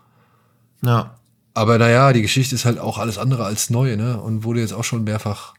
[0.82, 1.18] Ja.
[1.54, 4.20] Aber naja, die Geschichte ist halt auch alles andere als neu, ne?
[4.20, 5.54] Und wurde jetzt auch schon mehrfach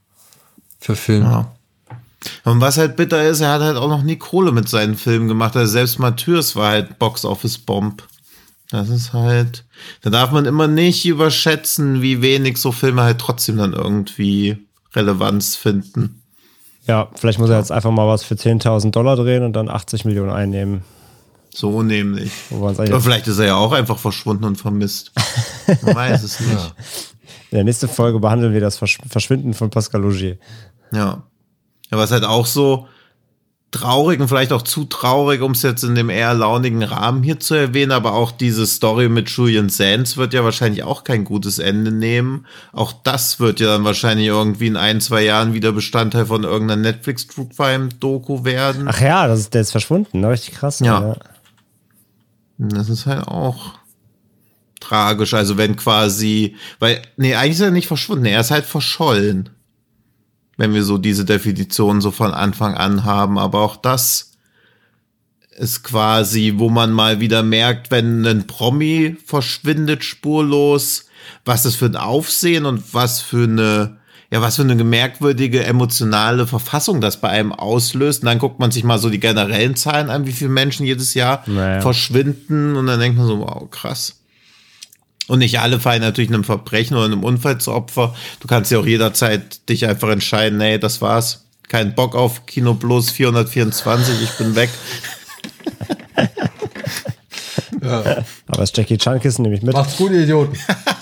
[0.80, 1.26] verfilmt.
[1.26, 1.52] Ja.
[2.44, 5.28] Und was halt bitter ist, er hat halt auch noch nie Kohle mit seinen Filmen
[5.28, 5.56] gemacht.
[5.56, 8.08] Also selbst Matthäus war halt Box Office Bomb.
[8.70, 9.66] Das ist halt,
[10.02, 14.58] da darf man immer nicht überschätzen, wie wenig so Filme halt trotzdem dann irgendwie
[14.94, 16.22] Relevanz finden.
[16.88, 20.06] Ja, vielleicht muss er jetzt einfach mal was für 10.000 Dollar drehen und dann 80
[20.06, 20.84] Millionen einnehmen.
[21.54, 22.32] So nämlich.
[22.52, 25.12] Aber eigentlich vielleicht ist er ja auch einfach verschwunden und vermisst.
[25.82, 26.74] Man weiß es nicht.
[27.50, 30.38] In der nächsten Folge behandeln wir das Versch Verschwinden von Pascal Logier.
[30.92, 31.24] Ja.
[31.92, 32.88] Ja, was halt auch so
[33.72, 37.39] traurig und vielleicht auch zu traurig, um es jetzt in dem eher launigen Rahmen hier
[37.39, 41.60] zu erwähnen, aber auch diese Story mit Julian Sands wird ja wahrscheinlich auch kein gutes
[41.60, 42.45] Ende nehmen.
[42.72, 46.81] Auch das wird ja dann wahrscheinlich irgendwie in ein, zwei Jahren wieder Bestandteil von irgendeiner
[46.81, 48.88] Netflix True Crime Doku werden.
[48.88, 50.30] Ach ja, das ist, der ist verschwunden, ne?
[50.30, 50.80] richtig krass.
[50.80, 51.10] Ja.
[51.10, 51.15] ja.
[52.57, 53.73] Das ist halt auch
[54.80, 55.34] tragisch.
[55.34, 59.49] Also wenn quasi, weil, nee, eigentlich ist er nicht verschwunden, er ist halt verschollen
[60.58, 63.38] wenn wir so diese Definition so von Anfang an haben.
[63.38, 64.32] Aber auch das
[65.58, 71.06] ist quasi, wo man mal wieder merkt, wenn ein Promi verschwindet spurlos,
[71.46, 73.98] was das für ein Aufsehen und was für eine,
[74.32, 78.22] ja, was für eine merkwürdige emotionale Verfassung das bei einem auslöst.
[78.22, 81.14] Und dann guckt man sich mal so die generellen Zahlen an, wie viele Menschen jedes
[81.14, 81.82] Jahr naja.
[81.82, 82.76] verschwinden.
[82.76, 84.22] Und dann denkt man so, wow, krass.
[85.28, 88.16] Und nicht alle fallen natürlich einem Verbrechen oder einem Unfall zu Opfer.
[88.40, 91.45] Du kannst ja auch jederzeit dich einfach entscheiden, nee, das war's.
[91.68, 94.70] Kein Bock auf Kino Plus 424, ich bin weg.
[97.82, 98.24] ja.
[98.48, 99.74] Aber das Jackie Chan Kissen nehme ich mit.
[99.74, 100.58] Macht's gut, ihr Idioten.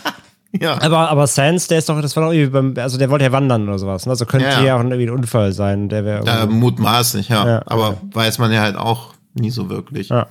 [0.59, 0.81] ja.
[0.81, 3.31] Aber, aber Sans, der ist doch, das war doch irgendwie beim, also der wollte ja
[3.31, 4.07] wandern oder sowas.
[4.07, 4.09] Ne?
[4.09, 5.87] Also könnte ja, ja auch irgendwie ein Unfall sein.
[5.87, 6.25] Der wäre.
[6.25, 7.47] Ja, mutmaßlich, ja.
[7.47, 10.09] ja aber weiß man ja halt auch nie so wirklich.
[10.09, 10.25] Ja.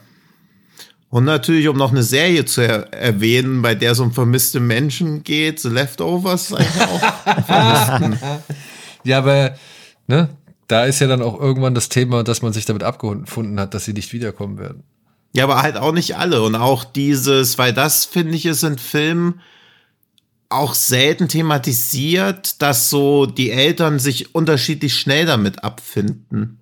[1.14, 5.22] Und natürlich, um noch eine Serie zu er erwähnen, bei der es um vermisste Menschen
[5.22, 6.58] geht, The Leftovers auch
[9.04, 9.54] Ja, aber
[10.08, 10.30] ne,
[10.66, 13.84] da ist ja dann auch irgendwann das Thema, dass man sich damit abgefunden hat, dass
[13.84, 14.82] sie nicht wiederkommen werden.
[15.36, 16.42] Ja, aber halt auch nicht alle.
[16.42, 19.40] Und auch dieses, weil das, finde ich, ist in Filmen
[20.48, 26.58] auch selten thematisiert, dass so die Eltern sich unterschiedlich schnell damit abfinden.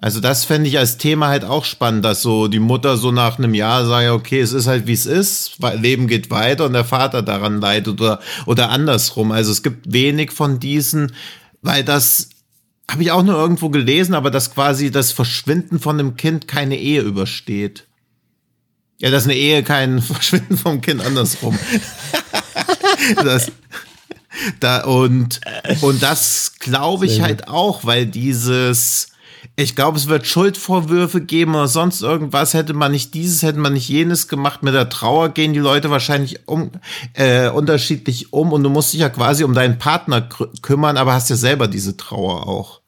[0.00, 3.38] Also das fände ich als Thema halt auch spannend, dass so die Mutter so nach
[3.38, 6.84] einem Jahr sagt, okay, es ist halt wie es ist, Leben geht weiter und der
[6.84, 9.32] Vater daran leidet oder, oder andersrum.
[9.32, 11.12] Also es gibt wenig von diesen,
[11.62, 12.28] weil das
[12.88, 16.78] habe ich auch nur irgendwo gelesen, aber dass quasi das Verschwinden von einem Kind keine
[16.78, 17.86] Ehe übersteht.
[18.98, 21.58] Ja, dass eine Ehe kein Verschwinden vom Kind andersrum.
[23.16, 23.50] das,
[24.60, 25.40] da, und,
[25.80, 29.08] und das glaube ich halt auch, weil dieses,
[29.56, 32.54] ich glaube, es wird Schuldvorwürfe geben oder sonst irgendwas.
[32.54, 34.62] Hätte man nicht dieses, hätte man nicht jenes gemacht.
[34.62, 36.70] Mit der Trauer gehen die Leute wahrscheinlich um,
[37.14, 40.28] äh, unterschiedlich um und du musst dich ja quasi um deinen Partner
[40.62, 42.80] kümmern, aber hast ja selber diese Trauer auch.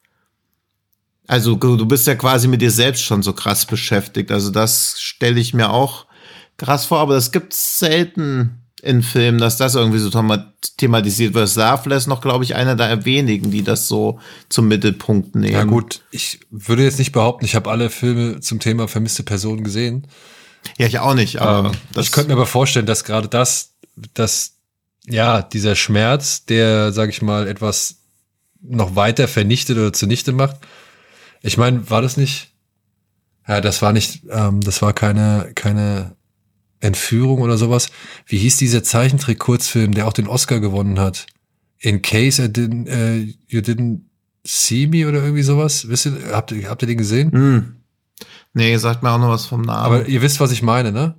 [1.26, 4.32] Also du bist ja quasi mit dir selbst schon so krass beschäftigt.
[4.32, 6.06] Also das stelle ich mir auch
[6.56, 10.10] krass vor, aber das gibt's selten in Filmen, dass das irgendwie so
[10.76, 11.54] thematisiert wird.
[11.56, 15.52] Loveless noch, glaube ich, einer der wenigen, die das so zum Mittelpunkt nehmen.
[15.52, 19.64] Ja gut, ich würde jetzt nicht behaupten, ich habe alle Filme zum Thema vermisste Personen
[19.64, 20.06] gesehen.
[20.78, 21.40] Ja, ich auch nicht.
[21.40, 23.74] Aber ähm, ich könnte mir aber vorstellen, dass gerade das,
[24.14, 24.56] dass
[25.06, 27.96] ja dieser Schmerz, der, sage ich mal, etwas
[28.62, 30.56] noch weiter vernichtet oder zunichte macht.
[31.42, 32.50] Ich meine, war das nicht?
[33.48, 36.14] Ja, das war nicht, ähm, das war keine keine
[36.80, 37.90] Entführung oder sowas.
[38.26, 41.26] Wie hieß dieser Zeichentrick-Kurzfilm, der auch den Oscar gewonnen hat?
[41.78, 44.00] In case I didn't, uh, you didn't
[44.44, 45.88] see me oder irgendwie sowas.
[45.88, 47.28] Wisst ihr, habt ihr, habt ihr den gesehen?
[47.28, 47.76] Mm.
[48.52, 49.84] Nee, sagt mir auch noch was vom Namen.
[49.84, 51.14] Aber ihr wisst, was ich meine, ne?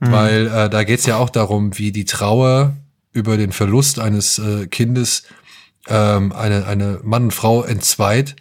[0.00, 0.12] Mm.
[0.12, 2.76] Weil äh, da geht's ja auch darum, wie die Trauer
[3.12, 5.24] über den Verlust eines äh, Kindes
[5.88, 8.36] ähm, eine, eine Mann und Frau entzweit.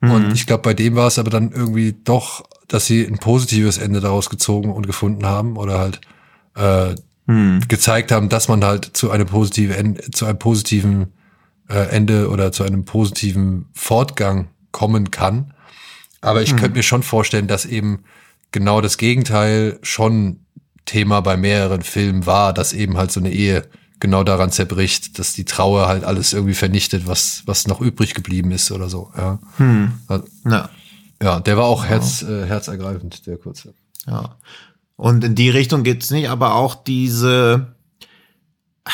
[0.00, 0.10] Mm.
[0.10, 3.78] Und ich glaube, bei dem war es aber dann irgendwie doch dass sie ein positives
[3.78, 6.00] Ende daraus gezogen und gefunden haben oder halt
[6.54, 6.94] äh,
[7.26, 7.60] hm.
[7.66, 11.12] gezeigt haben, dass man halt zu einem positiven Ende, zu einem positiven
[11.68, 15.54] äh, Ende oder zu einem positiven Fortgang kommen kann.
[16.20, 16.58] Aber ich hm.
[16.58, 18.04] könnte mir schon vorstellen, dass eben
[18.52, 20.40] genau das Gegenteil schon
[20.84, 23.66] Thema bei mehreren Filmen war, dass eben halt so eine Ehe
[24.00, 28.52] genau daran zerbricht, dass die Trauer halt alles irgendwie vernichtet, was, was noch übrig geblieben
[28.52, 29.10] ist oder so.
[29.16, 29.38] Ja.
[29.56, 29.92] Hm.
[30.06, 30.70] Also, ja.
[31.22, 31.90] Ja, der war auch ja.
[31.90, 33.74] herz, äh, herzergreifend, der kurze.
[34.06, 34.36] Ja.
[34.96, 37.74] Und in die Richtung geht's nicht, aber auch diese,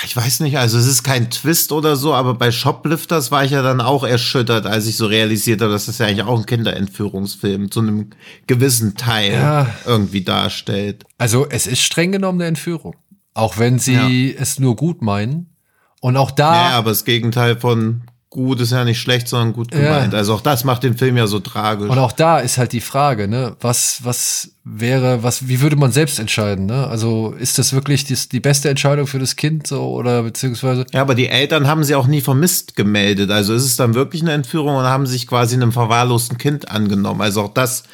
[0.04, 3.52] ich weiß nicht, also es ist kein Twist oder so, aber bei Shoplifters war ich
[3.52, 6.46] ja dann auch erschüttert, als ich so realisiert habe, dass das ja eigentlich auch ein
[6.46, 8.10] Kinderentführungsfilm zu einem
[8.46, 9.74] gewissen Teil ja.
[9.86, 11.04] irgendwie darstellt.
[11.16, 12.96] Also es ist streng genommen eine Entführung.
[13.34, 14.40] Auch wenn sie ja.
[14.40, 15.56] es nur gut meinen.
[16.00, 16.70] Und auch da.
[16.70, 18.02] Ja, aber das Gegenteil von
[18.34, 20.12] gut ist ja nicht schlecht, sondern gut gemeint.
[20.12, 20.18] Ja.
[20.18, 21.88] Also auch das macht den Film ja so tragisch.
[21.88, 25.92] Und auch da ist halt die Frage, ne, was, was wäre, was, wie würde man
[25.92, 26.88] selbst entscheiden, ne?
[26.88, 30.84] Also ist das wirklich die, die beste Entscheidung für das Kind so oder beziehungsweise?
[30.92, 33.30] Ja, aber die Eltern haben sie auch nie vermisst gemeldet.
[33.30, 37.20] Also ist es dann wirklich eine Entführung und haben sich quasi einem verwahrlosten Kind angenommen.
[37.20, 37.84] Also auch das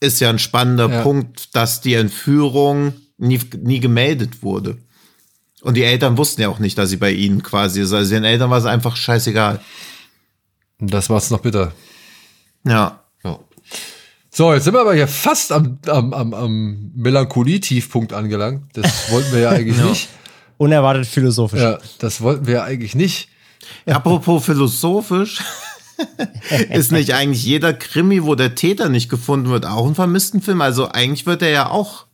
[0.00, 1.02] ist ja ein spannender ja.
[1.02, 4.76] Punkt, dass die Entführung nie, nie gemeldet wurde.
[5.68, 7.92] Und die Eltern wussten ja auch nicht, dass sie bei ihnen quasi ist.
[7.92, 9.60] Also den Eltern war es einfach scheißegal.
[10.78, 11.72] Das war's noch bitter.
[12.64, 13.02] Ja.
[13.22, 13.38] Ja.
[14.30, 18.62] So, jetzt sind wir aber hier fast am, am, am, am Melancholie-Tiefpunkt angelangt.
[18.72, 20.08] Das wollten wir ja eigentlich nicht.
[20.56, 21.60] Unerwartet philosophisch.
[21.60, 23.28] Ja, das wollten wir ja eigentlich nicht.
[23.84, 25.42] Apropos philosophisch,
[26.70, 30.62] ist nicht eigentlich jeder Krimi, wo der Täter nicht gefunden wird, auch ein Vermisstenfilm?
[30.62, 32.07] Also eigentlich wird er ja auch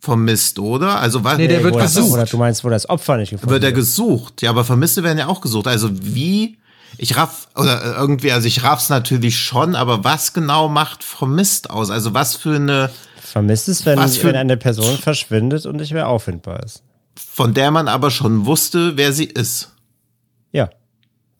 [0.00, 0.98] vermisst, oder?
[1.00, 2.12] Also was, Nee, der wird wo das, gesucht.
[2.14, 3.76] Oder du meinst, wo das Opfer nicht gefunden wird er wird.
[3.76, 4.42] gesucht.
[4.42, 5.66] Ja, aber Vermisste werden ja auch gesucht.
[5.66, 6.58] Also wie,
[6.96, 11.70] ich raff, oder äh, irgendwie, also ich raff's natürlich schon, aber was genau macht vermisst
[11.70, 11.90] aus?
[11.90, 12.90] Also was für eine,
[13.22, 16.82] Vermisst ist, wenn, Was für- wenn eine Person verschwindet und nicht mehr auffindbar ist.
[17.16, 19.70] von der man aber schon wusste, wer sie ist.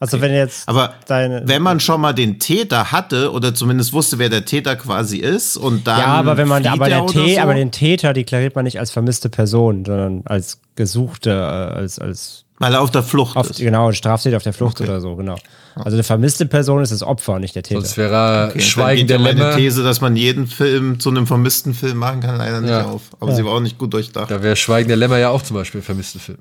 [0.01, 0.07] Ja.
[0.07, 1.43] Also wenn jetzt Aber deine.
[1.45, 5.57] wenn man schon mal den Täter hatte oder zumindest wusste, wer der Täter quasi ist
[5.57, 8.13] und dann ja, aber wenn man, aber, er der oder Tä so, aber den Täter
[8.13, 11.33] deklariert man nicht als vermisste Person, sondern als gesuchte, äh,
[11.79, 13.59] als, als weil er auf der Flucht auf, ist.
[13.59, 15.35] genau, Straftäter auf der Flucht oder so, genau.
[15.75, 17.81] Also eine vermisste Person ist das Opfer, nicht der Täter.
[17.81, 19.55] Sonst wäre Okay, Schweigen der ja meine Lämmer.
[19.55, 22.85] These, dass man jeden Film zu einem vermissten Film machen kann, leider nicht Ja.
[22.85, 23.01] auf.
[23.19, 24.29] Aber sie war auch nicht gut durchdacht.
[24.29, 26.37] Da wäre Schweigen der Lämmer ja auch zum Beispiel ein vermisster Film.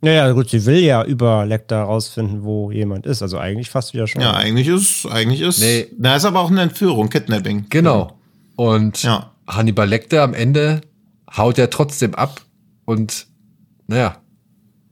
[0.00, 3.20] Naja, gut, sie will ja über Lecter rausfinden, wo jemand ist.
[3.20, 4.22] Also eigentlich fast wieder schon.
[4.22, 5.88] Ja, eigentlich ist, eigentlich ist, Nee.
[5.98, 7.66] na, ist aber auch eine Entführung, Kidnapping.
[7.68, 8.16] Genau.
[8.56, 9.32] Und Ja.
[9.48, 10.82] Hannibal Lecter am Ende
[11.36, 12.42] haut er trotzdem ab
[12.84, 13.26] und,
[13.88, 14.18] naja,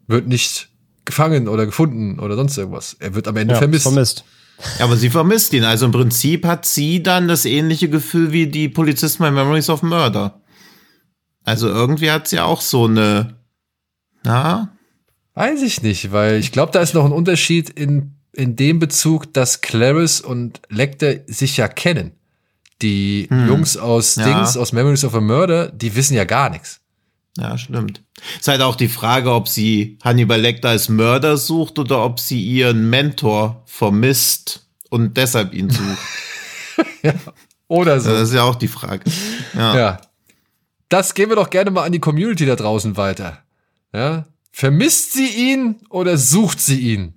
[0.08, 0.70] wird nicht
[1.04, 2.96] gefangen oder gefunden oder sonst irgendwas.
[2.98, 3.82] Er wird am Ende Ja, vermisst.
[3.84, 4.24] vermisst.
[4.78, 5.64] Ja, aber sie vermisst ihn.
[5.64, 9.82] Also im Prinzip hat sie dann das ähnliche Gefühl wie die Polizisten bei Memories of
[9.82, 10.40] Murder.
[11.44, 13.36] Also irgendwie hat sie auch so eine,
[14.24, 14.72] na,
[15.36, 19.32] Weiß ich nicht, weil ich glaube, da ist noch ein Unterschied in, in dem Bezug,
[19.34, 22.12] dass Clarice und Lecter sich ja kennen.
[22.82, 24.24] Die Jungs aus Ja.
[24.24, 26.80] Dings, aus Memories of a Murder, die wissen ja gar nichts.
[27.38, 28.02] ja, stimmt.
[28.38, 32.42] Ist halt auch die Frage, ob sie Hannibal Lecter als Mörder sucht oder ob sie
[32.42, 35.98] ihren Mentor vermisst und deshalb ihn sucht.
[37.68, 38.10] Oder so.
[38.10, 39.02] Das ist ja auch die Frage.
[39.54, 39.76] Ja.
[39.76, 40.00] Ja.
[40.88, 43.38] Das geben wir doch gerne mal an die Community da draußen weiter.
[43.92, 44.24] Ja.
[44.58, 47.12] Vermisst sie ihn oder sucht sie ihn?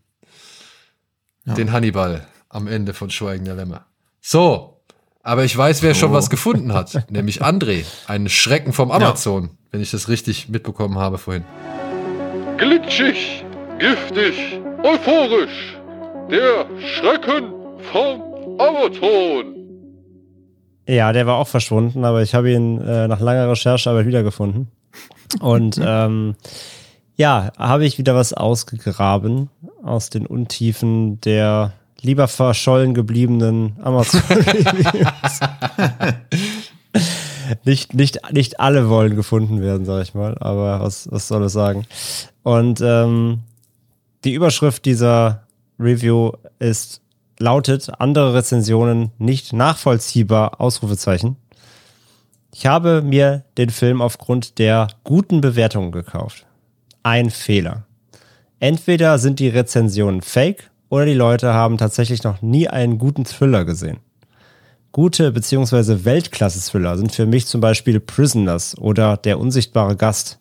[1.46, 3.86] Den Hannibal am Ende von Schweigen der Lämmer.
[4.20, 4.82] So.
[5.24, 6.16] Aber ich weiß, wer schon So.
[6.16, 7.10] was gefunden hat.
[7.10, 7.86] nämlich André.
[8.08, 9.52] Einen Schrecken vom Amazon.
[9.72, 11.46] Wenn ich das richtig mitbekommen habe vorhin.
[12.58, 13.46] Glitschig,
[13.80, 15.78] giftig, euphorisch.
[16.30, 16.66] Der
[16.98, 17.54] Schrecken
[17.94, 19.56] vom Amazon.
[20.86, 24.68] Ja, der war auch verschwunden, aber ich habe ihn äh, nach langer Recherche aber wiedergefunden.
[25.40, 26.36] Und ähm,
[27.20, 29.50] ja, habe ich wieder was ausgegraben
[29.84, 35.40] aus den Untiefen der lieber verschollen gebliebenen Amazon-Reviews.
[37.66, 41.52] nicht, nicht, nicht alle wollen gefunden werden, sag ich mal, aber was, was soll es
[41.52, 41.86] sagen?
[42.44, 43.40] Und ähm,
[44.24, 45.44] die Überschrift dieser
[45.78, 47.02] Review ist
[47.38, 51.36] lautet andere Rezensionen nicht nachvollziehbar Ausrufezeichen.
[52.54, 56.46] Ich habe mir den Film aufgrund der guten Bewertungen gekauft.
[57.04, 57.86] Ein Fehler.
[58.60, 63.64] Entweder sind die Rezensionen fake oder die Leute haben tatsächlich noch nie einen guten Thriller
[63.64, 64.00] gesehen.
[64.92, 66.04] Gute bzw.
[66.04, 70.38] Weltklasse-Thriller sind für mich zum Beispiel Prisoners oder Der unsichtbare Gast.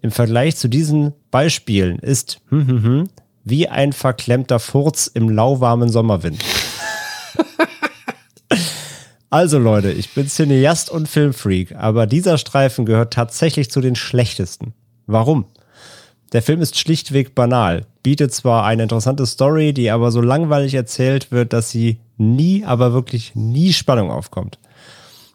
[0.00, 3.08] Im Vergleich zu diesen Beispielen ist hm, hm, hm,
[3.44, 6.42] wie ein verklemmter Furz im lauwarmen Sommerwind.
[9.30, 14.74] Also Leute, ich bin Cineast und Filmfreak, aber dieser Streifen gehört tatsächlich zu den schlechtesten.
[15.06, 15.46] Warum?
[16.32, 21.30] Der Film ist schlichtweg banal, bietet zwar eine interessante Story, die aber so langweilig erzählt
[21.30, 24.58] wird, dass sie nie, aber wirklich nie Spannung aufkommt.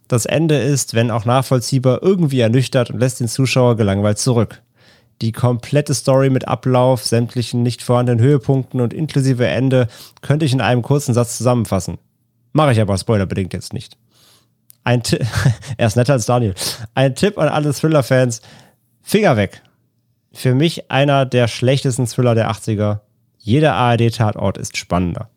[0.10, 4.62] Das Ende ist, wenn auch nachvollziehbar, irgendwie ernüchtert und lässt den Zuschauer gelangweilt zurück.
[5.22, 9.88] Die komplette Story mit Ablauf, sämtlichen nicht vorhandenen Höhepunkten und inklusive Ende
[10.22, 11.98] könnte ich in einem kurzen Satz zusammenfassen.
[12.54, 13.98] Mache ich aber spoilerbedingt jetzt nicht.
[14.84, 15.26] Ein Tipp,
[15.78, 16.56] er ist netter als Daniel.
[16.96, 18.42] Ein Tipp an alle Thriller-Fans:
[19.02, 19.62] Finger weg.
[20.32, 23.00] Für mich einer der schlechtesten Thriller der 80er.
[23.40, 25.30] Jeder ARD-Tatort ist spannender.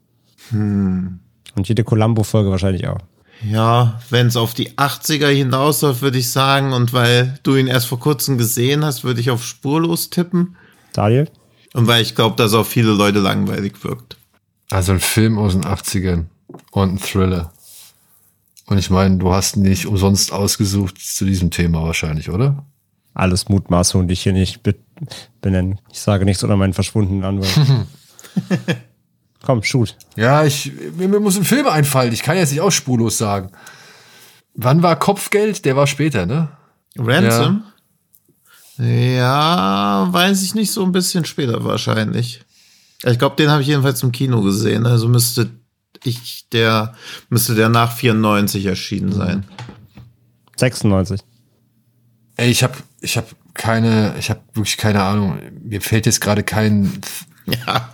[0.50, 1.20] Und
[1.64, 2.98] jede Columbo-Folge wahrscheinlich auch.
[3.44, 7.86] Ja, wenn es auf die 80er hinausläuft, würde ich sagen, und weil du ihn erst
[7.86, 10.56] vor kurzem gesehen hast, würde ich auf spurlos tippen.
[10.92, 11.28] Daniel?
[11.72, 14.16] Und weil ich glaube, dass auf viele Leute langweilig wirkt.
[14.70, 16.26] Also ein Film aus den 80ern
[16.70, 17.52] und ein Thriller.
[18.66, 22.64] Und ich meine, du hast ihn nicht umsonst ausgesucht zu diesem Thema wahrscheinlich, oder?
[23.14, 24.74] Alles Mutmaßungen, die ich hier nicht be
[25.40, 25.80] benennen.
[25.90, 27.52] Ich sage nichts unter meinen verschwundenen Anwalt.
[29.42, 29.96] Komm, shoot.
[30.16, 32.12] Ja, ich, mir, mir muss ein Film einfallen.
[32.12, 33.50] Ich kann jetzt nicht auch spurlos sagen.
[34.54, 35.64] Wann war Kopfgeld?
[35.64, 36.48] Der war später, ne?
[36.96, 37.64] Ransom?
[38.78, 42.42] Ja, weiß ich nicht, so ein bisschen später wahrscheinlich.
[43.04, 44.86] Ich glaube, den habe ich jedenfalls im Kino gesehen.
[44.86, 45.50] Also müsste
[46.04, 46.94] ich der
[47.28, 49.44] müsste der nach 94 erschienen sein.
[50.56, 51.20] 96.
[52.36, 55.38] Ey, ich habe ich hab keine, ich habe wirklich keine Ahnung.
[55.62, 57.00] Mir fällt jetzt gerade kein.
[57.66, 57.90] Ja,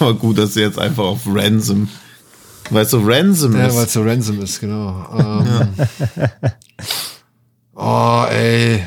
[0.00, 1.88] aber gut, dass du jetzt einfach auf Ransom.
[2.70, 3.76] Weil es so Ransom Ja, ist.
[3.76, 5.06] weil es so ransom ist, genau.
[5.16, 5.68] Ähm,
[7.76, 8.82] oh, ey.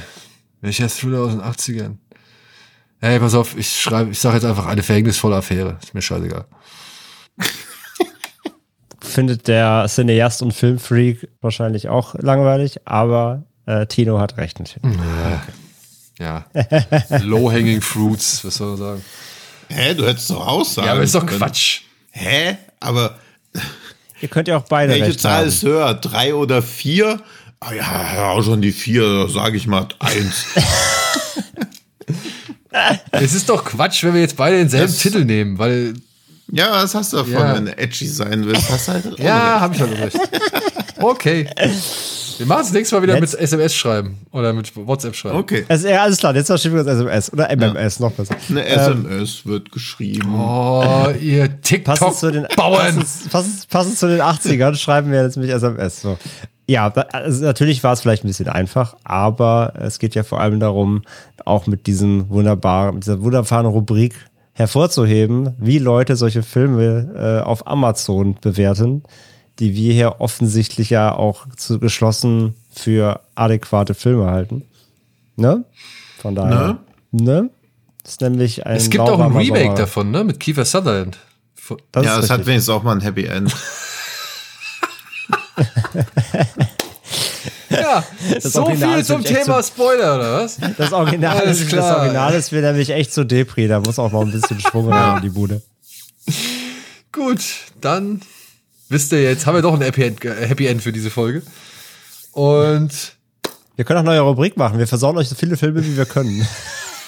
[0.59, 1.95] Welcher Thriller aus den 80ern?
[2.99, 5.77] Ey, pass auf, ich schreibe, ich sage jetzt einfach eine verhängnisvolle Affäre.
[5.81, 6.45] Ist mir scheißegal.
[9.01, 14.59] Findet der Cineast und Filmfreak wahrscheinlich auch langweilig, aber äh, Tino hat recht.
[14.59, 14.97] natürlich.
[16.19, 16.45] Ja.
[17.21, 19.05] Low-hanging fruits, was soll man sagen?
[19.69, 20.85] Hä, du hättest doch aussagen.
[20.87, 21.25] Ja, aber ist doch.
[21.25, 21.81] Quatsch.
[22.11, 22.57] Hä?
[22.79, 23.17] Aber
[24.21, 25.47] Ihr könnt ja auch beide welche recht Zahl haben.
[25.47, 25.93] ist höher?
[25.95, 27.19] Drei oder vier?
[27.59, 30.45] Ah ja, ja, auch schon die vier, sage ich mal eins.
[33.11, 35.93] Es ist doch Quatsch, wenn wir jetzt beide denselben Das- Titel nehmen, weil
[36.51, 37.55] ja, was hast du davon, Ja.
[37.55, 38.69] wenn du edgy sein willst?
[38.69, 40.17] Hast halt Ja, habe ich halt recht.
[40.99, 41.47] Okay.
[42.39, 45.37] Wir machen es nächstes Mal wieder Let's- mit SMS schreiben oder mit WhatsApp schreiben.
[45.37, 45.65] Okay.
[45.67, 48.35] Also, ja, alles klar, jetzt schicken wir das SMS oder MMS, noch besser.
[48.49, 50.33] Eine SMS wird geschrieben.
[50.35, 51.49] Oh, ihr
[51.83, 52.95] Passend zu, den, TikTok-Bauern.
[52.95, 56.01] passend, passend, passend zu den 80ern schreiben wir jetzt nämlich SMS.
[56.01, 56.17] So.
[56.67, 60.59] Ja, also natürlich war es vielleicht ein bisschen einfach, aber es geht ja vor allem
[60.59, 61.01] darum,
[61.45, 64.13] auch mit diesem wunderbaren, mit dieser wunderbaren Rubrik
[64.53, 69.03] hervorzuheben, wie Leute solche Filme äh, auf Amazon bewerten,
[69.59, 74.63] die wir hier offensichtlich ja auch zu geschlossen für adäquate Filme halten.
[75.35, 75.63] Ne?
[76.21, 76.79] Von daher.
[77.11, 77.49] Ne?
[78.03, 79.75] Das ist nämlich ein Es gibt auch ein Remake Sommer.
[79.75, 80.23] davon, ne?
[80.23, 81.17] Mit Kiefer Sutherland.
[81.91, 83.53] Das ja, es hat wenigstens auch mal ein Happy End.
[87.69, 88.03] Ja,
[88.39, 90.57] so Original viel zum Thema Spoiler, oder was?
[90.77, 91.89] Das Original, Alles ist, klar.
[91.89, 94.91] das Original ist mir nämlich echt so Depri, da muss auch noch ein bisschen Schwung
[94.91, 95.61] rein in die Bude.
[97.11, 97.41] Gut,
[97.81, 98.21] dann
[98.93, 101.41] wisst ihr jetzt, haben wir doch ein Happy End, äh, Happy End für diese Folge.
[102.31, 102.91] Und
[103.75, 104.79] Wir können auch eine neue Rubrik machen.
[104.79, 106.47] Wir versauen euch so viele Filme, wie wir können.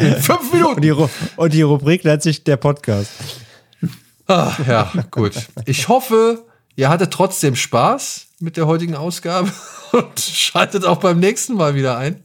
[0.00, 0.80] in fünf Und Minuten.
[0.82, 3.10] die, Ru- und die Rubrik nennt sich der Podcast.
[4.26, 5.32] Ah, ja, gut.
[5.64, 6.44] Ich hoffe,
[6.76, 9.50] ihr hattet trotzdem Spaß mit der heutigen Ausgabe
[9.92, 12.22] und schaltet auch beim nächsten Mal wieder ein.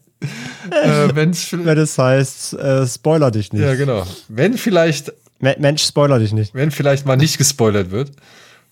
[0.69, 3.61] äh, Wenn es heißt, äh, spoiler dich nicht.
[3.63, 4.05] ja, genau.
[4.27, 5.13] Wenn vielleicht
[5.44, 6.53] Mensch, spoiler dich nicht.
[6.53, 8.11] wenn vielleicht mal nicht gespoilert wird.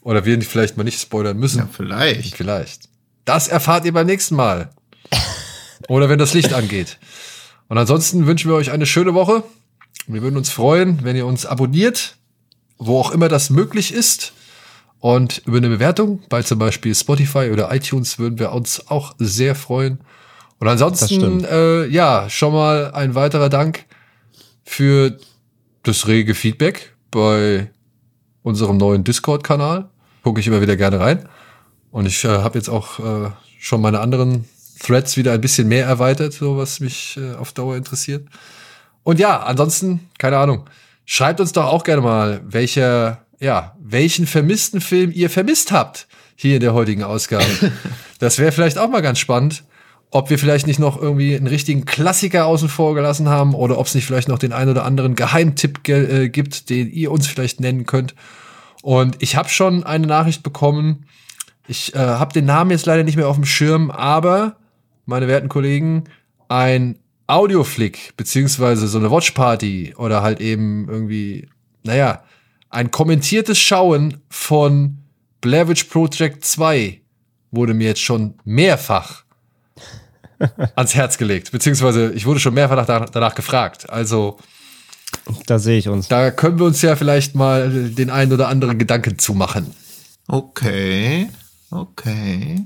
[0.01, 1.59] Oder wir vielleicht mal nicht spoilern müssen.
[1.59, 2.35] Ja, vielleicht.
[2.35, 2.89] Vielleicht.
[3.25, 4.71] Das erfahrt ihr beim nächsten Mal.
[5.87, 6.97] Oder wenn das Licht angeht.
[7.67, 9.43] Und ansonsten wünschen wir euch eine schöne Woche.
[10.07, 12.17] Wir würden uns freuen, wenn ihr uns abonniert,
[12.77, 14.33] wo auch immer das möglich ist.
[14.99, 19.55] Und über eine Bewertung bei zum Beispiel Spotify oder iTunes würden wir uns auch sehr
[19.55, 19.99] freuen.
[20.59, 23.85] Und ansonsten, äh, ja, schon mal ein weiterer Dank
[24.63, 25.17] für
[25.83, 27.69] das rege Feedback bei
[28.43, 29.89] unserem neuen Discord-Kanal.
[30.23, 31.27] Gucke ich immer wieder gerne rein.
[31.91, 34.45] Und ich äh, habe jetzt auch äh, schon meine anderen
[34.79, 38.27] Threads wieder ein bisschen mehr erweitert, so was mich äh, auf Dauer interessiert.
[39.03, 40.69] Und ja, ansonsten, keine Ahnung,
[41.05, 46.55] schreibt uns doch auch gerne mal, welcher, ja, welchen vermissten Film ihr vermisst habt hier
[46.55, 47.45] in der heutigen Ausgabe.
[48.19, 49.63] das wäre vielleicht auch mal ganz spannend,
[50.13, 53.87] ob wir vielleicht nicht noch irgendwie einen richtigen Klassiker außen vor gelassen haben oder ob
[53.87, 57.27] es nicht vielleicht noch den einen oder anderen Geheimtipp ge- äh, gibt, den ihr uns
[57.27, 58.13] vielleicht nennen könnt.
[58.81, 61.05] Und ich habe schon eine Nachricht bekommen.
[61.67, 64.57] Ich äh, habe den Namen jetzt leider nicht mehr auf dem Schirm, aber
[65.05, 66.03] meine werten Kollegen,
[66.49, 66.97] ein
[67.27, 71.47] Audioflick beziehungsweise so eine Watchparty oder halt eben irgendwie,
[71.83, 72.23] naja,
[72.69, 74.97] ein kommentiertes Schauen von
[75.39, 76.99] Blair Witch Project 2
[77.51, 79.23] wurde mir jetzt schon mehrfach
[80.75, 83.89] ans Herz gelegt, beziehungsweise ich wurde schon mehrfach danach, danach gefragt.
[83.89, 84.37] Also
[85.45, 86.07] Da sehe ich uns.
[86.07, 89.73] da können wir uns ja vielleicht mal den einen oder anderen Gedanken zu machen.
[90.27, 91.29] Okay.
[91.69, 92.65] Okay.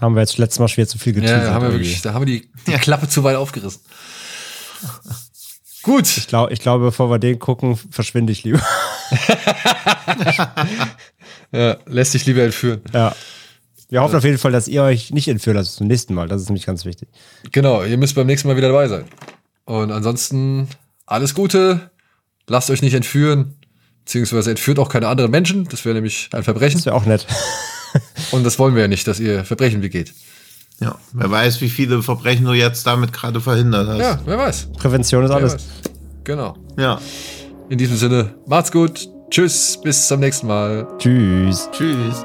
[0.00, 1.46] Haben wir jetzt letztes Mal schwer zu viel Ja, geteasert.
[1.48, 3.80] da haben wir wirklich, da haben wir die, die Klappe zu weit aufgerissen.
[5.82, 8.60] Gut, Ich, glaub, ich glaube, bevor wir den gucken, verschwinde ich lieber.
[11.52, 12.80] ja, lässt sich lieber entführen.
[12.92, 13.14] ja.
[13.92, 16.26] Wir hoffen auf jeden Fall, dass ihr euch nicht entführen lasst zum nächsten Mal.
[16.26, 17.10] Das ist nämlich ganz wichtig.
[17.52, 19.04] Genau, ihr müsst beim nächsten Mal wieder dabei sein.
[19.66, 20.66] Und ansonsten
[21.04, 21.90] alles Gute,
[22.46, 23.54] lasst euch nicht entführen,
[24.06, 25.68] beziehungsweise entführt auch keine anderen Menschen.
[25.68, 26.78] Das wäre nämlich ein Verbrechen.
[26.78, 27.26] Das wäre auch nett.
[28.30, 30.14] Und das wollen wir ja nicht, dass ihr Verbrechen begeht.
[30.80, 33.98] Ja, wer weiß, wie viele Verbrechen du jetzt damit gerade verhindert hast.
[33.98, 34.68] Ja, wer weiß.
[34.78, 35.52] Prävention ist Wer alles.
[35.52, 35.64] weiß.
[36.24, 36.56] Genau.
[36.78, 36.98] ja.
[37.68, 39.06] In diesem Sinne, macht's gut.
[39.30, 40.88] Tschüss, bis zum nächsten Mal.
[40.98, 41.68] Tschüss.
[41.72, 42.24] Tschüss.